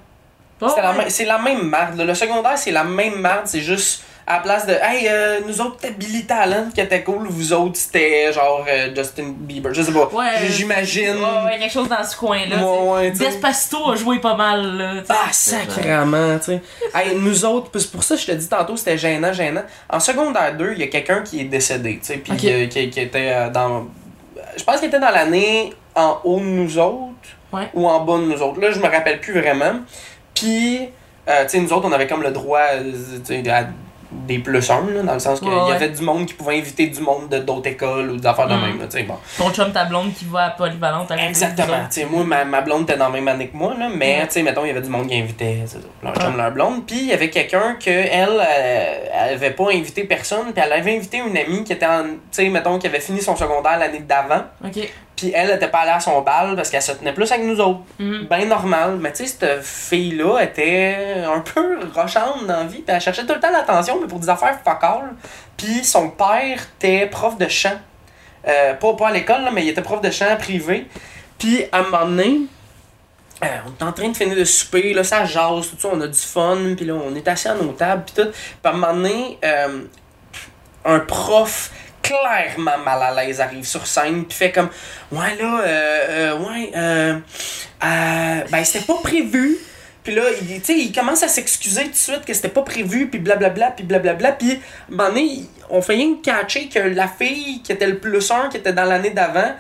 [0.61, 1.09] Oh, C'était la ouais.
[1.11, 1.97] c'est la même marde.
[1.97, 2.05] là.
[2.05, 3.47] Le secondaire, c'est la même marde.
[3.47, 7.03] C'est juste à la place de Hey, euh, nous autres, c'était Billy Talent qui était
[7.03, 7.27] cool.
[7.29, 9.73] Vous autres, c'était genre euh, Justin Bieber.
[9.73, 10.07] Je sais pas.
[10.13, 10.47] Ouais.
[10.51, 11.17] J'imagine.
[11.17, 12.57] Ouais, ouais, quelque chose dans ce coin-là.
[12.59, 13.25] Ouais, ouais, tu sais.
[13.31, 14.93] Despacito a joué pas mal, là.
[15.09, 16.61] Ah, sacrément, tu sais.
[16.95, 19.63] Hey, nous autres, c'est pour ça que je te dis tantôt, c'était gênant, gênant.
[19.89, 22.91] En secondaire 2, il y a quelqu'un qui est décédé, tu sais, puis euh, qui,
[22.91, 23.87] qui était dans.
[24.57, 27.15] Je pense qu'il était dans l'année en haut de nous autres
[27.51, 27.69] Ouais.
[27.73, 28.61] ou en bas de nous autres.
[28.61, 29.81] Là, je me rappelle plus vraiment.
[30.35, 30.81] Puis,
[31.29, 33.65] euh, tu sais, nous autres, on avait comme le droit euh, à
[34.11, 36.59] des plus un, là, dans le sens qu'il Ouais, y avait du monde qui pouvait
[36.59, 38.61] inviter du monde de d'autres écoles ou des affaires de Mm.
[38.61, 39.15] même, là, bon.
[39.37, 41.77] Ton chum, ta blonde qui va à Polyvalente à Exactement.
[42.11, 44.43] moi, ma, ma blonde était dans la même année que moi, là, mais tu sais,
[44.43, 46.21] mettons, il y avait du monde qui invitait sais, leur Ouais.
[46.23, 46.87] chum, leur blonde.
[46.87, 50.73] Puis il y avait quelqu'un que elle, euh, elle avait pas invité personne, puis elle
[50.73, 52.05] avait invité une amie qui était en.
[52.51, 54.43] Mettons, qui avait fini son secondaire l'année d'avant.
[55.19, 57.59] Puis elle était pas allée à son bal parce qu'elle se tenait plus avec nous
[57.59, 57.81] autres.
[57.99, 58.29] Mhm.
[58.31, 58.99] Ben normal.
[59.01, 62.83] Mais tu sais, cette fille-là était un peu rochante dans la vie.
[62.83, 65.11] Puis elle cherchait tout le temps l'attention, mais pour des affaires fuck all.
[65.57, 67.79] Puis son père était prof de chant.
[68.47, 70.87] Euh, pas, pas à l'école, là, mais il était prof de chant privé.
[71.37, 72.43] Puis à un moment donné,
[73.43, 76.01] euh, on est en train de finir de souper, là, ça jase, tout ça, on
[76.01, 78.31] a du fun, puis là, on est assis à nos tables, puis tout.
[78.31, 79.83] Puis à un moment donné, euh,
[80.85, 81.73] un prof
[82.09, 84.71] clairement mal à l'aise arrive sur scène, puis fait comme
[85.13, 87.19] Ouais, là, euh, euh, ouais, euh,
[87.85, 89.57] euh, ben, c'était pas prévu.
[90.05, 93.09] Puis là, il, tu il commence à s'excuser tout de suite que c'était pas prévu,
[93.09, 94.33] puis blablabla, puis blablabla.
[94.33, 94.59] Puis,
[94.91, 98.57] il- on fait rien que catcher que la fille qui était le plus un, qui
[98.57, 99.53] était dans l'année d'avant,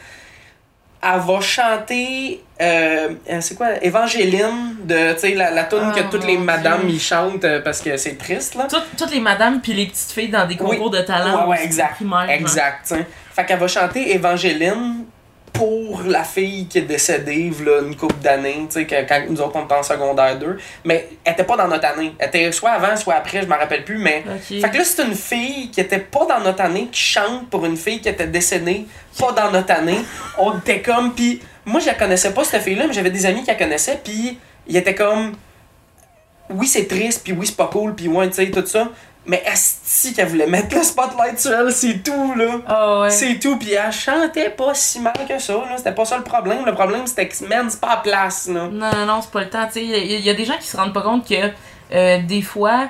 [1.00, 5.92] elle va chanter, euh, euh, c'est quoi, Évangéline, de, tu sais, la, la tune Ah,
[5.94, 6.90] que toutes les madames Dieu.
[6.96, 8.66] ils chantent euh, parce que c'est triste, là.
[8.68, 11.44] Toutes, toutes les madames puis les petites filles dans des concours de talent.
[11.44, 11.94] Ouais, ouais, exact.
[11.94, 12.28] primaire, hein.
[12.28, 12.94] Exact.
[13.34, 15.04] Fait qu'elle va chanter Évangéline
[15.58, 19.40] pour la fille qui est décédée, là, une couple d'années, tu sais, que- quand nous
[19.40, 20.56] autres on était en secondaire 2.
[20.84, 22.14] Mais elle était pas dans notre année.
[22.16, 24.22] Elle était soit avant, soit après, je me rappelle plus, mais.
[24.60, 27.66] Fait que là, c'est une fille qui était pas dans notre année, qui chante pour
[27.66, 28.86] une fille qui était décédée,
[29.18, 29.98] pas dans notre année.
[30.38, 33.40] On était comme, puis moi, je la connaissais pas, cette fille-là, mais j'avais des amis
[33.40, 34.38] qui la connaissaient, puis
[34.68, 35.32] ils étaient comme,
[36.50, 38.88] oui, c'est triste, puis oui, c'est pas cool, puis ouais, tu sais, tout ça.
[39.30, 42.46] Mais Asti qu'elle voulait mettre le spotlight sur elle, c'est tout, là.
[42.66, 43.10] Ah ouais.
[43.10, 45.76] C'est tout, puis elle chantait pas si mal que ça, là.
[45.76, 46.64] C'était pas ça le problème.
[46.64, 48.68] Le problème, c'était que, man, c'est pas à place, là.
[48.68, 49.66] Non, non, non, c'est pas le temps.
[49.66, 51.28] Tu sais, il y, a- il y a des gens qui se rendent pas compte
[51.28, 51.34] que
[51.92, 52.88] euh, des fois,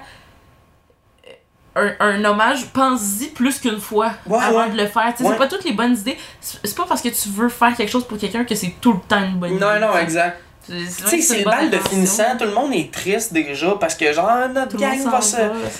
[1.76, 4.70] euh, un, un hommage, pense-y plus qu'une fois Ouais, avant ouais.
[4.70, 5.12] de le faire.
[5.16, 5.30] Tu sais, Ouais.
[5.32, 6.16] c'est pas toutes les bonnes idées.
[6.40, 9.00] C'est pas parce que tu veux faire quelque chose pour quelqu'un que c'est tout le
[9.00, 9.60] temps une bonne idée.
[9.60, 10.40] Non, non, exact.
[10.68, 14.12] Tu sais, c'est le bal de finissant, tout le monde est triste déjà parce que,
[14.12, 15.36] genre, ah, notre Tout le monde gang va se.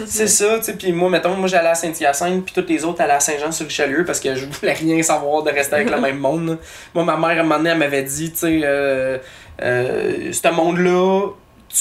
[0.07, 0.59] c'est ça.
[0.59, 0.73] tu sais.
[0.75, 4.21] Puis moi, mettons, moi j'allais à Saint-Hyacinthe, puis toutes les autres allaient à Saint-Jean-sur-Richelieu parce
[4.21, 6.59] que je voulais rien savoir de rester avec le même monde.
[6.95, 9.19] Moi, ma mère, à un moment donné, elle m'avait dit, tu sais, euh,
[9.63, 11.29] euh, ce monde-là,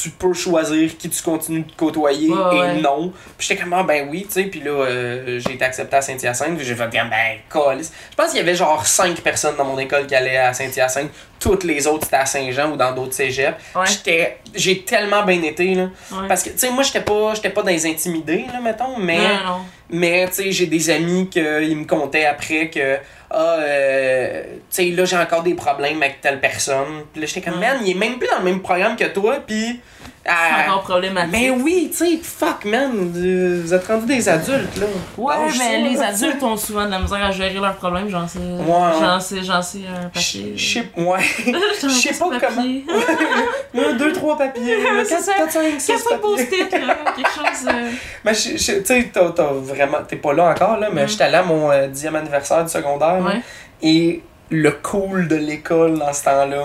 [0.01, 2.81] tu peux choisir qui tu continues de côtoyer Ouais, et ouais.
[2.81, 3.11] non.
[3.37, 4.43] Puis j'étais comme, ah, ben oui, tu sais.
[4.43, 7.09] Puis là, euh, j'ai été accepté à Saint-Hyacinthe, puis j'ai fait, ben,
[7.51, 7.91] câlisse.
[8.11, 11.09] Je pense qu'il y avait genre 5 personnes dans mon école qui allaient à Saint-Hyacinthe.
[11.39, 13.57] Toutes les autres, c'était à Saint-Jean ou dans d'autres cégeps.
[13.75, 13.85] Ouais.
[13.85, 15.89] J'étais, j'ai tellement bien été, là.
[16.27, 19.17] Parce que, tu sais, moi, j'étais pas, j'étais pas dans les intimidés, là, mettons, mais,
[19.17, 19.59] non, non.
[19.89, 22.97] Mais tu sais, j'ai des amis qui me comptaient après que,
[23.29, 27.05] ah, euh, tu sais, là, j'ai encore des problèmes avec telle personne.
[27.11, 29.37] Puis là, j'étais comme, man, il est même plus dans le même programme que toi,
[29.45, 29.79] puis.
[30.27, 31.31] C'est encore problématique.
[31.31, 34.85] mais oui, tu sais, fuck, man, vous êtes rendus des adultes, là.
[35.17, 37.75] Ouais, Lâche mais ça, les là, adultes ont souvent de la misère à gérer leurs
[37.75, 38.39] problèmes, j'en sais.
[38.39, 38.91] ouais.
[38.99, 40.53] J'en sais, j'en sais un papier.
[40.55, 41.19] je sais, ouais.
[41.81, 42.85] Je sais pas papier.
[43.73, 44.77] Là, deux, trois papiers,
[45.09, 45.33] quatre, ça.
[45.33, 46.17] quatre, cinq, six papiers.
[46.21, 46.69] post-it?
[46.69, 47.67] Quelque chose.
[47.69, 47.91] euh,
[48.25, 49.99] Mais tu sais, t'as, vraiment.
[50.07, 51.07] T'es pas là encore, là, mais Mm.
[51.07, 53.19] j'étais allé à mon euh, dixième anniversaire du secondaire.
[53.21, 53.41] là, Ouais.
[53.81, 56.63] et le cool de l'école dans ce temps-là,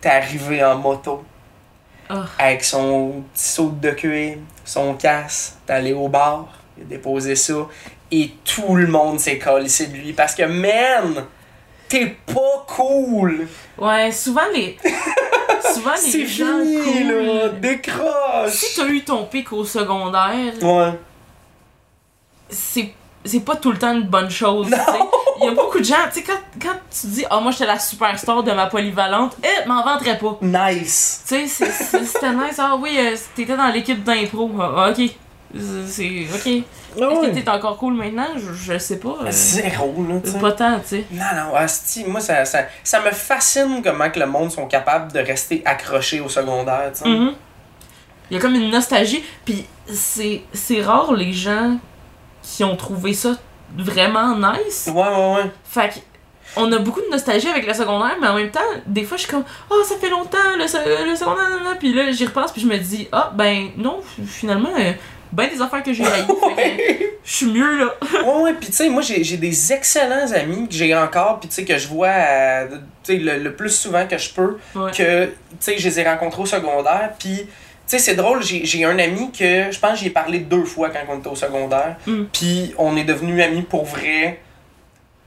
[0.00, 1.24] t'es arrivé en moto.
[2.08, 2.24] Ah.
[2.38, 6.46] Avec son petit saut de cuir, son casse, t'es allé au bar,
[6.78, 7.54] il a déposé ça.
[8.10, 10.12] Et tout le monde s'est collé de lui.
[10.12, 11.24] Parce que, man,
[11.88, 13.48] t'es pas cool.
[13.76, 14.78] Ouais, souvent les.
[15.74, 17.48] souvent les C'est fini, cool, là.
[17.48, 18.50] Décroche.
[18.50, 20.92] Si t'as eu ton pic au secondaire, Ouais.
[22.48, 22.92] c'est
[23.26, 24.68] c'est pas tout le temps une bonne chose.
[25.38, 27.66] Il y a beaucoup de gens, tu sais, quand, quand tu dis, ah, moi j'étais
[27.66, 30.38] la superstar de ma polyvalente, eh, m'en vanterais pas.
[30.40, 31.24] Nice.
[31.28, 32.58] Tu sais, c'était nice.
[32.58, 34.50] Ah oui, euh, t'étais dans l'équipe d'impro.
[34.58, 35.10] Ah, ok.
[35.86, 36.26] C'est.
[36.34, 36.46] Ok.
[36.46, 38.26] Est-ce que t'es encore cool maintenant?
[38.36, 39.16] Je, je sais pas.
[39.22, 40.38] euh, Zéro, là, tu sais.
[40.38, 41.04] pas tant, tu sais.
[41.12, 45.12] Non, non, asti, moi, ça, ça, ça me fascine comment que le monde sont capables
[45.12, 47.08] de rester accrochés au secondaire, tu sais.
[47.08, 47.34] Mhm.
[48.30, 49.22] Il y a comme une nostalgie.
[49.44, 50.42] Puis c'est
[50.82, 51.76] rare les gens
[52.46, 53.30] qui ont trouvé ça
[53.76, 54.88] vraiment nice.
[54.92, 55.50] Ouais, ouais, ouais.
[55.64, 55.94] Fait que
[56.58, 59.22] on a beaucoup de nostalgie avec le secondaire, mais en même temps, des fois, je
[59.24, 60.62] suis comme, oh, ça fait longtemps, le,
[61.10, 61.76] le secondaire, nan, nan.
[61.78, 64.92] puis là, j'y repense, puis je me dis, ah, ben non, finalement, euh,
[65.32, 66.08] ben des affaires que j'ai que
[67.24, 67.94] je suis mieux là.
[68.24, 71.54] ouais, ouais, pis tu sais, moi, j'ai des excellents amis que j'ai encore, pis tu
[71.56, 72.68] sais, que je vois euh,
[73.02, 74.92] tu sais, le, le plus souvent que je peux, Ouais.
[74.92, 77.50] que, tu sais, je les ai rencontrés au secondaire, pis tu
[77.86, 80.64] sais, c'est drôle, j'ai j'ai un ami que je pense que j'y ai parlé deux
[80.64, 81.96] fois quand on était au secondaire.
[82.06, 82.24] Mm.
[82.32, 84.40] Puis on est devenus amis pour vrai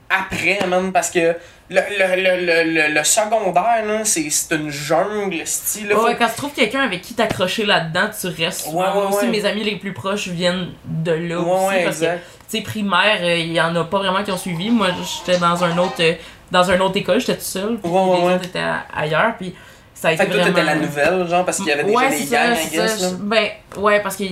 [0.10, 1.36] après, même, parce que
[1.70, 5.94] le, le, le, le, secondaire, c'est une jungle, style.
[5.94, 8.68] Ouais, quand tu trouves quelqu'un avec qui t'accrocher là-dedans, tu restes.
[8.68, 11.84] Ouais, ouais, Moi aussi, mes amis les plus proches viennent de là aussi.
[11.84, 12.24] parce que, exact.
[12.50, 14.72] tu sais, primaire, euh, il y en a pas vraiment qui ont suivi.
[14.72, 14.88] Moi,
[15.28, 15.94] j'étais dans un autre.
[16.00, 16.14] euh,
[16.50, 17.78] dans une autre école, j'étais toute seule.
[17.78, 18.34] Puis Ouais, ouais, les ouais.
[18.34, 18.64] autres étaient
[18.96, 19.34] ailleurs.
[19.38, 19.54] Puis
[20.00, 20.58] ça a été Fait que vraiment.
[20.64, 23.08] la nouvelle, genre, parce qu'il y avait déjà ouais, des gangs, I guess, là.
[23.20, 23.48] Ben,
[23.78, 24.24] ouais, parce que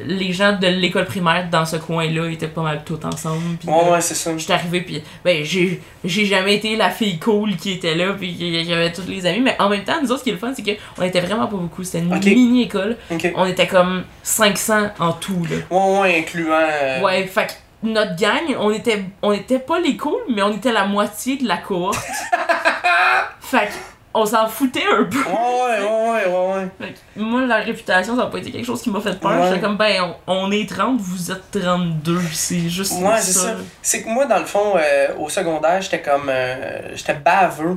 [0.00, 3.56] les gens de l'école primaire dans ce coin-là étaient pas mal tous ensemble.
[3.58, 4.30] Puis Ouais, là, ouais, c'est ça.
[4.36, 8.72] J'étais arrivée, puis ben, j'ai j'ai jamais été la fille cool qui était là, puis
[8.72, 9.40] avait tous les amis.
[9.40, 11.46] Mais en même temps, nous autres, ce qui est le fun, c'est qu'on était vraiment
[11.48, 11.82] pas beaucoup.
[11.82, 12.96] C'était une mini-école.
[13.34, 15.56] On était comme 500 en tout, là.
[15.70, 16.58] Ouais, ouais, incluant.
[16.60, 20.72] euh, Ouais, fait notre gang, on était, on était pas les cools, mais on était
[20.72, 21.96] la moitié de la cohorte.
[23.40, 23.72] fait que
[24.14, 25.18] on s'en foutait un peu.
[25.18, 25.24] Ouais,
[25.80, 26.68] ouais, ouais, ouais, ouais.
[26.86, 29.30] Fait que moi, la réputation, ça n'a pas été quelque chose qui m'a fait peur.
[29.32, 29.48] Ouais.
[29.48, 33.56] J'étais comme, ben, on, on est 30, vous êtes 32, c'est juste Ouais, c'est ça.
[33.82, 36.28] C'est que moi, dans le fond, euh, au secondaire, j'étais comme.
[36.28, 37.76] euh, j'étais baveux,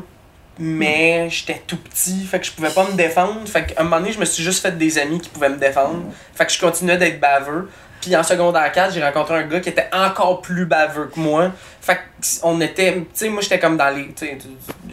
[0.60, 3.48] mais j'étais tout petit, fait que je pouvais pas me défendre.
[3.48, 5.58] Fait qu'à un moment donné, je me suis juste fait des amis qui pouvaient me
[5.58, 6.04] défendre.
[6.36, 7.70] Fait que je continuais d'être baveux.
[8.02, 11.52] Puis en secondaire 4, j'ai rencontré un gars qui était encore plus baveux que moi.
[11.82, 11.99] Fait que
[12.43, 12.93] on était.
[12.95, 14.10] Tu sais, moi, j'étais comme dans les.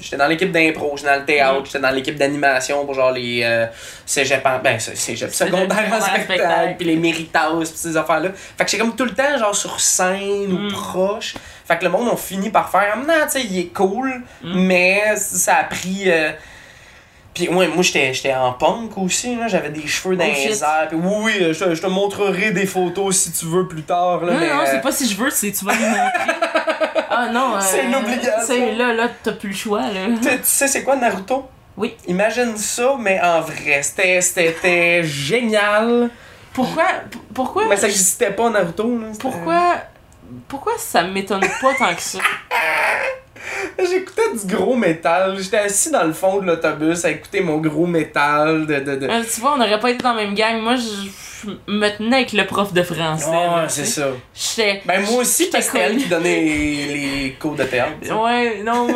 [0.00, 1.66] J'étais dans l'équipe d'impro, j'étais dans le théâtre, Mm.
[1.66, 3.40] j'étais dans l'équipe d'animation pour genre les.
[3.42, 3.66] Euh,
[4.06, 8.30] cégep en- Ben, c'est- cégep secondaire en spectacle, puis les méritas, puis ces affaires-là.
[8.56, 10.72] Fait que j'étais comme tout le temps, genre, sur scène ou Mm.
[10.72, 11.34] proche.
[11.66, 14.60] Fait que le monde a fini par faire, non, tu sais, il est cool, Mm.
[14.66, 16.04] mais ça a pris.
[16.06, 16.30] euh,
[17.38, 20.62] Puis ouais, moi j'étais j'étais en punk aussi, là, j'avais des cheveux dans Oh, les
[20.62, 20.86] airs.
[20.88, 24.24] Puis oui, oui, je, te- je te montrerai des photos si tu veux plus tard.
[24.24, 26.32] Là, Non, mais, non, euh, c'est pas si je veux, c'est tu vas lui montrer.
[27.10, 28.32] ah non, euh, C'est une obligation.
[28.46, 30.06] c'est- Là, là, t'as plus le choix, là.
[30.20, 31.48] Tu sais c'est quoi Naruto?
[31.76, 31.94] Oui.
[32.08, 33.82] Imagine ça, mais en vrai.
[33.82, 36.10] C'était- génial.
[36.52, 36.86] Pourquoi,
[37.32, 38.98] pourquoi, Mais ça existait pas Naruto.
[38.98, 39.06] Là.
[39.20, 39.76] Pourquoi,
[40.48, 42.18] pourquoi ça m'étonne pas tant que ça?
[43.78, 45.36] J'écoutais du gros métal.
[45.38, 48.74] J'étais assis dans le fond de l'autobus à écouter mon gros métal de.
[48.80, 49.06] de, de...
[49.08, 50.60] Euh, tu vois, on aurait pas été dans la même gang.
[50.60, 53.26] Moi, je me tenais avec le prof de français.
[53.32, 54.08] Ah, tu c'est ça.
[54.34, 54.82] J'étais.
[54.84, 57.92] Ben moi aussi, J'étais c'était elle qui donnait les, cours de théâtre.
[58.02, 58.88] Ouais, non.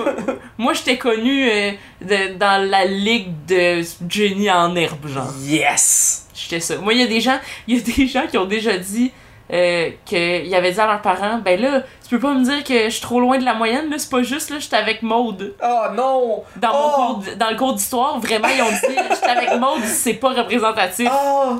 [0.58, 5.32] moi, j'étais connu euh, de- dans la ligue de Jenny en herbe, genre.
[5.44, 6.26] Yes!
[6.34, 6.76] J'étais ça.
[6.78, 7.38] Moi, il y a des gens,
[7.68, 9.12] il y a des gens qui ont déjà dit
[9.52, 12.84] euh, qu'ils avaient dit à leurs parents, ben là, tu peux pas me dire que
[12.84, 15.54] je suis trop loin de la moyenne, là, c'est pas juste, là, j'étais avec Maude.
[15.62, 16.42] Oh non!
[16.56, 16.90] Dans, mon Oh!
[16.96, 21.08] cours dans le cours d'histoire, vraiment, ils ont dit, j'étais avec Maude, c'est pas représentatif.
[21.12, 21.56] Oh!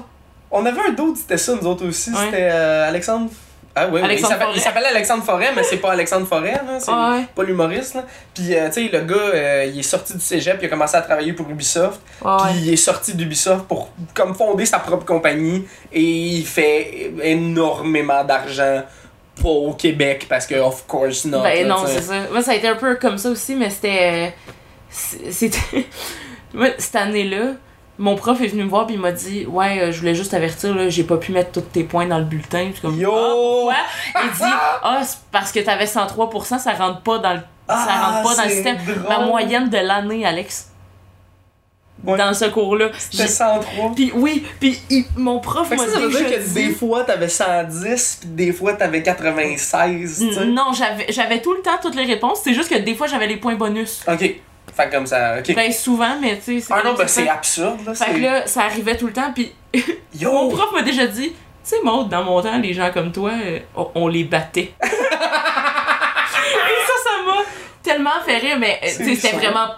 [0.50, 2.10] On avait un d'autre, c'était ça, nous autres aussi.
[2.10, 2.16] Ouais.
[2.26, 3.30] C'était euh, Alexandre.
[3.74, 4.08] Ah oui, oui.
[4.12, 4.52] Il s'appelle- Forêt.
[4.56, 6.78] il s'appelait Alexandre Forêt, mais c'est pas Alexandre Forêt, là.
[6.78, 7.24] C'est Ah ouais.
[7.34, 8.04] pas l'humoriste, là.
[8.34, 10.94] Puis, euh, tu sais, le gars, euh, il est sorti du cégep, il a commencé
[10.96, 12.00] à travailler pour Ubisoft.
[12.22, 12.58] Ouais, Puis ouais.
[12.64, 18.82] il est sorti d'Ubisoft pour comme fonder sa propre compagnie et il fait énormément d'argent
[19.42, 21.42] pas au Québec parce que of course not.
[21.42, 22.14] Ben là, non, c'est ça.
[22.30, 24.32] Moi, ça a été un peu comme ça aussi, mais c'était.
[24.34, 25.58] euh, C'était.
[26.78, 27.52] Cette année-là,
[28.02, 30.32] mon prof est venu me voir puis il m'a dit Ouais, euh, je voulais juste
[30.32, 32.70] t'avertir, là, j'ai pas pu mettre tous tes points dans le bulletin.
[32.72, 33.70] Puis comme, Yo!
[33.70, 34.20] Ah?
[34.24, 38.10] Il dit Ah, c'est parce que t'avais 103%, ça rentre pas dans le, ça Ah,
[38.22, 38.76] rentre pas dans le système.
[38.84, 39.08] drôle.
[39.08, 40.68] Ma moyenne de l'année, Alex,
[42.04, 42.88] dans ce cours-là.
[43.12, 43.92] J'ai- 103.
[43.94, 47.04] Puis oui, puis il- mon prof m'a ça, ça veut dire que dit- des fois
[47.04, 50.44] t'avais 110 puis des fois t'avais 96, tu sais.
[50.46, 53.28] Non, j'avais j'avais tout le temps toutes les réponses, c'est juste que des fois j'avais
[53.28, 54.02] les points bonus.
[54.08, 54.40] Ok.
[54.74, 55.54] Fait comme ça, ok.
[55.54, 57.94] Ben souvent, mais tu sais, c'est ah non, ben c'est absurde là.
[57.94, 59.80] Fait que là, ça arrivait tout le temps, puis mon
[60.18, 60.48] Yo!
[60.48, 63.58] prof m'a déjà dit, tu sais, Maud, dans mon temps, les gens comme toi, euh,
[63.76, 64.72] on, on les battait.
[64.82, 64.86] Et
[66.86, 67.42] ça, ça m'a
[67.82, 69.68] tellement fait rire, mais euh, c'était vraiment.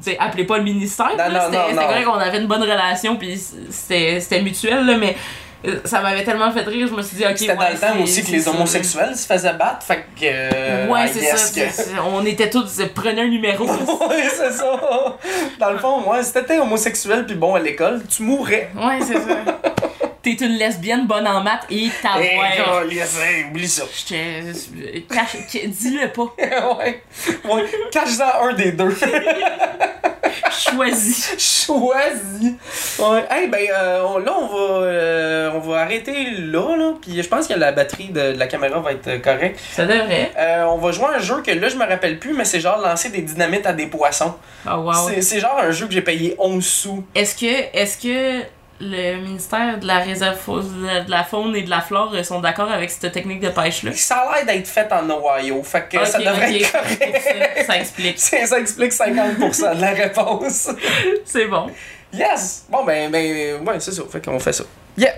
[0.00, 3.38] Sais, appelez pas le ministère, c'était vrai qu'on avait une bonne relation, puis
[3.70, 5.14] c'était mutuel, là, mais
[5.84, 8.02] ça m'avait tellement fait rire, je me suis dit, ok, C'était ouais, dans le temps
[8.02, 10.24] aussi que les homosexuels se faisaient battre, fait que.
[10.24, 11.34] euh, Ouais, c'est ça.
[11.34, 13.64] que- c'est- c'est- On était tous, prenez un numéro.
[13.68, 14.80] ouais, c'est ça.
[15.58, 18.70] Dans le fond, moi, si t'étais homosexuel puis bon à l'école, tu mourrais.
[18.74, 19.36] ouais, c'est ça.
[20.22, 22.92] T'es une lesbienne bonne en maths et ta Eh, ouais.
[23.26, 23.84] hey, oublie ça.
[24.06, 24.42] J'étais.
[25.08, 26.34] cache- Dis-le pas.
[26.78, 27.02] ouais.
[27.44, 27.64] Ouais.
[27.90, 28.94] Cache-en un des deux.
[30.50, 31.66] Choisis.
[31.66, 32.52] Choisis.
[32.98, 33.24] Ouais.
[33.30, 36.92] Hey, ben, euh, on- là, on va, euh, on va arrêter là, là.
[37.00, 39.58] Puis je pense que la batterie de, de la caméra va être euh, correcte.
[39.72, 40.32] Ça devrait.
[40.38, 42.60] Euh, on va jouer à un jeu que là, je me rappelle plus, mais c'est
[42.60, 44.34] genre lancer des dynamites à des poissons.
[44.66, 44.92] Oh wow.
[45.08, 47.04] C'est- C'est genre un jeu que j'ai payé 11 sous.
[47.14, 48.44] Est-ce que, est-ce que
[48.80, 52.70] le ministère de la réserve de la faune et de la flore euh, sont d'accord
[52.70, 53.92] avec cette technique de pêche-là?
[53.94, 57.12] Ça a l'air d'être fait en Ohio, fait que ça devrait être correct.
[57.12, 58.18] pour ça, ça explique.
[58.18, 60.70] C'est- ça explique 50% de la réponse.
[61.24, 61.70] C'est bon.
[62.12, 62.64] Yes!
[62.68, 64.02] Bon, ben, ben, ouais, c'est ça.
[64.10, 64.64] Fait qu'on fait ça.
[64.98, 65.14] Yeah!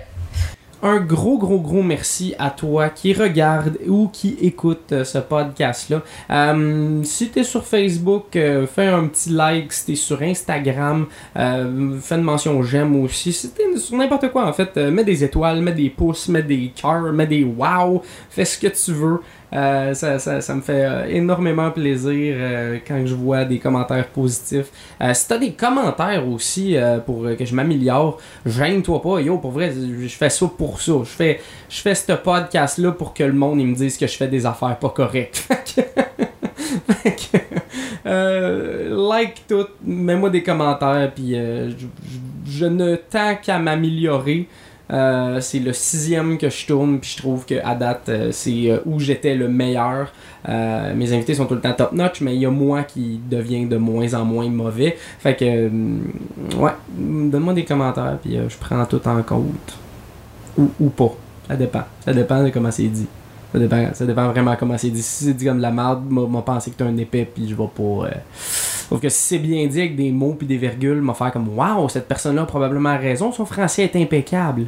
[0.85, 6.03] Un gros, gros, gros merci à toi qui regarde ou qui écoute euh, ce podcast-là.
[6.29, 9.73] Euh, si t'es sur Facebook, euh, fais un petit like.
[9.73, 11.07] Si t'es sur Instagram,
[11.37, 13.33] euh, fais une mention j'aime aussi.
[13.33, 16.73] Si t'es sur n'importe quoi, en fait, mets des étoiles, mets des pouces, mets des
[16.75, 18.03] cœurs, mets des wow.
[18.29, 19.21] Fais ce que tu veux.
[19.55, 24.07] Euh, ça, ça, ça me fait euh, énormément plaisir euh, quand je vois des commentaires
[24.09, 24.69] positifs.
[25.03, 29.21] Euh, si t'as des commentaires aussi euh, pour que je m'améliore, gêne-toi pas.
[29.21, 30.93] Yo, pour vrai, je fais ça pour ça.
[31.01, 34.17] Je fais, je fais ce podcast-là pour que le monde il me dise que je
[34.17, 35.47] fais des affaires pas correctes.
[38.05, 44.49] Like tout, mets-moi des commentaires, puis je, je- je ne tends qu'à m'améliorer.
[44.91, 48.71] Euh, c'est le sixième que je tourne, puis je trouve que à date, euh, c'est
[48.71, 50.13] euh, où j'étais le meilleur.
[50.49, 53.65] Mes invités sont tout le temps top notch, mais il y a moi qui devient
[53.67, 54.97] de moins en moins mauvais.
[55.21, 55.71] Fait que,
[56.57, 59.79] ouais, donne-moi des commentaires, puis je prends tout en compte.
[60.59, 61.15] Ou, ou pas.
[61.49, 61.85] Ça dépend.
[62.05, 63.07] Ça dépend de comment c'est dit.
[63.53, 65.03] Ça dépend, ça dépend vraiment comment c'est dit.
[65.03, 67.55] Si c'est dit comme de la merde, m'a pensé que t'es un épais, puis je
[67.55, 68.07] vais pas.
[68.07, 68.11] euh,
[68.89, 71.49] Sauf que si c'est bien dit avec des mots puis des virgules, m'a faire comme
[71.57, 74.67] Waouh, cette personne-là a probablement raison, son français est impeccable.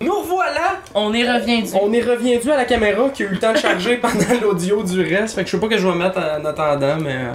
[0.00, 0.78] Nous voilà!
[0.94, 1.70] On y revient du.
[1.82, 4.82] On est reviendu à la caméra qui a eu le temps de charger pendant l'audio
[4.82, 5.34] du reste.
[5.34, 7.32] Fait que je sais pas que je vais mettre en attendant, mais euh,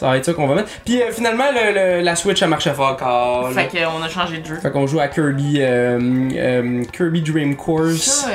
[0.00, 0.70] ça va être ça qu'on va mettre.
[0.84, 3.52] Puis euh, finalement, le, le- la Switch, elle marchait fort encore.
[3.52, 4.56] Fait qu'on a changé de jeu.
[4.56, 5.98] Fait qu'on joue à Kirby, euh,
[6.34, 8.00] euh, Kirby Dream Course.
[8.00, 8.28] Ça,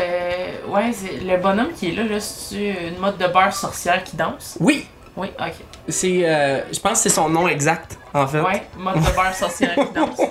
[0.70, 4.16] ouais, c'est le bonhomme qui est là, là, c'est une mode de beurre sorcière qui
[4.16, 4.58] danse?
[4.60, 4.86] Oui!
[5.18, 5.54] Oui, ok.
[5.88, 6.22] C'est.
[6.24, 8.42] euh, je pense que c'est son nom exact, en fait.
[8.42, 10.20] Ouais, mode de beurre sorcière qui danse.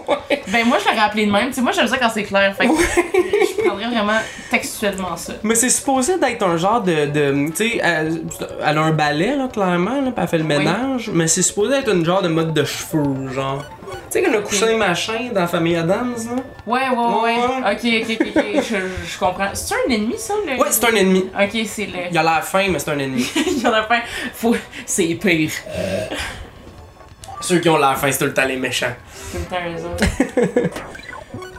[0.52, 2.54] Ben moi je l'aurais appelé de même, tu sais, moi j'aime ça quand c'est clair,
[2.54, 4.18] fait que je prendrais vraiment
[4.50, 5.32] textuellement ça.
[5.42, 7.06] Mais c'est supposé d'être un genre de.
[7.06, 8.22] de tu sais, elle,
[8.64, 10.58] elle a un balai, là, clairement, là, puis elle fait le Oui.
[10.58, 13.64] ménage, mais c'est supposé être une genre de mode de cheveux, genre.
[13.94, 16.42] Tu sais, comme le coussin machin dans la famille Adams, là?
[16.66, 17.22] Ouais, ouais, ouais.
[17.22, 17.72] Ouais.
[17.72, 18.76] Ok, ok, ok, ok, je,
[19.12, 19.48] je comprends.
[19.54, 20.60] C'est un ennemi ça le.
[20.60, 21.30] Ouais, c'est un ennemi.
[21.38, 21.98] Ok, c'est le.
[22.10, 23.30] Il a l'air fin, mais c'est un ennemi.
[23.56, 24.00] Il a pas.
[24.34, 24.56] Faut.
[24.86, 25.50] C'est pire.
[27.40, 28.94] Ceux qui ont l'air fin, c'est tout le temps les méchants.
[29.32, 30.70] Tout le temps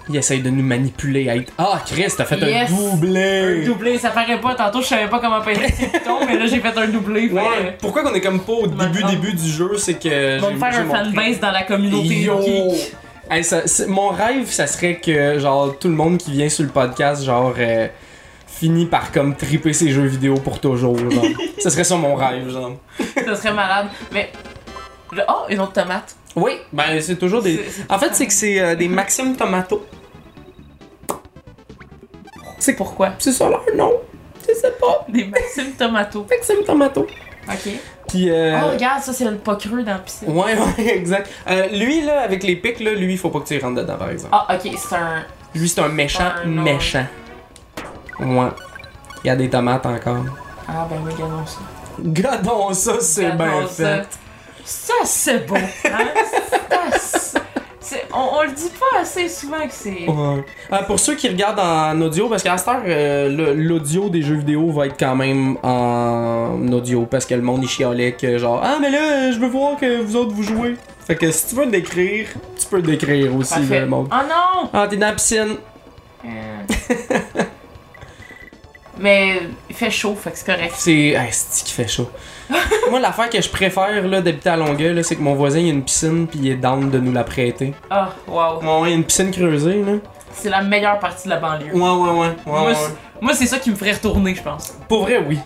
[0.10, 1.52] Ils essayent de nous manipuler à être.
[1.58, 2.70] Ah, Chris, t'as fait Yes.
[2.72, 3.62] un doublé!
[3.64, 4.54] Un doublé, ça paraît pas.
[4.54, 7.28] Tantôt, je savais pas comment peindre ces pitons, mais là, j'ai fait un doublé.
[7.30, 7.78] fait Ouais.
[7.80, 10.44] Pourquoi qu'on est comme pas au début début du jeu, c'est que.
[10.44, 12.40] On va faire un fanbase dans la communauté Yo!
[12.42, 12.96] geek.
[13.32, 16.64] Hey, ça- c'est- mon rêve, ça serait que genre tout le monde qui vient sur
[16.64, 17.88] le podcast, genre euh,
[18.48, 20.98] finit par comme triper ses jeux vidéo pour toujours.
[21.00, 21.24] Genre.
[21.58, 22.74] ça serait ça mon rêve, genre.
[23.26, 23.88] Ça serait malade.
[24.12, 24.30] Mais.
[25.28, 26.16] Oh, une autre tomate.
[26.36, 27.60] Oui, ben c'est toujours des.
[27.90, 29.86] En fait, c'est que c'est euh, des Maxime Tomato.
[32.60, 33.12] C'est pourquoi?
[33.20, 33.94] C'est ça leur nom.
[34.48, 35.06] Je sais pas.
[35.10, 36.26] Des Maxime Tomato.
[36.30, 37.08] Maxime Tomato.
[37.48, 37.72] Ok.
[38.08, 40.30] Puis euh, Oh, regarde, ça, c'est le pas creux dans la piscine.
[40.30, 41.30] Ouais, ouais, exact.
[41.48, 43.98] Euh, lui, là, avec les pics, là, lui, faut pas que tu y rentres dedans,
[43.98, 44.34] par exemple.
[44.34, 45.24] Ah, ok, c'est un.
[45.54, 47.06] Lui, c'est un méchant méchant.
[48.20, 48.48] Ouais.
[49.24, 50.24] Il y a des tomates encore.
[50.68, 51.60] Ah, ben oui, regardons ça.
[52.00, 54.02] Gadons ça, c'est bien ça.
[54.66, 55.56] Ça, c'est beau.
[55.56, 56.08] Hein?
[57.00, 57.40] Ça,
[58.12, 60.08] on, on le dit pas assez souvent que c'est.
[60.08, 60.44] Ouais.
[60.74, 64.38] Euh, pour ceux qui regardent en audio, parce qu'à cette heure, euh, l'audio des jeux
[64.38, 68.60] vidéo va être quand même en audio, parce que le monde il chialait que genre
[68.64, 70.76] Ah, mais là, je veux voir que vous autres vous jouez.
[71.06, 72.28] Fait que si tu veux le décrire,
[72.60, 73.82] tu peux le décrire aussi, Parfait.
[73.82, 74.10] le monde.
[74.12, 74.70] Oh non!
[74.74, 75.58] Ah, t'es dans la piscine.
[76.26, 76.30] Euh.
[78.98, 80.74] Mais il fait chaud, fait que c'est correct.
[80.76, 80.92] C'est.
[81.10, 82.10] Hey, c'est qui fait chaud?
[82.92, 85.72] Moi, l'affaire que je préfère là, d'habiter à Longueuil, c'est que mon voisin il a
[85.74, 87.74] une piscine puis il est down de nous la prêter.
[87.90, 88.60] Ah, wow.
[88.62, 89.94] Ouais, il y a une piscine creusée, là.
[90.34, 91.74] C'est la meilleure partie de la banlieue.
[91.74, 92.20] Ouais, ouais, ouais.
[92.28, 92.76] ouais, moi, ouais.
[92.76, 94.76] c'est- moi, c'est ça qui me ferait retourner, je pense.
[94.88, 95.40] Pour vrai, oui.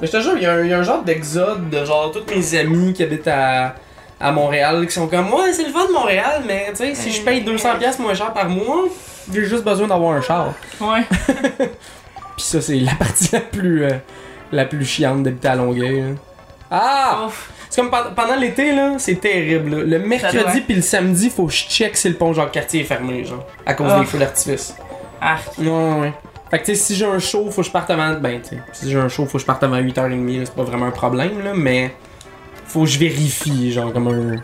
[0.00, 1.84] Mais je te jure, il y, a un- il y a un genre d'exode de
[1.84, 3.74] genre tous mes amis qui habitent à,
[4.20, 7.10] à Montréal qui sont comme Ouais, c'est le fun de Montréal, mais tu sais, si
[7.12, 8.84] je paye 200$ moins cher par mois,
[9.32, 10.52] j'ai juste besoin d'avoir un char.
[10.80, 11.02] Ouais.
[12.36, 13.90] Puis ça, c'est la partie la plus, euh,
[14.52, 16.00] la plus chiante d'habiter à Longueuil.
[16.00, 16.06] là.
[16.70, 17.28] Ah!
[17.68, 19.70] C'est comme pen- pendant l'été, là, c'est terrible.
[19.76, 19.84] là.
[19.84, 23.24] Le mercredi puis le samedi, faut que je check si le pont Jacques-Cartier est fermé,
[23.24, 24.00] genre, à cause Ah.
[24.00, 24.74] des feux d'artifice.
[25.20, 25.58] Arc.
[25.58, 26.12] Ouais, ouais, ouais.
[26.50, 28.14] Fait que tu sais, si j'ai un show, faut que je parte avant.
[28.14, 30.54] Ben, tu sais, si j'ai un show, faut que je parte avant 8h30, là, c'est
[30.54, 31.94] pas vraiment un problème, là, mais.
[32.66, 34.36] Faut que je vérifie, genre, comme un.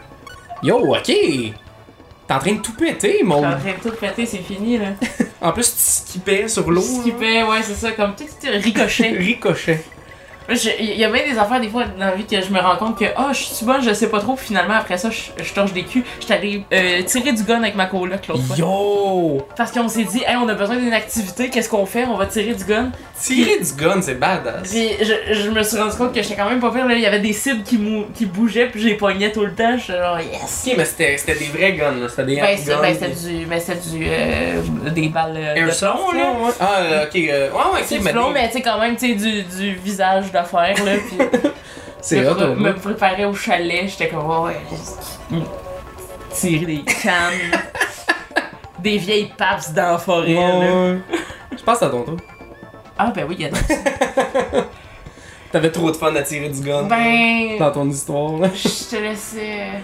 [0.62, 1.02] Yo, ok!
[1.04, 3.38] T'es en train de tout péter, mon.
[3.38, 4.86] en train de tout péter, c'est fini, là.
[5.40, 6.80] En plus, tu skippais sur l'eau.
[6.80, 7.12] Là.
[7.20, 9.10] fait, ouais, c'est ça, comme tout petit ricochet.
[9.10, 9.84] Ricochet.
[10.48, 12.60] Je- Il y a bien des affaires des fois dans la vie que je me
[12.60, 15.10] rends compte que ah je suis bonne, je sais pas trop, puis finalement après ça
[15.10, 16.04] je, je torche des culs.
[16.20, 18.56] J'étais allé euh, tirer du gun avec ma coloc l'autre fois.
[18.56, 19.46] Yo!
[19.56, 22.04] Parce qu'on s'est dit, hey, on a besoin d'une activité, qu'est-ce qu'on fait?
[22.04, 22.90] On va tirer du gun.
[23.20, 24.68] Tirer du gun, c'est badass.
[24.70, 26.94] Puis je, je me suis rendu compte que j'étais quand même pas pire, là.
[26.94, 29.76] Il y avait des cibles qui, mou- qui bougeaient, puis j'ai poigné tout le temps.
[29.78, 30.64] J'étais genre, yes!
[30.66, 32.08] Ok, mais c'était des vrais guns, là.
[32.10, 34.60] C'était des Ben, c'est handguns, ben, puis- c'était du, ben, c'était du, euh,
[34.90, 36.52] des balles euh, de Airsoft, plomb, là, ouais.
[36.60, 38.12] Ah, euh, ok, euh, ouais, ouais, C'est ok, mais.
[38.34, 40.92] mais tu sais, quand même, tu sais, du, du visage d'affaires, là.
[41.08, 41.18] Puis
[42.00, 44.60] C'est me, hot, préparer au chalet, j'étais comme, ouais,
[46.30, 47.50] tirer des cannes,
[48.78, 50.96] des vieilles papes dans la forêt, là.
[51.56, 52.16] Je pense à ton tour.
[52.98, 53.58] Ah, ben oui, il y a des.
[55.52, 56.84] T'avais trop de fun à tirer du gun.
[56.84, 57.58] Ben.
[57.58, 58.50] Dans ton histoire, là.
[58.54, 59.82] Je te laissais.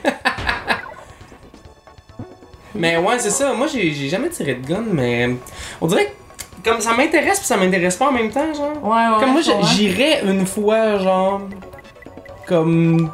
[2.75, 3.53] Mais ouais, c'est ça.
[3.53, 5.31] Moi, j'ai jamais tiré de gun, mais
[5.81, 6.22] on dirait que
[6.65, 8.73] comme ça m'intéresse puis ça m'intéresse pas en même temps, genre.
[8.83, 9.21] Ouais, ouais.
[9.21, 9.41] comme moi,
[9.75, 11.43] j'irais une fois, genre,
[12.47, 13.11] comme,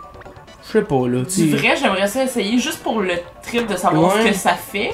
[0.67, 1.21] je sais pas là.
[1.25, 4.23] tu vrai, j'aimerais ça essayer juste pour le trip de savoir Ouais.
[4.23, 4.93] ce que ça fait.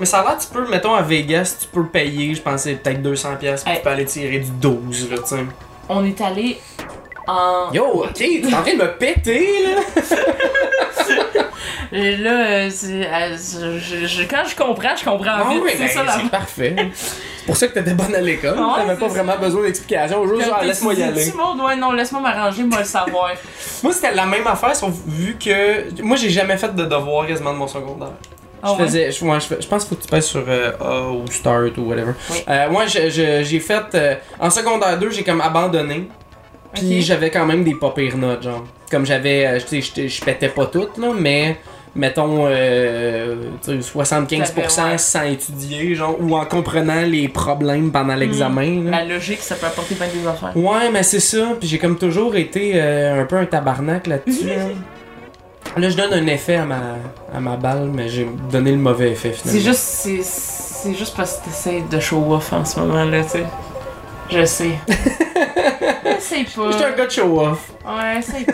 [0.00, 3.02] Mais ça a l'air, tu peux, mettons à Vegas, tu peux payer, je pensais peut-être
[3.02, 3.76] 200 pièces, Hey.
[3.78, 5.44] tu peux aller tirer du 12 là, tu sais.
[5.88, 6.58] On est allé
[7.26, 7.72] en.
[7.72, 9.80] Yo, ok, t'es en train de me péter là.
[11.92, 15.60] Et là, euh, c'est, euh, je- je- je- quand je comprends, je comprends Ah vite.
[15.64, 16.76] oui, c'est ben, ça la c'est parfait.
[16.94, 18.58] C'est pour ça que t'étais bonne à l'école.
[18.58, 19.14] Ouais, T'avais pas ça.
[19.22, 20.26] vraiment besoin d'explications.
[20.26, 21.32] Juste, genre, laisse-moi y aller.
[21.32, 23.30] Monde, ouais, non, laisse-moi m'arranger, moi le savoir.
[23.82, 26.02] Moi, c'était la même affaire, sauf vu que.
[26.02, 28.08] Moi, j'ai jamais fait de devoir quasiment de mon secondaire.
[28.62, 28.86] Ah je ouais?
[28.88, 29.12] faisais.
[29.12, 31.24] Je, ouais, je, fais- je pense qu'il faut que tu passes sur euh, A ou
[31.30, 32.12] Start ou whatever.
[32.48, 33.84] Euh, moi, je- je- j'ai fait.
[33.94, 36.08] euh, en secondaire 2, j'ai comme abandonné.
[36.74, 38.64] Puis j'avais quand même des pas pires notes, genre.
[38.90, 39.46] Comme j'avais.
[39.46, 41.56] euh, tu sais, j'étais- je pétais pas toutes, là, mais.
[41.94, 43.34] mettons, euh,
[43.64, 44.98] tu sais, 75% T'avais, ouais.
[44.98, 48.84] sans étudier, genre, ou en comprenant les problèmes pendant l'examen.
[48.84, 49.00] là.
[49.02, 50.56] La logique, ça peut apporter bien des affaires.
[50.56, 51.56] Ouais, mais c'est ça.
[51.58, 54.46] Puis j'ai comme toujours été euh, un peu un tabarnak là-dessus.
[55.76, 56.80] Là, je donne un effet à ma,
[57.34, 59.58] à ma balle, mais j'ai donné le mauvais effet finalement.
[59.60, 63.22] C'est juste, c'est, c'est juste parce que t'essayes de show off en ce moment là,
[63.24, 63.44] tu sais.
[64.30, 64.70] Je sais.
[66.18, 66.70] Essaye pas.
[66.72, 67.70] J'étais un gars de show-off.
[67.86, 68.52] Ouais, essaye pas.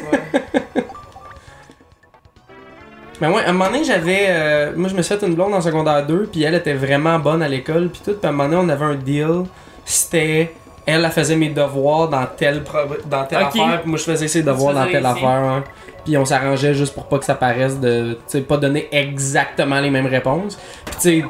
[3.20, 4.26] Mais ouais, à un moment donné, j'avais.
[4.28, 7.18] euh, moi, je me suis fait une blonde en secondaire 2, puis elle était vraiment
[7.18, 8.12] bonne à l'école, puis tout.
[8.12, 9.44] Puis à un moment donné, on avait un deal.
[9.84, 10.54] C'était.
[10.86, 12.62] Elle, elle faisait mes devoirs dans telle,
[13.06, 13.46] dans telle Ok.
[13.48, 15.28] affaire, puis moi, je faisais ses devoirs dans telle affaire.
[15.28, 15.64] hein.
[16.04, 18.12] Puis on s'arrangeait juste pour pas que ça paraisse de.
[18.14, 20.58] Tu sais, pas donner exactement les mêmes réponses.
[20.84, 21.24] Puis tu sais.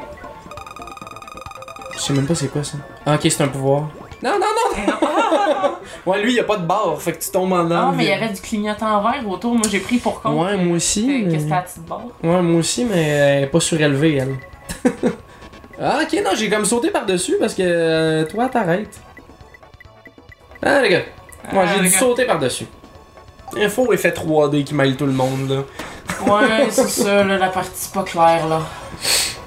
[1.93, 2.77] Je sais même pas c'est quoi ça.
[3.05, 3.87] Ah, ok, c'est un pouvoir.
[4.25, 4.47] Non, non,
[4.87, 5.75] non!
[6.11, 7.91] ouais, lui, il a pas de barre, fait que tu tombes en Ah, dedans.
[7.91, 9.53] mais il y avait du clignotant vert autour.
[9.53, 10.35] Moi, j'ai pris pour compte.
[10.43, 11.05] Ouais, moi aussi.
[11.05, 12.01] que- Que mais- c'était la petite barre.
[12.23, 14.35] Ouais, moi aussi, mais elle est pas surélevée, elle.
[15.81, 18.99] ah, ok, non, j'ai comme sauté par-dessus parce que euh, toi, t'arrêtes.
[20.63, 21.01] Ah, les gars.
[21.53, 21.99] Moi, Ah, j'ai dû gars.
[21.99, 22.65] sauter par-dessus.
[23.55, 25.63] Un faux effet 3D qui mêle tout le monde, là.
[26.33, 28.61] Ouais, c'est ça, là, la partie pas claire, là.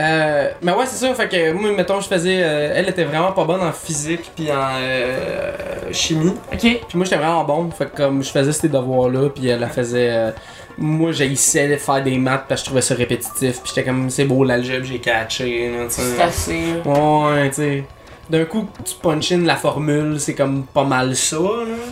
[0.00, 1.12] Euh, mais ouais, c'est ça.
[1.14, 2.40] Fait que moi, mettons, je faisais.
[2.42, 5.52] euh, elle était vraiment pas bonne en physique puis en euh,
[5.92, 6.34] chimie.
[6.52, 6.58] Ok.
[6.60, 7.70] Puis moi, j'étais vraiment bon.
[7.70, 10.08] Fait que comme je faisais ces devoirs-là, puis elle la faisait.
[10.10, 10.30] euh,
[10.78, 13.60] moi, j'haïssais de faire des maths parce que je trouvais ça répétitif.
[13.60, 15.70] Puis j'étais comme, c'est beau l'algèbre, j'ai catché.
[15.90, 16.60] C'est assez.
[16.84, 17.84] Ouais, tu sais.
[18.30, 21.50] D'un coup, tu punch in la formule, c'est comme pas mal ça, là.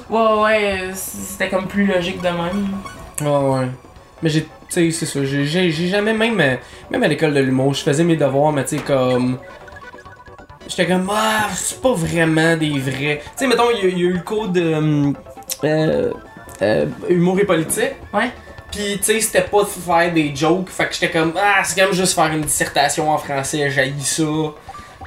[0.08, 2.68] Ouais, ouais, c'était comme plus logique de même.
[3.20, 3.66] Ouais, ouais.
[4.22, 5.24] Mais j'ai, tu sais, c'est ça.
[5.24, 6.56] J'ai, jamais, même, euh,
[6.90, 9.38] même à l'école de l'humour, je faisais mes devoirs, mais tu sais, comme.
[10.68, 13.22] J'étais comme, ah, c'est pas vraiment des vrais.
[13.22, 14.74] Tu sais, mettons, il y, a- il y a eu le cours de.
[14.74, 15.14] hum,
[15.64, 16.12] euh,
[16.62, 17.92] euh, humour et politique.
[18.12, 18.30] Ouais.
[18.70, 20.68] Pis, tu sais, c'était pas de faire des jokes.
[20.68, 24.24] Fait que j'étais comme, ah, c'est comme juste faire une dissertation en français, j'haïs ça.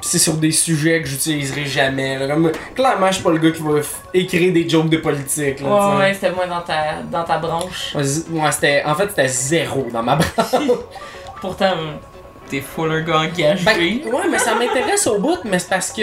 [0.02, 2.18] Pis c'est sur des sujets que j'utiliserai jamais.
[2.18, 2.26] là.
[2.26, 3.80] Comme, clairement, je suis pas le gars qui va
[4.12, 5.60] écrire des jokes de politique.
[5.60, 5.68] Là.
[5.68, 7.94] Ouais, ouais, c'était moins dans ta, dans ta branche.
[7.94, 10.68] Ouais, c'était, en fait, c'était zéro dans ma branche.
[11.40, 11.74] Pourtant,
[12.50, 13.64] t'es full gars engagé.
[13.64, 16.02] Ben, ouais, mais ça m'intéresse au bout, mais c'est parce que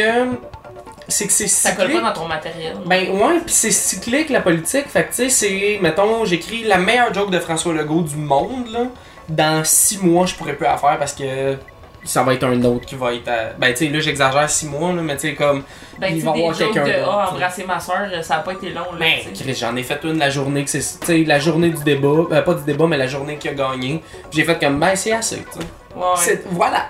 [1.10, 2.78] c'est que c'est ça colle pas dans ton matériel.
[2.86, 4.88] Ben ouais, puis c'est cyclique la politique.
[4.88, 8.72] Fait que tu sais, c'est, mettons, j'écris la meilleure joke de François Legault du monde,
[8.72, 8.80] là.
[9.28, 11.58] Dans six mois, je pourrais plus la faire parce que
[12.04, 13.54] ça va être un autre qui va être à...
[13.58, 15.64] Ben tu sais, là, j'exagère six mois, là, mais tu sais, comme...
[16.00, 17.36] ben, il tu va y avoir quelqu'un d'autre, Ah, tu sais.
[17.36, 19.00] embrasser ma soeur, ça a pas été long, là.
[19.00, 19.34] Ben.
[19.34, 20.80] Chris, j'en ai fait une la journée que c'est...
[21.02, 22.08] Tu sais, la journée du débat.
[22.32, 24.02] euh, pas du débat, mais la journée qui a gagné.
[24.32, 25.66] Puis j'ai fait comme, ben c'est assez, tu sais.
[25.96, 26.88] Ouais, Voilà.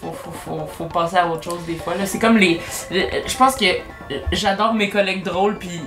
[0.00, 1.94] faut, faut, faut, faut passer à autre chose des fois.
[1.94, 2.06] là.
[2.06, 2.60] C'est comme les.
[2.90, 3.66] le- Je pense que
[4.32, 5.80] j'adore mes collègues drôles, puis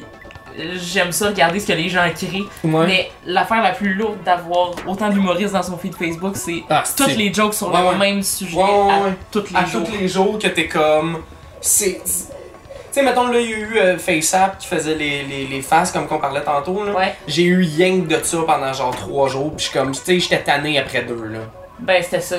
[0.78, 2.46] j'aime ça regarder ce que les gens crient.
[2.64, 2.86] Ouais.
[2.88, 7.16] Mais l'affaire la plus lourde d'avoir autant d'humoristes dans son feed Facebook, c'est Ah, toutes
[7.16, 7.96] les jokes sur Ouais, le ouais.
[7.98, 9.84] même sujet Ouais, ouais, à tous les à jours.
[9.84, 11.20] tous les jours que t'es comme.
[11.62, 12.02] C'est.
[12.04, 15.62] Tu sais, mettons, là, il y a eu euh, FaceApp qui faisait les, les, les
[15.64, 16.84] faces comme qu'on parlait tantôt.
[16.86, 16.92] là.
[16.94, 17.16] Ouais.
[17.28, 19.52] J'ai eu yang de ça pendant genre trois jours.
[19.56, 19.92] Puis je suis comme.
[19.94, 21.24] Tu sais, j'étais tanné après deux.
[21.26, 21.40] là.
[21.80, 22.36] Ben, c'était ça.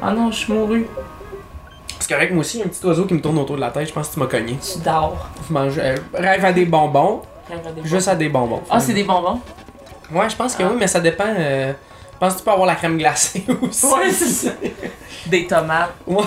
[0.00, 0.86] Ah non, je suis mouru.
[2.00, 3.60] C'est correct, moi aussi, il y a un petit oiseau qui me tourne autour de
[3.60, 3.88] la tête.
[3.88, 4.56] Je pense que tu m'as cogné.
[4.62, 5.28] Tu dors.
[5.48, 5.74] Je mange.
[5.78, 7.22] euh, rêve à des bonbons.
[7.50, 8.62] Rêve à des Juste à des bonbons.
[8.70, 9.40] Ah, c'est des bonbons?
[10.12, 10.68] Ouais, je pense que Ah.
[10.70, 11.24] oui, mais ça dépend.
[11.38, 11.72] Euh...
[12.14, 13.86] Je pense que tu peux avoir la crème glacée aussi.
[13.86, 14.50] Ouais, c'est ça.
[15.26, 15.90] Des tomates.
[16.06, 16.24] Ouais,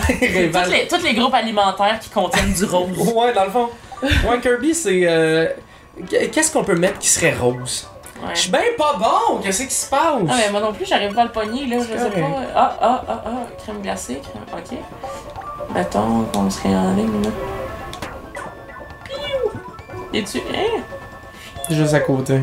[0.53, 2.97] Tous les, tous les groupes alimentaires qui contiennent du rose.
[3.13, 3.69] Ouais, dans le fond.
[4.03, 5.01] Ouais, Kirby, c'est.
[5.05, 5.47] euh,
[6.09, 7.87] Qu'est-ce qu'on peut mettre qui serait rose?
[8.21, 8.35] Ouais.
[8.35, 9.39] Je suis ben pas bon!
[9.41, 10.21] Qu'est-ce qui se passe?
[10.29, 12.19] Ah, mais moi non plus, j'arrive pas à le pogner, là, je sais correct.
[12.21, 12.41] pas.
[12.55, 13.29] Ah, ah, ah, ah,
[13.63, 14.43] crème glacée, crème...
[14.61, 14.77] ok.
[15.73, 17.29] Mettons qu'on serait en ligne, là.
[19.05, 19.51] Piou!
[20.13, 20.37] Et tu...
[20.39, 20.81] Hein?
[21.69, 22.41] Juste à côté.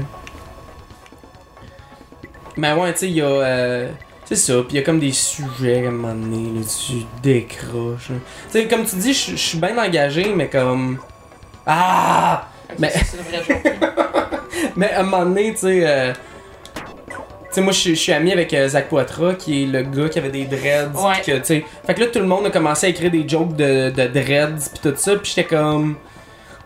[2.57, 3.27] Mais ouais, tu sais, il y a.
[3.27, 3.91] euh,
[4.25, 7.05] C'est ça, pis il y a comme des sujets à un moment donné, là, tu
[7.23, 8.09] décroches.
[8.09, 8.13] Tu
[8.51, 10.99] sais, comme tu dis, je suis bien engagé, mais comme.
[11.67, 12.47] Ah!
[12.79, 13.19] Mais- c'est.
[14.77, 15.81] Mais à un moment donné, tu sais.
[15.85, 16.13] euh,
[17.51, 20.19] Tu sais, moi, je suis- ami avec euh, Zach Poitras, qui est le gars qui
[20.19, 20.91] avait des dreads.
[20.95, 21.21] Ouais.
[21.25, 21.65] que, tu sais.
[21.87, 24.71] Fait que là, tout le monde a commencé à écrire des jokes de, de dreads,
[24.75, 25.97] pis tout ça, pis j'étais comme.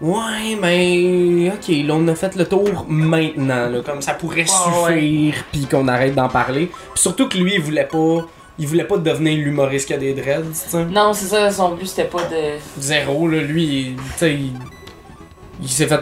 [0.00, 1.50] Ouais, mais.
[1.54, 3.80] Ok, là, on a fait le tour maintenant, là.
[3.86, 6.66] Comme ça pourrait suffire, pis qu'on arrête d'en parler.
[6.94, 8.26] Pis surtout que lui, il voulait pas.
[8.58, 10.66] Il voulait pas devenir l'humoriste qui a des dreads.
[10.90, 12.58] Non, c'est ça, son but, c'était pas de...
[12.78, 14.52] Zéro, là, lui, il- tu sais, il,
[15.62, 16.00] il s'est fait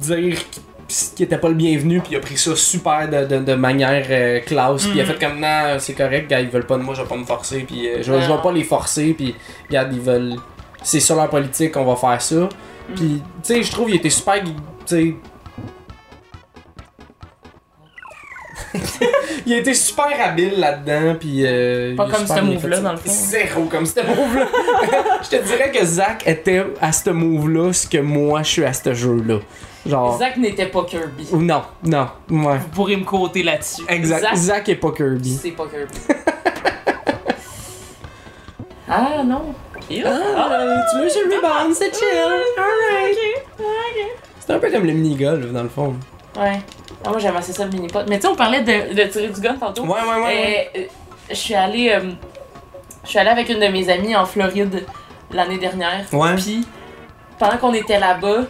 [0.00, 3.38] dire qu'il qu'il était pas le bienvenu, puis il a pris ça super de, de,
[3.42, 5.10] de manière euh, classe, puis il a Mhm.
[5.12, 7.24] fait comme non, c'est correct, gars, ils veulent pas de moi, je vais pas me
[7.24, 8.40] forcer, puis euh, je, vais- je vais Non.
[8.42, 9.34] pas les forcer, puis
[9.68, 10.36] regarde, ils veulent.
[10.82, 12.48] C'est sur leur politique, on va faire ça.
[12.94, 14.40] Puis, tu sais, je trouve, il était super.
[14.44, 14.52] Tu
[14.86, 15.14] sais.
[19.46, 21.42] il a été super habile là-dedans, puis.
[21.44, 23.10] euh, Pas comme ce move-là, dans le fond.
[23.10, 24.46] Zéro comme ce move-là.
[25.24, 28.72] je te dirais que Zach était à ce move-là ce que moi je suis à
[28.72, 29.38] ce jeu-là.
[29.88, 30.18] Genre.
[30.18, 31.28] Zach n'était pas Kirby.
[31.32, 32.58] Ou non, non, ouais.
[32.58, 33.82] Vous pourrez me côté là-dessus.
[33.88, 34.20] Exact.
[34.22, 35.38] Zach, Zach, est pas Kirby.
[35.42, 35.94] c'est pas Kirby.
[38.88, 39.54] ah non.
[39.90, 40.02] Ew.
[40.04, 42.06] Ah, tu veux le rebound, c'est chill.
[42.58, 43.18] Alright.
[44.40, 45.94] C'est un peu comme le mini-golf dans le fond.
[46.38, 46.60] Ouais.
[47.04, 48.00] Ah, moi j'aime assez ça le mini-pot.
[48.08, 49.82] Mais tu sais, on parlait de, de tirer du gun tantôt.
[49.82, 50.24] Ouais, ouais, ouais.
[50.24, 50.70] ouais.
[50.76, 50.84] Euh, euh,
[51.30, 51.90] je suis allée.
[51.90, 52.10] euh,
[53.04, 54.84] je suis allée avec une de mes amies en Floride
[55.32, 56.04] l'année dernière.
[56.12, 56.34] Ouais.
[56.36, 56.66] Puis,
[57.38, 58.44] pendant qu'on était là-bas, euh,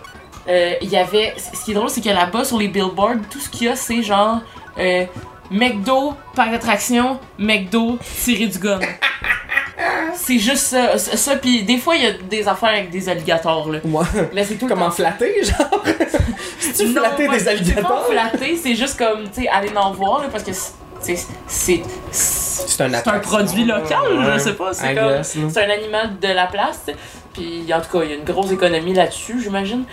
[0.49, 1.35] il y avait.
[1.37, 3.77] Ce qui est drôle, c'est que là-bas, sur les billboards, tout ce qu'il y a,
[3.77, 4.41] c'est genre.
[4.79, 5.05] euh,
[5.51, 8.81] McDo, par attraction, McDo, tirer du gun.
[10.15, 10.99] c'est juste ça.
[10.99, 13.79] ça, ça, puis des fois, il y a des affaires avec des alligators, là.
[13.85, 14.05] Ouais.
[14.33, 15.83] Mais c'est tout Comment flatter, genre?
[16.77, 18.05] tu flatter des alligators?
[18.09, 20.53] C'est pas flatter, c'est juste comme, tu sais, aller en voir, là, parce que
[21.01, 21.17] c'est.
[21.47, 24.33] c'est- C'est un, un produit local, Ouais.
[24.35, 24.73] je sais pas.
[24.73, 25.23] C'est comme.
[25.23, 26.87] C'est un animal de la place.
[27.35, 29.85] Puis en tout cas, il y a une grosse économie là-dessus, j'imagine.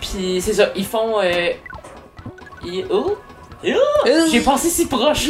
[0.00, 1.20] Puis c'est ça, ils font.
[1.22, 1.50] Euh...
[2.64, 3.16] ils- Oh!
[3.66, 4.08] Oh!
[4.30, 5.28] J'ai passé si proche!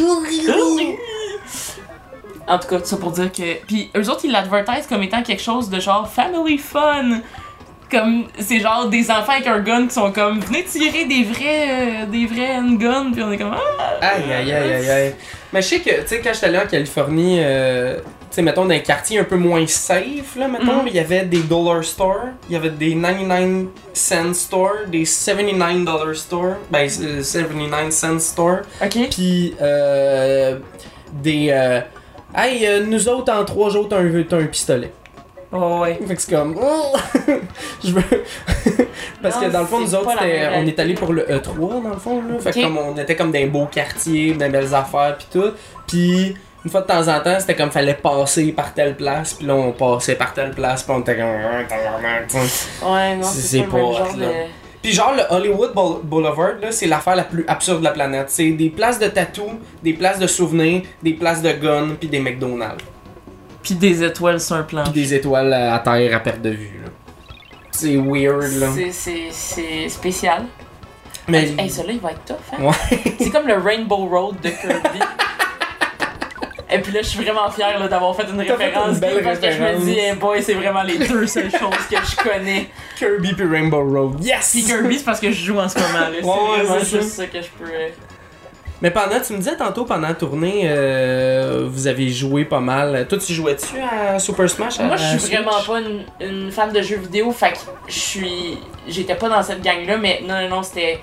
[2.49, 3.65] En tout cas, tout ça pour dire que.
[3.65, 7.21] Puis eux autres, ils l'advertisent comme étant quelque chose de genre family fun.
[7.89, 11.69] Comme, c'est genre des enfants avec un gun qui sont comme, venez tirer des vrais,
[12.03, 13.97] euh, des vrais handguns, puis on est comme, ah!
[14.01, 15.15] Aïe, aïe, aïe, aïe, aïe.
[15.53, 17.99] Mais je sais que, tu sais, quand j'étais allé en Californie, euh,
[18.31, 20.87] sais, mettons, dans un quartier un peu moins safe, là, mettons, Mhm.
[20.87, 25.85] il y avait des dollar stores, il y avait des 99 cent stores, des 79
[25.85, 28.97] dollar stores, ben, euh, 79 cent stores, Ok.
[29.11, 30.59] puis euh,
[31.13, 31.47] des.
[31.51, 31.79] Euh,
[32.35, 34.91] hey, euh, nous autres, en trois jours, t'as un, t'as un pistolet.
[35.51, 35.97] Oh, ouais.
[36.05, 36.57] Fait que c'est comme.
[37.83, 38.03] je veux.
[39.21, 41.89] Parce Non, que dans le fond, nous autres, on est allé pour le E3, dans
[41.89, 42.17] le fond.
[42.21, 42.37] Là.
[42.39, 45.27] Fait que comme on était comme dans un beau quartier, dans des belles affaires, puis
[45.31, 45.51] tout.
[45.87, 49.45] Puis une fois de temps en temps, c'était comme fallait passer par telle place, puis
[49.47, 51.25] là on passait par telle place, puis on était comme.
[51.25, 52.91] Ah.
[52.93, 54.31] Ouais, non, C'est- pas le pas.
[54.81, 58.27] Puis genre le Hollywood Boul- Boulevard, là, c'est l'affaire la plus absurde de la planète.
[58.29, 59.47] C'est des places de tatou,
[59.83, 62.83] des places de souvenirs, des places de guns, puis des McDonald's.
[63.63, 64.83] Puis des étoiles sur un plan.
[64.83, 66.79] Puis des étoiles à terre à perte de vue.
[66.83, 66.89] là.
[67.71, 68.67] C'est weird là.
[68.73, 70.45] C'est- C'est c'est spécial.
[71.27, 72.63] Mais Hey, celui-là, il va être tough, hein?
[72.63, 73.15] Ouais.
[73.19, 74.99] C'est comme le Rainbow Road de Kirby.
[76.69, 78.99] Et puis là, je suis vraiment fière là, d'avoir fait une T'as fait référence une
[78.99, 79.85] belle parce que je me référence.
[79.85, 82.69] dis, hey boy, c'est vraiment les deux seules choses que je connais.
[82.97, 84.21] Kirby puis Rainbow Road.
[84.23, 84.49] Yes!
[84.51, 85.99] Puis Kirby, c'est parce que je joue en ce moment.
[85.99, 86.07] là.
[86.19, 87.71] C'est Ouais, ouais, juste ça que je peux.
[88.81, 93.07] Mais pendant, tu me disais tantôt pendant la tournée, euh, vous avez joué pas mal.
[93.09, 94.77] Toi, tu jouais-tu à Super Smash?
[94.79, 97.57] Moi, je suis vraiment pas une, une fan de jeux vidéo, fait que
[97.87, 98.57] je suis.
[98.87, 100.99] J'étais pas dans cette gang-là, mais non, non, non, c'était.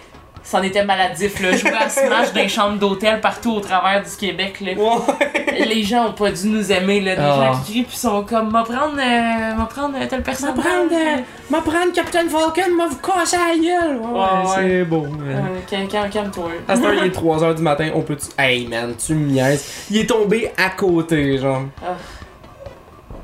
[0.47, 1.57] C'en était maladif, là.
[1.57, 4.73] Jouer à Smash dans les chambres d'hôtel partout au travers du Québec, là.
[4.75, 5.65] Ouais.
[5.65, 7.17] Les gens ont pas dû nous aimer, là.
[7.17, 7.37] Des Ah.
[7.53, 10.55] gens qui crient pis sont comme, m'a prendre, euh, m'a prendre telle personne.
[10.55, 11.17] M'a prendre, euh,
[11.49, 13.97] m'a prendre Captain Falcon, m'a vous casser la gueule!
[13.97, 14.55] Ouais, Ouais, ouais.
[14.57, 15.07] c'est bon.
[15.27, 16.51] Euh, calme- calme-toi.
[16.69, 18.19] À cette heure, il est 3h du matin, on peut...
[18.39, 19.87] Hey man, tu me niaises.
[19.91, 21.63] Il est tombé à côté, genre.
[21.83, 21.95] Ah.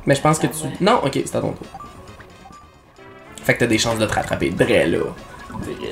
[0.07, 0.83] Mais je pense que Ah tu...
[0.85, 1.67] Non, ok, c'est à ton tour.
[3.45, 4.49] Fait que t'as des chances de te rattraper.
[4.51, 4.99] Dre, là.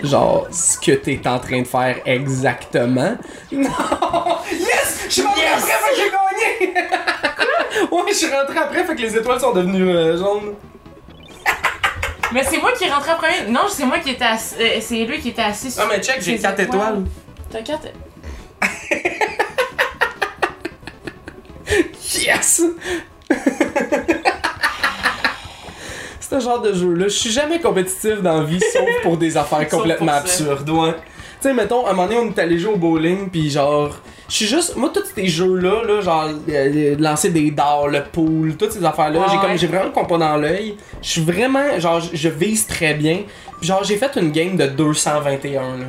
[0.03, 3.17] Genre, ce que t'es en train de faire exactement.
[3.53, 3.69] Non!
[4.53, 5.05] Yes!
[5.07, 5.63] Je suis rentré Yes!
[5.63, 6.75] après, fait que j'ai gagné!
[7.93, 10.55] ouais, je suis rentré après, fait que les étoiles sont devenues euh, jaunes.
[12.33, 13.43] Mais c'est moi qui est rentré en premier.
[13.51, 14.55] Non, c'est moi qui étais assis.
[14.61, 17.05] euh, c'est lui qui était assis Ah, mais check, j'ai ses 4 étoiles.
[17.51, 17.89] T'as quatre.
[22.25, 22.63] Yes!
[26.31, 27.05] Un genre de jeu-là.
[27.09, 30.93] Je suis jamais compétitif dans la vie, sauf pour des affaires complètement absurdes, ouais.
[31.41, 33.97] Tu sais, mettons, à un moment donné, on est allé jouer au bowling, puis genre,
[34.29, 34.77] je suis juste.
[34.77, 39.27] Moi, tous ces jeux-là, là, genre, euh, lancer des dards, le pool, toutes ces affaires-là,
[39.31, 39.57] j'ai comme ouais.
[39.59, 40.77] j'ai vraiment le compas dans l'œil.
[41.01, 43.21] Je suis vraiment, genre, je- vise très bien.
[43.59, 45.85] Puis genre, j'ai fait une game de 221, là.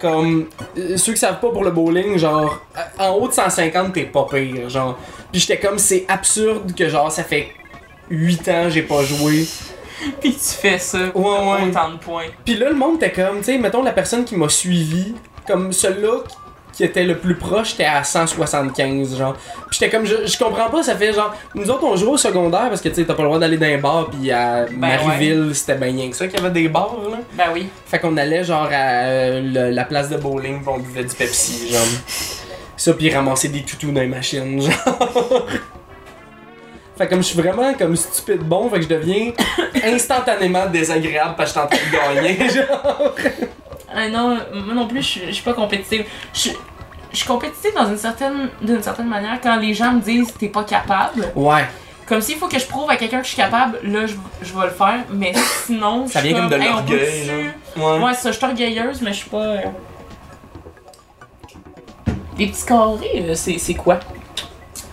[0.00, 0.46] Comme,
[0.78, 4.04] euh, ceux qui savent pas pour le bowling, genre, euh, en haut de 150, t'es
[4.04, 4.98] pas pire, genre.
[5.32, 7.48] Puis j'étais comme, c'est absurde que genre, ça fait
[8.10, 9.46] 8 ans j'ai pas joué.
[10.20, 10.98] Pis tu fais ça.
[10.98, 11.68] Ouais, ouais.
[11.68, 12.24] Autant de points.
[12.44, 15.14] Puis là, le monde était comme, tu sais, mettons la personne qui m'a suivi,
[15.46, 16.22] comme celui-là
[16.72, 19.34] qui- était le plus proche, était à 175, genre.
[19.68, 22.16] Puis j'étais comme, je, je comprends pas, ça fait genre, nous autres on jouait au
[22.16, 24.64] secondaire parce que tu sais, t'as pas le droit d'aller dans un bar, puis à
[24.74, 27.18] Marieville, c'était bien rien que ça qu'il y avait des bars, là.
[27.34, 27.68] Ben oui.
[27.84, 31.14] Fait qu'on allait genre à euh, le- la place de bowling, puis on buvait du
[31.14, 31.82] Pepsi, genre.
[32.78, 35.46] Ça, puis ramasser des toutous dans les machines, genre.
[37.00, 39.32] Fait comme je suis vraiment comme stupide bon, fait que je deviens
[39.84, 43.14] instantanément désagréable parce que je suis en train de gagner, genre.
[43.94, 46.04] Ah non, moi non plus, je suis- je suis pas compétitive.
[46.34, 46.56] Je suis-
[47.10, 50.48] je suis compétitive dans une certaine, d'une certaine manière quand les gens me disent t'es
[50.48, 51.24] pas capable.
[51.34, 51.64] Ouais.
[52.06, 54.52] Comme s'il faut que je prouve à quelqu'un que je suis capable, là, je, je
[54.52, 55.00] vais le faire.
[55.10, 55.32] Mais
[55.64, 57.50] sinon, Ça je vient comme de Hey, l'orgueil.
[57.78, 57.98] Ouais.
[58.04, 59.38] Ouais, ça, je suis orgueilleuse, mais je suis pas.
[59.42, 59.58] euh,
[62.38, 64.00] Les petits carrés, c'est quoi?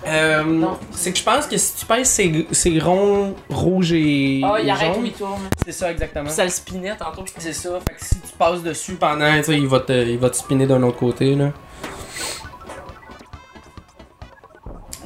[0.07, 4.55] Euh, c'est que je pense que si tu pèses ces, ces ronds rouges et, Ah,
[4.61, 5.41] il arrête où il tourne.
[5.65, 6.25] c'est ça exactement.
[6.25, 7.25] Puis ça le spinait tantôt.
[7.38, 10.17] C'est ça, fait que si tu passes dessus pendant, tu sais, il va te, il
[10.17, 11.51] va te spinner d'un autre côté, là.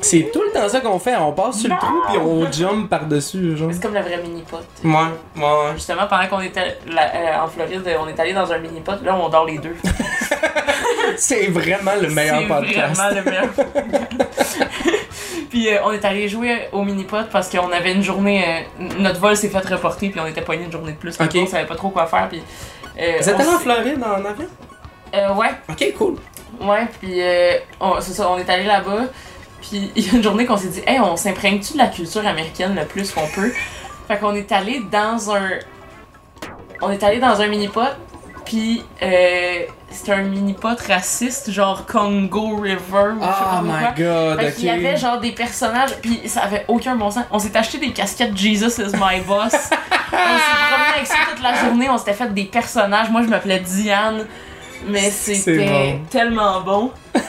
[0.03, 2.89] C'est tout le temps ça qu'on fait, on passe sur le trou puis on jump
[2.89, 3.69] par-dessus, genre.
[3.71, 4.57] C'est comme la vraie mini-pot.
[4.83, 5.73] Ouais, ouais, ouais.
[5.75, 9.15] Justement, pendant qu'on était là- euh, en Floride, on est allé dans un mini-pot, là,
[9.15, 9.75] on dort les deux.
[11.17, 12.99] C'est vraiment le meilleur C'est podcast.
[12.99, 13.49] vraiment le meilleur
[15.51, 18.43] Puis euh, on est allé jouer au mini-pot parce qu'on avait une journée.
[18.79, 21.15] euh, notre vol s'est fait reporter, puis on était poigné une journée de plus.
[21.21, 21.35] Ok.
[21.35, 22.27] On savait pas trop quoi faire.
[22.29, 22.41] Puis,
[22.99, 24.47] euh, Vous êtes allé en Floride en avion?
[25.13, 26.15] Euh, ouais, Ok, cool.
[26.61, 29.03] ouais, puis euh, on- c'est ça, on est allé là-bas.
[29.61, 32.25] Puis il y a une journée qu'on s'est dit, hey, on s'imprègne-tu de la culture
[32.25, 33.51] américaine le plus qu'on peut?
[34.07, 35.49] Fait qu'on est allé dans un.
[36.81, 37.81] On est allé dans un mini-pot,
[38.45, 43.79] puis euh, c'était un mini-pot raciste, genre Congo River ou je sais pas Oh quoi.
[43.95, 47.25] my god, Fait qu'il y avait genre des personnages, puis ça avait aucun bon sens.
[47.31, 49.53] On s'est acheté des casquettes Jesus is my boss.
[49.53, 49.61] on s'est
[50.11, 53.09] promené avec ça toute la journée, on s'était fait des personnages.
[53.09, 54.25] Moi, je m'appelais Diane,
[54.87, 55.99] mais c'était bon.
[56.09, 56.91] tellement bon.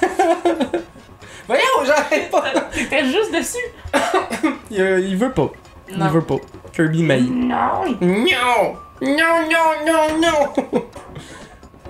[1.47, 2.45] Voyons, j'arrête pas.
[2.73, 3.59] T'étais juste dessus.
[4.71, 5.51] Il, euh, il veut pas.
[5.95, 6.07] Non.
[6.07, 6.37] Il veut pas.
[6.75, 7.21] Kirby May.
[7.21, 7.85] Non.
[8.01, 8.77] Non!
[9.03, 10.83] Non, non, non, non!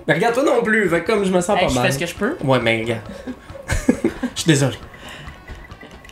[0.06, 1.86] Mais regarde, toi non plus, fait comme je me sens Hey, pas je mal.
[1.86, 2.36] fais ce que je peux.
[2.44, 3.02] Ouais, mais regarde.
[4.34, 4.76] Je suis désolé.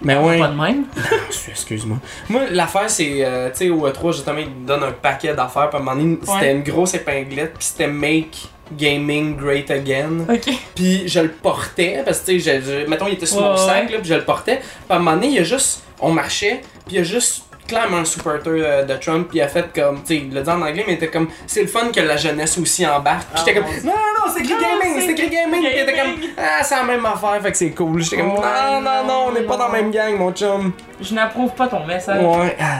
[0.03, 0.39] Mais ouais.
[0.39, 0.85] Pas de même?
[1.49, 1.99] Excuse-moi.
[2.29, 5.69] Moi, l'affaire, c'est, euh, tu sais, au E3, justement, ils me donnent un paquet d'affaires.
[5.69, 6.53] Puis à un moment donné, c'était Ouais.
[6.53, 7.55] une grosse épinglette.
[7.59, 10.21] Puis c'était Make Gaming Great Again.
[10.29, 10.49] Ok.
[10.75, 13.51] Puis je le portais, parce que, tu sais, je- je- mettons, il était sur mon
[13.53, 13.93] Ouais, sac, ouais.
[13.93, 14.57] là, puis je le portais.
[14.59, 17.03] Puis à un moment donné, il y a juste, on marchait, puis il y a
[17.03, 20.35] juste clairement un supporter euh, de Trump, puis il a fait comme, tu sais, il
[20.35, 22.87] l'a dit en anglais, mais il était comme, c'est le fun que la jeunesse aussi
[22.87, 23.29] embarque.
[23.29, 23.83] Puis Ah, j'étais comme, mon Dieu.
[23.85, 25.61] non, non, non, c'est écrit Non, gaming, c'est écrit gaming.
[25.63, 28.03] Puis il était comme, ah, c'est la même affaire, fait que c'est cool.
[28.03, 30.73] J'étais comme, non, non, non, on n'est pas dans la même gang, mon chum.
[31.01, 32.23] Je n'approuve pas ton message.
[32.23, 32.79] Ouais, ah,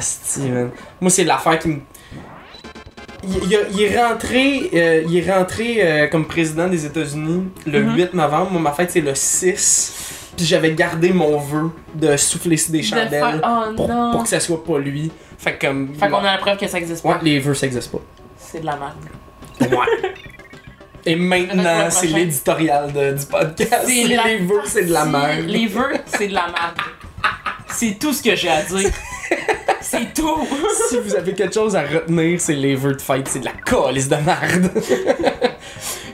[0.49, 0.71] man.
[1.01, 1.77] Moi, c'est l'affaire qui me.
[3.23, 7.97] Il, est rentré, euh, il est rentré euh, comme président des États-Unis le Mhm.
[7.97, 8.51] 8 novembre.
[8.53, 10.20] Moi, ma fête, c'est le 6.
[10.41, 14.41] Puis j'avais gardé mon vœu de souffler sur des De chandelles Oh pour, que ça
[14.41, 15.13] soit pas lui.
[15.37, 15.95] Fait que comme.
[15.95, 17.21] Fait qu'on a la preuve que ça existe Ouais, pas.
[17.23, 17.93] les vœux, ça existe
[18.39, 18.95] C'est de la merde.
[19.59, 19.67] pas.
[19.67, 20.15] Ouais.
[21.05, 23.87] Et maintenant, c'est l'éditorial du podcast.
[23.87, 25.45] Les vœux, c'est de la merde.
[25.47, 26.79] Les vœux, c'est de la merde.
[27.69, 28.91] C'est tout ce que j'ai à dire.
[29.83, 30.49] C'est tout.
[30.89, 33.53] si vous avez quelque chose à retenir, c'est les vœux de fête, c'est de la
[33.53, 34.71] calice de merde.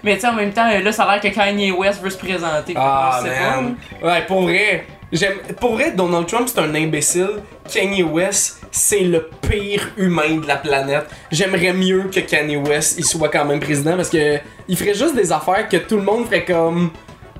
[0.07, 2.17] Mais tu sais, en même temps, là, ça a l'air que Kanye West veut se
[2.17, 2.75] présenter.
[2.77, 3.75] Ah, man.
[4.01, 4.87] Ouais, pour vrai.
[5.11, 7.43] J'aime, pour vrai, Donald Trump, c'est un imbécile.
[7.73, 11.07] Kanye West, c'est le pire humain de la planète.
[11.33, 14.39] J'aimerais mieux que Kanye West, il soit quand même président parce que
[14.69, 16.91] il ferait juste des affaires que tout le monde ferait comme.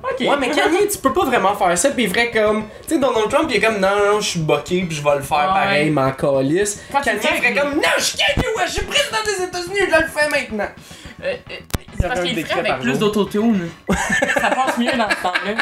[0.01, 0.09] pas.
[0.11, 0.19] Ok.
[0.27, 1.89] Ouais, mais Kanye, tu peux pas vraiment faire ça.
[1.91, 2.63] Puis il ferait comme.
[2.85, 5.15] Tu sais, Donald Trump, il est comme, non, non, je suis boqué, puis je vais
[5.15, 5.45] le faire Ouais.
[5.63, 6.83] pareil, m'en calisse.
[6.91, 10.07] Kanye ferait comme, non, je suis Kanye West, je suis président des États-Unis, je le
[10.07, 10.69] fais maintenant.
[11.23, 11.55] Euh, euh,
[11.99, 13.69] c'est parce qu'il le décret ferait avec par plus d'autotune.
[14.39, 15.53] ça passe mieux dans ce temps-là.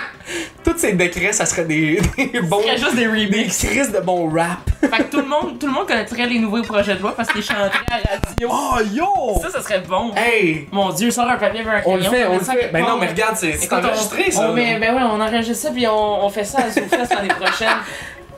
[0.63, 2.61] Tous ces décrets, ça serait des, des bons.
[2.63, 3.63] Il y a juste des Des remixes.
[3.65, 4.59] crises de bons rap.
[4.81, 7.29] Fait que tout le monde, tout le monde connaîtrait les nouveaux projets de loi parce
[7.31, 8.49] qu'ils chanteraient à la radio.
[8.51, 9.41] Oh yo!
[9.41, 10.13] Ça, ça serait bon.
[10.15, 10.67] Hey!
[10.71, 12.69] Mon dieu, sors un papier vers un On le fait, on le fait.
[12.73, 14.51] Ben non, mais regarde, c'est enregistré ça.
[14.51, 17.77] Ben ouais, on enregistre ça puis on, on fait ça à Zoufest l'année prochaine.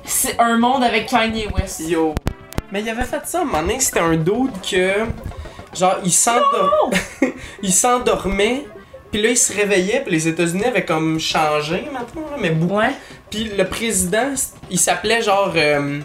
[0.03, 1.81] C'est un monde avec Kanye West.
[1.81, 2.13] Yo.
[2.71, 4.93] Mais il avait fait ça à un moment donné, c'était un doute que.
[5.77, 6.89] Genre, il s'endor-
[7.63, 8.65] il s'endormait,
[9.11, 12.75] puis là, il se réveillait, puis les États-Unis avaient comme changé maintenant, là, mais beaucoup.
[12.77, 12.91] Ouais.
[13.29, 14.33] Puis le président,
[14.69, 15.53] il s'appelait genre.
[15.55, 15.99] euh,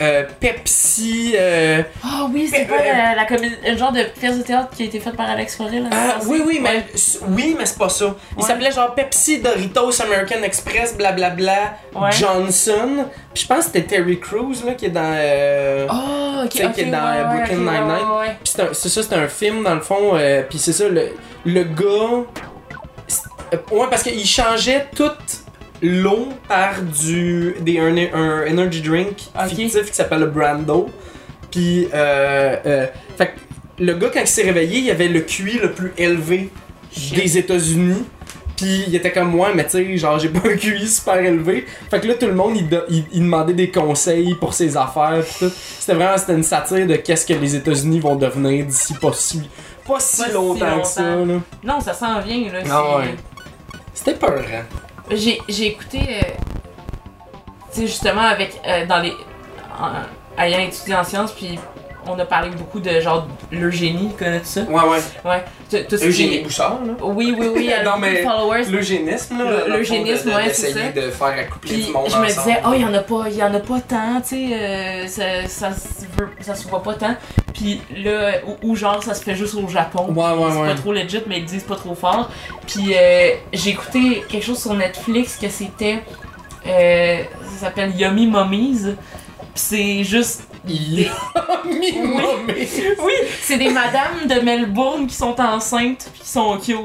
[0.00, 1.34] euh, Pepsi.
[1.36, 4.70] euh, Ah oui, c'est pas euh, la, la comédie, le genre de pièce de théâtre
[4.76, 5.88] qui a été faite par Alex Forel.
[5.90, 6.84] Ah, oui, oui, mais, Ouais.
[7.28, 8.14] oui, mais c'est pas ça.
[8.36, 8.46] Il Ouais.
[8.48, 12.12] s'appelait genre Pepsi, Doritos, American Express, blablabla, Ouais.
[12.12, 13.06] Johnson.
[13.34, 15.14] Puis je pense que c'était Terry Crews là, qui est dans.
[15.16, 18.36] euh, Oh, ok, Tu sais, ok, qui est dans, Brooklyn Nine-Nine.
[18.44, 20.12] Puis c'est ça, c'est un film dans le fond.
[20.14, 21.14] euh, puis c'est ça, le,
[21.44, 22.24] le gars.
[23.72, 25.16] ouais, parce qu'il changeait toute
[25.82, 29.16] l'eau par du des, un, un energy drink
[29.48, 30.88] fictif qui s'appelle le Brando.
[31.50, 32.86] Puis, euh, euh,
[33.16, 36.50] fait que le gars, quand il s'est réveillé, il avait le QI le plus élevé
[36.92, 37.14] Shit.
[37.16, 38.04] des États-Unis.
[38.56, 41.64] Puis il était comme moi, mais tu sais, genre j'ai pas un QI super élevé.
[41.90, 44.76] Fait que là tout le monde il, do- il- il demandait des conseils pour ses
[44.76, 45.52] affaires pis tout.
[45.78, 49.42] C'était vraiment c'était une satire de qu'est-ce que les États-Unis vont devenir d'ici pas si
[49.86, 51.24] pas si Pas si longtemps que ça là.
[51.62, 52.58] Non, ça s'en vient, là.
[52.68, 53.14] Ah ouais.
[53.94, 54.64] C'était peur, hein.
[55.10, 56.22] J'ai, écouté, euh,
[57.72, 59.12] tu sais, justement, avec, euh, dans les,
[59.80, 61.58] en- ayant étudié en sciences, puis
[62.10, 64.60] on a parlé beaucoup de genre l'eugénie, connais-tu ça?
[64.62, 64.98] Ouais, ouais.
[65.24, 65.44] Ouais.
[65.70, 66.92] Qui Eugénie Bouchard, là.
[67.02, 68.64] Oui, oui, oui, elle Non, mais followers.
[68.70, 69.68] L'eugénisme, là.
[69.68, 70.92] L'eugénisme, ouais, c'est ça.
[70.94, 73.60] de faire accoupler Puis du monde je me disais, oh, il y en en a
[73.60, 75.70] pas tant, tu sais, euh, ça, ça,
[76.40, 77.14] ça se voit pas tant.
[77.54, 80.06] Puis là, ou, ou genre, ça se fait juste au Japon.
[80.08, 80.68] Ouais, ouais, c'est ouais.
[80.68, 82.30] pas trop legit, mais ils disent pas trop fort.
[82.66, 85.98] Puis euh, j'ai écouté quelque chose sur Netflix que c'était.
[86.66, 87.18] euh,
[87.54, 88.94] ça s'appelle Yummy Mummies.
[89.58, 90.42] C'est juste.
[90.68, 91.10] Il-
[91.64, 92.68] Minimum, mais-
[93.02, 93.12] Oui,
[93.42, 96.76] c'est des madames de Melbourne qui sont enceintes, puis qui sont cute.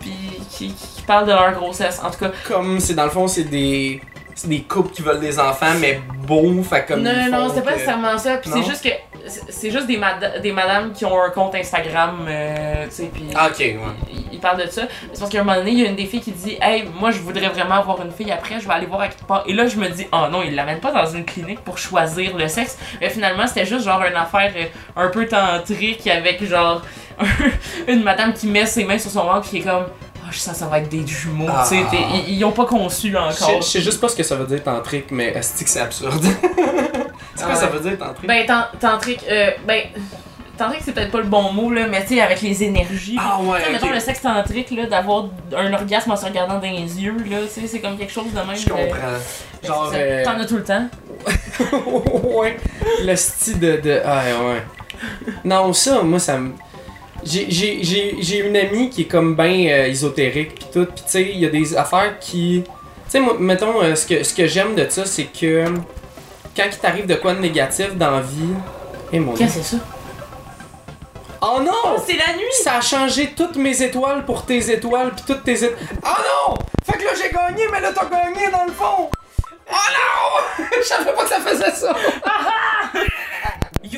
[0.00, 0.10] Puis
[0.50, 2.00] qui, qui parlent de leur grossesse.
[2.02, 4.00] En tout cas, Comme c'est dans le fond, c'est des.
[4.40, 7.02] C'est des couples qui veulent des enfants, mais beaux, fait comme.
[7.02, 8.36] non, ils non, font c'était pas nécessairement ça.
[8.36, 8.64] Puis c'est Non?
[8.64, 8.88] juste que.
[9.26, 13.10] c'est- C'est juste des, mada- des madames qui ont un compte Instagram, euh, tu sais,
[13.12, 13.24] puis.
[13.34, 13.78] Ah, ok, ouais.
[14.12, 14.82] il, il parle de ça.
[15.12, 16.84] C'est parce qu'à un moment donné, il y a une des filles qui dit Hey,
[17.00, 19.42] moi je voudrais vraiment avoir une fille après, je vais aller voir à quelque part.
[19.48, 22.36] Et là, je me dis Oh non, il l'amène pas dans une clinique pour choisir
[22.36, 22.78] le sexe.
[23.00, 24.64] Mais finalement, c'était juste genre une affaire euh,
[25.04, 26.82] un peu tantrique avec genre
[27.88, 29.86] une madame qui met ses mains sur son ventre qui est comme
[30.30, 31.46] Que ça va être des jumeaux.
[31.48, 31.64] Ah.
[31.68, 31.96] Tu sais, t'es-
[32.28, 33.32] ils, ils ont pas conçu encore.
[33.60, 36.24] je sais juste pas ce que ça veut dire tantrique, mais est-ce que c'est absurde?
[37.34, 37.72] c'est quoi Ah ça ouais.
[37.78, 38.26] veut dire tantrique?
[38.28, 39.82] Ben, tan- tantrique, euh, ben.
[40.56, 43.16] Tantrique, c'est peut-être pas le bon mot, là, mais tu sais, avec les énergies.
[43.16, 45.26] ah ouais, Tu sais, mettons le sexe tantrique, là, d'avoir
[45.56, 48.32] un orgasme en se regardant dans les yeux, là, tu sais, c'est comme quelque chose
[48.32, 48.56] de même.
[48.56, 48.98] Je de- comprends.
[49.64, 49.88] Genre.
[49.92, 50.02] C'est ça.
[50.02, 50.88] euh, T'en as tout le temps.
[52.40, 52.56] ouais.
[53.04, 54.00] Le style de, de.
[54.04, 54.62] Ah ouais.
[55.44, 56.50] Non, ça, moi, ça me.
[57.24, 61.02] J'ai- J'ai j'ai- j'ai une amie qui est comme ben euh, ésotérique pis tout, pis
[61.02, 62.62] tu sais, il y a des affaires qui.
[62.64, 62.70] Tu
[63.10, 65.64] sais, moi, mettons, euh, ce que, ce que j'aime de ça, c'est que
[66.56, 68.54] quand il t'arrive de quoi de négatif dans la vie.
[69.12, 69.44] Eh mon dieu.
[69.46, 69.82] Qu'est-ce que c'est ça?
[71.40, 71.72] Oh non!
[71.84, 72.44] Oh, c'est la nuit!
[72.62, 75.78] Ça a changé toutes mes étoiles pour tes étoiles pis toutes tes étoiles.
[76.04, 76.08] Oh
[76.50, 76.54] non!
[76.84, 79.08] Fait que là j'ai gagné, mais là t'as gagné dans le fond!
[79.70, 80.64] Oh non!
[80.78, 81.94] Je savais pas que ça faisait ça!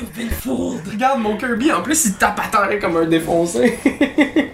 [0.01, 0.81] You've been fooled!
[0.91, 3.77] Regarde mon Kirby, en plus il tape à terre comme un défoncé.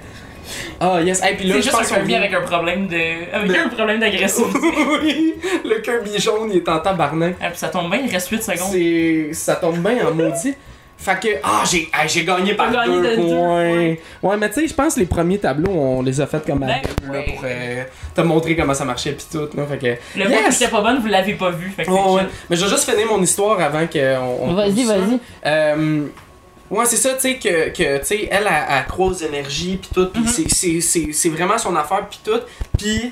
[0.79, 3.33] Ah yes, et puis là C'est je juste pense un Kirby avec un problème de.
[3.35, 4.59] avec De- un problème d'agressivité.
[5.01, 5.33] oui,
[5.65, 7.35] le Kirby jaune il est en tabarnak.
[7.41, 8.69] Ah, puis ça tombe bien, il reste 8 secondes.
[8.71, 10.53] C'est ça tombe bien en maudit.
[10.99, 13.95] Fait que ah j'ai ah, j'ai gagné par gagné deux de deux points.
[14.31, 16.63] Ouais, mais tu sais, je pense que les premiers tableaux on les a fait comme
[16.63, 17.25] à Ben, là, ouais.
[17.33, 17.83] pour euh,
[18.15, 20.41] te montrer comment ça marchait puis tout là, fait que Le Yes!
[20.43, 21.69] mot qui était pas bonne, vous l'avez pas vu.
[21.69, 22.23] Fait que Ouais.
[22.49, 24.37] Mais je vais juste finir mon histoire avant qu'on.
[24.49, 25.19] on- Vas-y, vas-y.
[25.45, 26.05] Euh,
[26.71, 28.47] ouais, c'est ça, tu sais, que, que tu sais, elle,
[28.87, 32.39] croit aux énergies, pis tout, pis c'est- c'est- c'est c'est vraiment son affaire, pis tout.
[32.77, 33.11] Pis,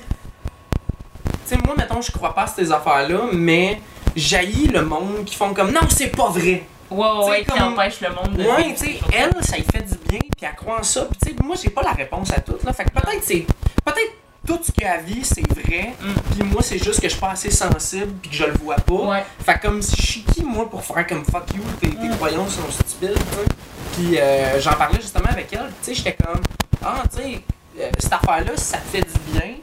[1.44, 3.78] sais, moi, mettons, je crois pas à ces affaires-là, mais
[4.16, 6.64] jaillit le monde qui font comme non, c'est pas vrai.
[6.90, 8.44] Ouais, ouais, qui empêche le monde de.
[8.44, 11.18] Ouais, tu sais, elle, ça lui fait du bien, pis elle croit en ça, pis
[11.18, 12.72] tu sais, moi, j'ai pas la réponse à tout, là.
[12.72, 13.46] Fait que peut-être c'est.
[13.84, 14.12] Peut-être
[14.46, 16.14] tout ce qu'elle vit, c'est vrai, Mm.
[16.36, 18.76] pis moi, c'est juste que je suis pas assez sensible, pis que je le vois
[18.76, 18.94] pas.
[18.94, 19.24] Ouais.
[19.44, 22.08] Fait que comme si je suis qui moi pour faire comme fuck you, tes, tes
[22.08, 22.16] Mm.
[22.16, 23.46] croyances sont stupides, tu sais.
[23.94, 26.40] Puis euh, j'en parlais justement avec elle, tu sais, j'étais comme
[26.84, 27.42] ah, tu sais,
[27.80, 29.54] euh, cette affaire-là, si ça te fait du bien,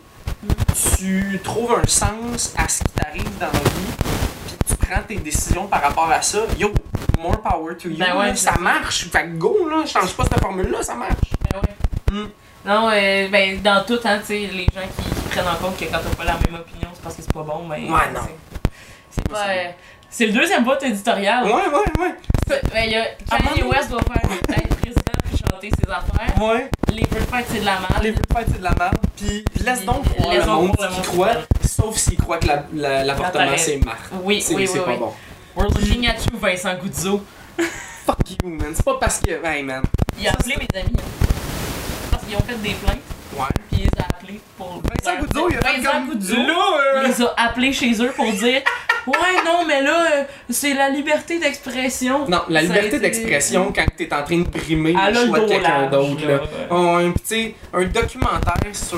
[0.97, 4.11] tu trouves un sens à ce qui t'arrive dans la vie, puis
[4.93, 6.39] prends tes décisions par rapport à ça.
[6.59, 6.71] Yo,
[7.19, 7.97] more power to you.
[7.97, 8.59] Ben ouais, ça ça.
[8.59, 9.09] marche.
[9.09, 11.31] Fait que go là, change pas cette formule-là, ça marche.
[11.51, 12.19] Ben ouais.
[12.19, 12.29] Mm.
[12.65, 15.77] Non, euh, ben, dans tout, hein, tu sais, les gens qui, qui prennent en compte
[15.77, 17.81] que quand t'as pas la même opinion, c'est parce que c'est pas bon, mais.
[17.89, 18.21] Ouais, non.
[19.09, 19.43] c'est- pas.
[19.45, 19.71] c'est euh,
[20.09, 21.43] C'est le deuxième vote éditorial.
[21.45, 22.59] Ouais, ouais, ouais.
[22.71, 26.41] Ben, y a Kanye West doit faire être président puis chanter ses affaires.
[26.41, 26.69] Ouais.
[26.93, 28.03] Les feux de fête, c'est de la merde.
[28.03, 28.97] Les vœux de fête, c'est de la merde.
[29.17, 31.33] Puis laisse donc croire le monde qui croit,
[31.75, 33.59] sauf s'il croit que la- la- l'avortement L'appareil.
[33.59, 33.97] c'est marre.
[34.23, 34.97] Oui, C'est oui, c'est oui, pas oui.
[34.99, 35.13] bon.
[35.55, 37.21] We're looking at you, Vincent Guzzo.
[38.05, 38.73] Fuck you, man.
[38.75, 39.31] C'est pas parce que.
[39.45, 39.83] Hey, man.
[40.19, 40.91] Il a appelé mes amis.
[40.97, 41.25] hein.
[42.11, 42.99] Parce qu'ils ont fait des plaintes,
[43.37, 43.45] Ouais.
[43.71, 44.81] puis il les a appelés pour.
[44.81, 46.17] Vincent Guzzo, il a fait Vincent comme.
[46.19, 46.35] Guzzo.
[46.35, 48.61] Là, Il euh, les a appelés chez eux pour dire
[49.07, 52.27] Ouais, non, mais là, euh, c'est la liberté d'expression.
[52.27, 55.87] Non, la liberté été- d'expression quand t'es en train de brimer le choix de quelqu'un
[55.89, 56.35] d'autre, là.
[56.35, 56.41] là.
[56.71, 58.97] Oh, un, tu sais, un documentaire sur.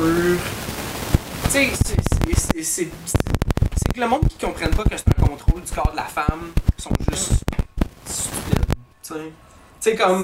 [1.46, 1.70] Tu sais,
[2.34, 2.86] c'est- c'est-
[3.94, 6.52] que le monde qui comprenne pas que c'est un contrôle du corps de la femme
[6.78, 7.34] sont juste
[8.06, 8.66] stupides.
[9.04, 9.20] Tu sais.
[9.82, 10.24] Tu sais, comme.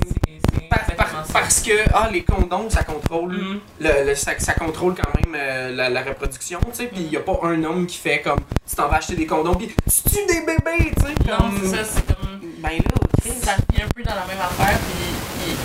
[0.70, 3.60] Par- parce que ah, les condoms, ça contrôle Mhm.
[3.80, 7.12] le, le- ça, ça contrôle quand même euh, la, la reproduction, tu sais, puis il
[7.12, 9.68] y a pas un homme qui fait comme tu t'en vas acheter des condoms puis
[9.68, 12.40] tu tues des bébés, tu sais, Non, c'est ça, c'est comme.
[12.60, 13.32] ben là, Chris.
[13.44, 15.56] Ça vient un peu dans la même affaire, puis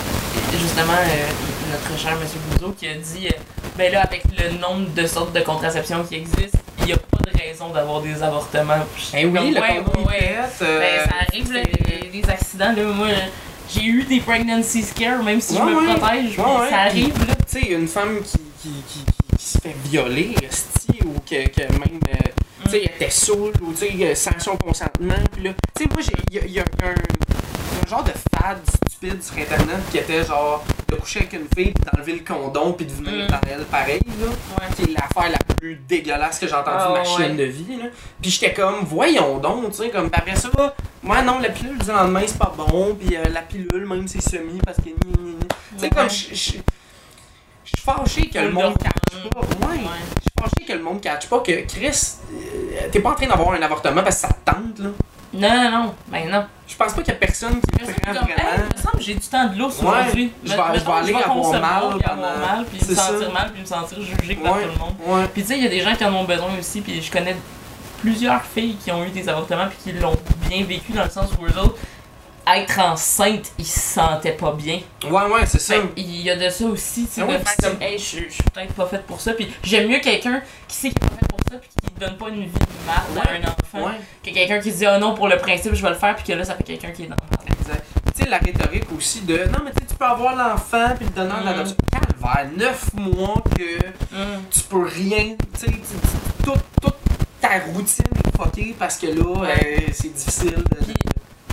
[0.53, 2.19] justement, euh, notre cher M.
[2.53, 3.31] Gouzeau qui a dit euh,
[3.77, 7.19] ben là, avec le nombre de sortes de contraception qui existent, il n'y a pas
[7.31, 8.85] de raison d'avoir des avortements.
[9.15, 12.31] Eh oui, comme, le ouais, condom ouais, pète, euh, Ben, ça arrive, là, des, des
[12.31, 12.73] accidents.
[12.73, 13.09] Là, moi,
[13.75, 17.19] j'ai eu des pregnancy scares, même si je me protège, mais ça arrive.
[17.27, 17.35] Là.
[17.51, 19.05] tu sais, une femme qui, qui, qui,
[19.37, 22.01] qui, se fait violer, esti, ou que, que même,
[22.65, 25.15] tu sais, elle était saoule, ou tu sais, sans son consentement.
[25.33, 28.59] Puis là, tu sais, moi, j'ai- il y a, y un genre de fad
[29.21, 32.87] sur Internet qui était genre de coucher avec une fille, puis d'enlever le condom, puis
[32.87, 33.29] de venir Mm.
[33.29, 34.27] dans elle pareil, là.
[34.27, 34.75] Ouais.
[34.75, 37.05] Qui est l'affaire la plus dégueulasse que j'ai entendue Ah, de ma ouais.
[37.17, 37.87] chaîne de vie, là.
[38.21, 40.49] Puis j'étais comme, voyons donc, tu sais, comme, après ça,
[41.03, 44.21] moi, non, la pilule du lendemain, c'est pas bon, puis euh, la pilule, même, c'est
[44.23, 44.85] semi, parce que.
[44.91, 44.95] Tu
[45.79, 46.63] sais, comme, je suis
[47.85, 49.41] fâché que le monde catch pas.
[49.41, 49.77] Ouais.
[49.77, 49.79] Ouais.
[50.19, 53.27] Je suis fâché que le monde catch pas que Chris, euh, t'es pas en train
[53.27, 54.91] d'avoir un avortement parce que ça te tente, là.
[55.37, 55.95] Non, non, non.
[56.09, 56.47] Ben non.
[56.67, 58.65] Je pense pas qu'il y a personne qui Personne prend hey, vraiment.
[58.71, 60.33] il me semble que j'ai du temps de Ouais, aujourd'hui.
[60.43, 63.53] je vais- je vais aller avoir consommer, mal puis avoir mal, puis me sentir mal,
[63.53, 64.63] puis me sentir jugé par Ouais.
[64.65, 64.95] tout le monde.
[65.07, 65.29] Ouais.
[65.33, 67.11] Puis tu sais, il y a des gens qui en ont besoin aussi, puis je
[67.11, 67.37] connais
[68.01, 70.17] plusieurs filles qui ont eu des avortements puis qui l'ont
[70.49, 71.77] bien vécu dans le sens où eux autres,
[72.47, 74.81] être enceinte, ils se sentaient pas bien.
[75.05, 75.75] Ouais, ouais, c'est ça.
[75.97, 78.27] Il y a de ça aussi, tu sais, Ah ouais, de comme, hey, je suis
[78.55, 81.27] peut-être pas faite pour ça, puis j'aime mieux quelqu'un qui sait qu'il est pas fait
[81.29, 84.31] pour ça, puis qui donne pas une vie de marde à un enfant, Ouais, que
[84.31, 86.33] quelqu'un qui se dit, oh non, pour le principe, je vais le faire, puis que
[86.33, 87.61] là, ça fait quelqu'un qui est dans le marde.
[87.61, 87.85] exact.
[88.17, 91.05] Tu sais, la rhétorique aussi de non, mais tu sais, tu peux avoir l'enfant puis
[91.07, 91.49] le donner en Mm.
[91.49, 91.77] adoption.
[91.91, 93.85] Calvaire, 9 mois que
[94.17, 94.43] Hum.
[94.51, 95.35] tu peux rien.
[95.59, 95.73] Tu sais,
[96.45, 96.95] toute, toute
[97.41, 100.85] ta routine est fuckée parce que là, euh, c'est difficile de.
[100.85, 100.95] Puis-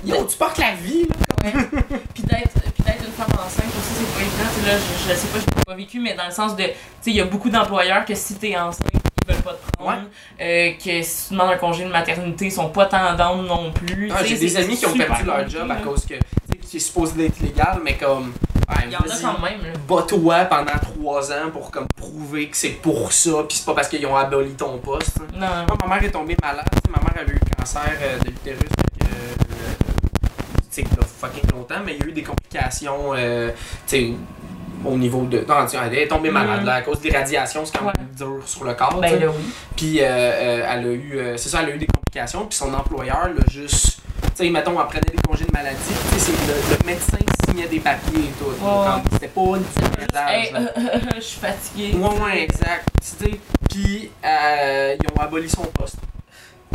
[0.06, 1.16] Yo, tu portes la vie, là.
[1.46, 1.52] Ouais.
[2.14, 5.28] puis d'être puis d'être une femme enceinte aussi c'est pas évident là je, je sais
[5.28, 6.70] pas je l'ai pas vécu mais dans le sens de tu
[7.02, 10.04] sais il y a beaucoup d'employeurs que si t'es enceinte ils veulent pas te prendre
[10.40, 14.10] euh, que si tu demandes un congé de maternité ils sont pas tendantes non plus
[14.16, 16.16] Ah, j'ai des amis qui ont perdu leur job à cause que,
[16.66, 18.34] c'est supposé d'être légal, mais comme.
[18.70, 19.74] ouais, il y en a quand même là.
[19.88, 23.90] Bats-toi pendant trois ans pour comme prouver que c'est pour ça, puis c'est pas parce
[23.90, 25.20] qu'ils ont aboli ton poste.
[25.36, 26.66] non Moi, ma mère est tombée malade.
[26.90, 28.60] Ma mère avait eu le cancer euh, de l'utérus.
[29.04, 29.06] euh,
[30.82, 33.14] Y a fucking longtemps, mais il y a eu des complications.
[33.16, 33.52] euh,
[34.86, 35.46] au niveau de.
[35.48, 36.66] Non, elle est tombée malade Mhm.
[36.66, 39.00] là, à cause des radiations, c'est quand même dur sur le corps.
[39.00, 39.44] ben là oui
[39.78, 42.46] Puis euh, euh, elle a eu, c'est ça, elle a eu des complications.
[42.48, 45.78] Puis son employeur l'a juste, tu sais, mettons, elle prenait des congés de maladie.
[45.88, 47.18] Tu sais, c'est le, le médecin
[47.50, 48.46] signait des papiers et tout.
[48.62, 49.02] Ouais, ouais.
[49.14, 49.64] C'était pas une
[50.28, 50.60] hey, là.
[50.78, 52.86] euh, je suis fatiguée Ouais, ouais, exact.
[53.02, 53.32] Tu sais,
[53.70, 55.96] Puis ils ont aboli son poste.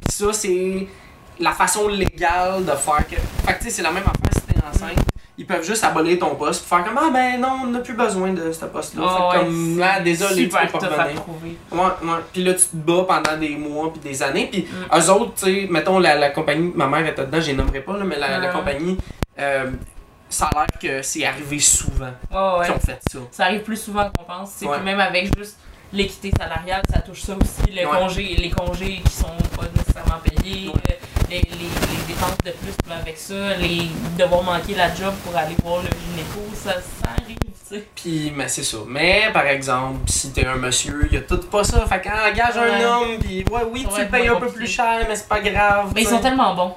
[0.02, 0.86] Puis ça, c'est
[1.40, 3.16] la façon légale de faire que.
[3.46, 4.98] Fait que tu sais, c'est la même affaire si t'es enceinte.
[5.40, 7.94] Ils peuvent juste abolir ton poste pour faire comme Ah ben non, on n'a plus
[7.94, 9.04] besoin de ce poste-là.
[9.08, 11.22] Ah que ouais, comme là, c'est désolé, tu peux pas revenir.
[11.70, 12.18] Ouais, ouais.
[12.32, 14.48] Puis là, tu te bats pendant des mois puis des années.
[14.50, 14.98] Puis Mm.
[14.98, 17.80] eux autres, tu sais, mettons la, la compagnie, ma mère était dedans, je les nommerai
[17.82, 18.52] pas, là, mais la, la Ouais.
[18.52, 18.98] compagnie,
[19.38, 19.70] euh,
[20.28, 23.18] ça a l'air que c'est arrivé souvent ouais ouais qu'ils ont fait ça.
[23.30, 24.50] ça arrive plus souvent qu'on pense.
[24.56, 24.80] C'est Ouais.
[24.80, 25.56] même avec juste
[25.92, 27.70] l'équité salariale, ça touche ça aussi.
[27.70, 27.98] Le Ouais.
[27.98, 30.98] congé, les congés qui sont pas nécessairement payés, Ouais.
[31.30, 33.88] Les, les, les dépenses de plus qui vont avec ça, les
[34.18, 37.84] devoir manquer la job pour aller voir le gynéco, ça, ça arrive, tu sais.
[37.94, 38.78] Puis, mais c'est ça.
[38.86, 41.84] Mais, par exemple, si t'es un monsieur, y a tout pas ça.
[41.86, 42.82] Fait qu'engage Ouais.
[42.82, 45.28] un homme, puis ouais, oui, Ça tu le payes un peu plus cher, mais c'est
[45.28, 45.92] pas grave.
[45.94, 46.74] Mais ils sont tellement bons.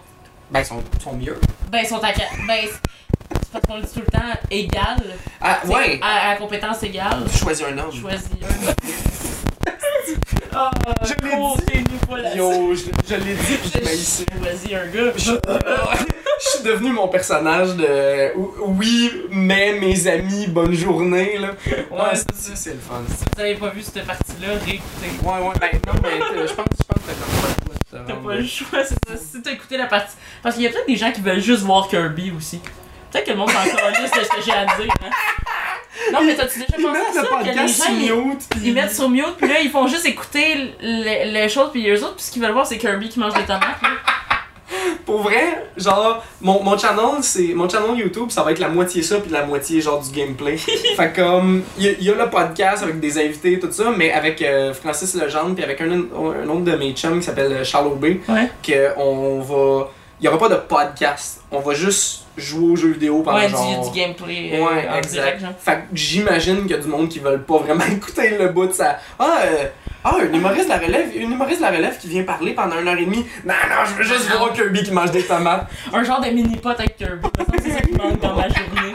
[0.50, 1.40] Ben, ils sont, sont mieux.
[1.70, 2.12] Ben, ils sont à.
[2.12, 4.98] Ben, c'est parce qu'on le dit tout le temps, égal.
[5.40, 6.00] Ah, ouais.
[6.04, 7.92] À, à compétence égale, Choisis un homme.
[7.94, 8.72] choisis un.
[10.54, 10.72] Ah,
[11.04, 12.38] Je l'ai dit.
[12.38, 14.26] Yo, je, je l'ai dit, puis je ici.
[14.38, 15.12] Choisis un gars.
[15.16, 15.32] Je
[16.44, 18.34] je suis devenu mon personnage de
[18.66, 21.50] oui, mais mes amis, bonne journée, là.
[21.90, 22.56] Ouais, c'est c'est ça.
[22.56, 23.02] c'est le fun.
[23.08, 25.12] Si vous avez pas vu cette partie-là, réécoutez.
[25.24, 27.12] Ouais, ouais, ben non, mais euh, je pense, je pense que
[27.92, 29.18] t'as T'as pas le choix, c'est ça.
[29.18, 30.16] Si t'as écouté la partie.
[30.42, 32.62] Parce qu'il y a peut-être des gens qui veulent juste voir Kirby aussi.
[33.12, 34.94] Peut-être que le monde s'en calisse de ce que j'ai à dire.
[35.04, 35.10] Hein.
[36.14, 37.22] Non, mais t'as-tu déjà pensé à mettent ça?
[37.22, 39.70] le Que les podcast gens, ils, mute, puis ils mettent sur mute, puis là, ils
[39.70, 42.78] font juste écouter le- les choses, puis eux autres, puis ce qu'ils veulent voir, c'est
[42.78, 43.82] Kirby qui mange des tomates.
[43.82, 43.90] Là.
[45.06, 47.54] Pour vrai, genre, mon, mon channel, c'est.
[47.54, 50.56] Mon channel YouTube, ça va être la moitié ça, puis la moitié genre du gameplay.
[50.96, 53.92] fait comme, il y, a- il y a le podcast avec des invités, tout ça,
[53.96, 57.64] mais avec euh, Francis Legendre, puis avec un, un autre de mes chums qui s'appelle
[57.66, 58.50] Charles Aubé, Ouais.
[58.66, 59.90] qu'on va.
[60.22, 61.42] Il y aura pas de podcast.
[61.52, 63.84] On va juste jouer aux jeux vidéo pendant Ouais, genre.
[63.84, 65.12] du, du gameplay euh, Ouais, en exact.
[65.12, 65.42] direct.
[65.42, 65.54] Genre.
[65.60, 68.68] Fait que j'imagine qu'il y a du monde qui veulent pas vraiment écouter le bout
[68.68, 68.98] de ça.
[69.20, 69.66] Ah, euh,
[70.04, 72.80] ah, un humoriste de la relève, une humoriste de la relève qui vient parler pendant
[72.80, 73.26] une heure et demie.
[73.46, 75.68] Non, non, je veux juste voir Kirby qui mange des tomates.
[75.94, 77.28] Un genre de mini-pot avec Kirby.
[77.64, 78.94] C'est ça qui manque dans ma journée.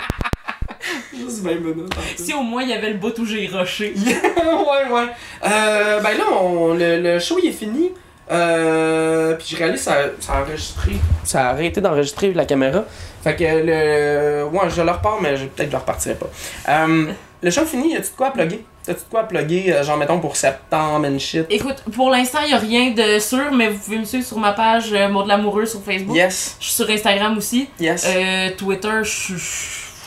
[1.17, 1.95] Juste 20 minutes.
[2.17, 3.95] Si au moins il y avait le bout où j'ai rushé.
[4.07, 5.07] ouais, ouais.
[5.45, 7.93] Euh, ben là, on, le, le show il est fini.
[8.31, 10.93] Euh, puis je réalise ça, ça a enregistré.
[11.25, 12.85] Ça a arrêté d'enregistrer la caméra.
[13.23, 14.45] Fait que le.
[14.45, 16.27] Ouais, je le repars, mais je- peut-être je le repartirai pas.
[16.69, 17.07] Euh,
[17.43, 18.65] le show fini, y a-tu de quoi à plugger?
[18.85, 21.45] T'as-tu de quoi à plugger, euh, genre mettons pour septembre and shit?
[21.51, 24.53] Écoute, pour l'instant, n'y a rien de sûr, mais vous pouvez me suivre sur ma
[24.53, 26.17] page euh, de l'amoureux sur Facebook.
[26.17, 27.69] Yes, Je suis sur Instagram aussi.
[27.81, 28.07] yes.
[28.09, 29.35] Euh, Twitter, je suis.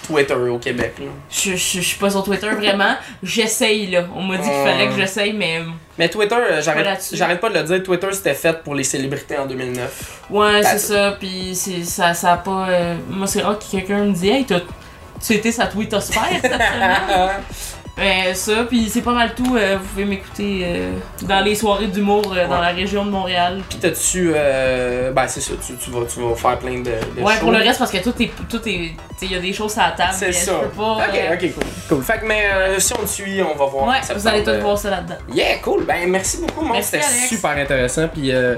[0.07, 0.93] Twitter au Québec.
[0.99, 1.05] là.
[1.29, 2.95] Je, suis pas sur Twitter vraiment.
[3.21, 4.05] J'essaye là.
[4.15, 5.59] On m'a dit qu'il fallait que j'essaye, mais
[5.99, 9.45] Mais Twitter, euh, j'arrête pas de le dire, Twitter c'était fait pour les célébrités en
[9.45, 10.21] 2009.
[10.29, 11.17] ouais, c'est ça.
[11.19, 12.69] Puis c'est- ça, ça a pas.
[12.69, 17.29] euh, Moi, c'est rare que quelqu'un me dise Hey, tu étais sa tweetosphère cette semaine?
[17.99, 19.55] Ben, ça, puis c'est pas mal tout.
[19.57, 20.91] euh, vous pouvez m'écouter euh,
[21.23, 23.61] dans les soirées d'humour euh, dans la région de Montréal.
[23.67, 24.31] Puis t'as-tu.
[24.35, 26.83] Euh, ben c'est ça, tu, tu, vas, tu vas faire plein de.
[26.85, 27.39] de Ouais, shows.
[27.41, 28.31] pour le reste, parce que tout est.
[28.49, 28.91] Tout est.
[29.21, 30.13] Il y a des choses à la table.
[30.13, 30.53] C'est ça.
[30.61, 30.93] Je peux pas.
[30.93, 31.63] Ok, euh, ok, cool.
[31.89, 32.03] Cool.
[32.03, 33.87] Fait que, mais euh, si on te suit, on va voir.
[33.89, 35.17] Ouais, vous allez tous euh, voir ça là-dedans.
[35.33, 35.83] Yeah, cool.
[35.85, 36.81] Ben merci beaucoup, moi.
[36.81, 38.07] C'était super intéressant.
[38.07, 38.55] Puis euh,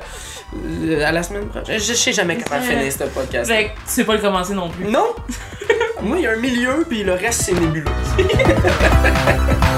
[0.56, 1.80] euh, à la semaine prochaine.
[1.80, 3.50] Je, je sais jamais comment finir ce podcast.
[3.52, 4.86] Fait que tu sais pas le commencer non plus.
[4.86, 5.16] Non!
[6.04, 7.86] moi, il y a un milieu, puis le reste, c'est nébuleux.
[9.32, 9.71] Ha ha ha.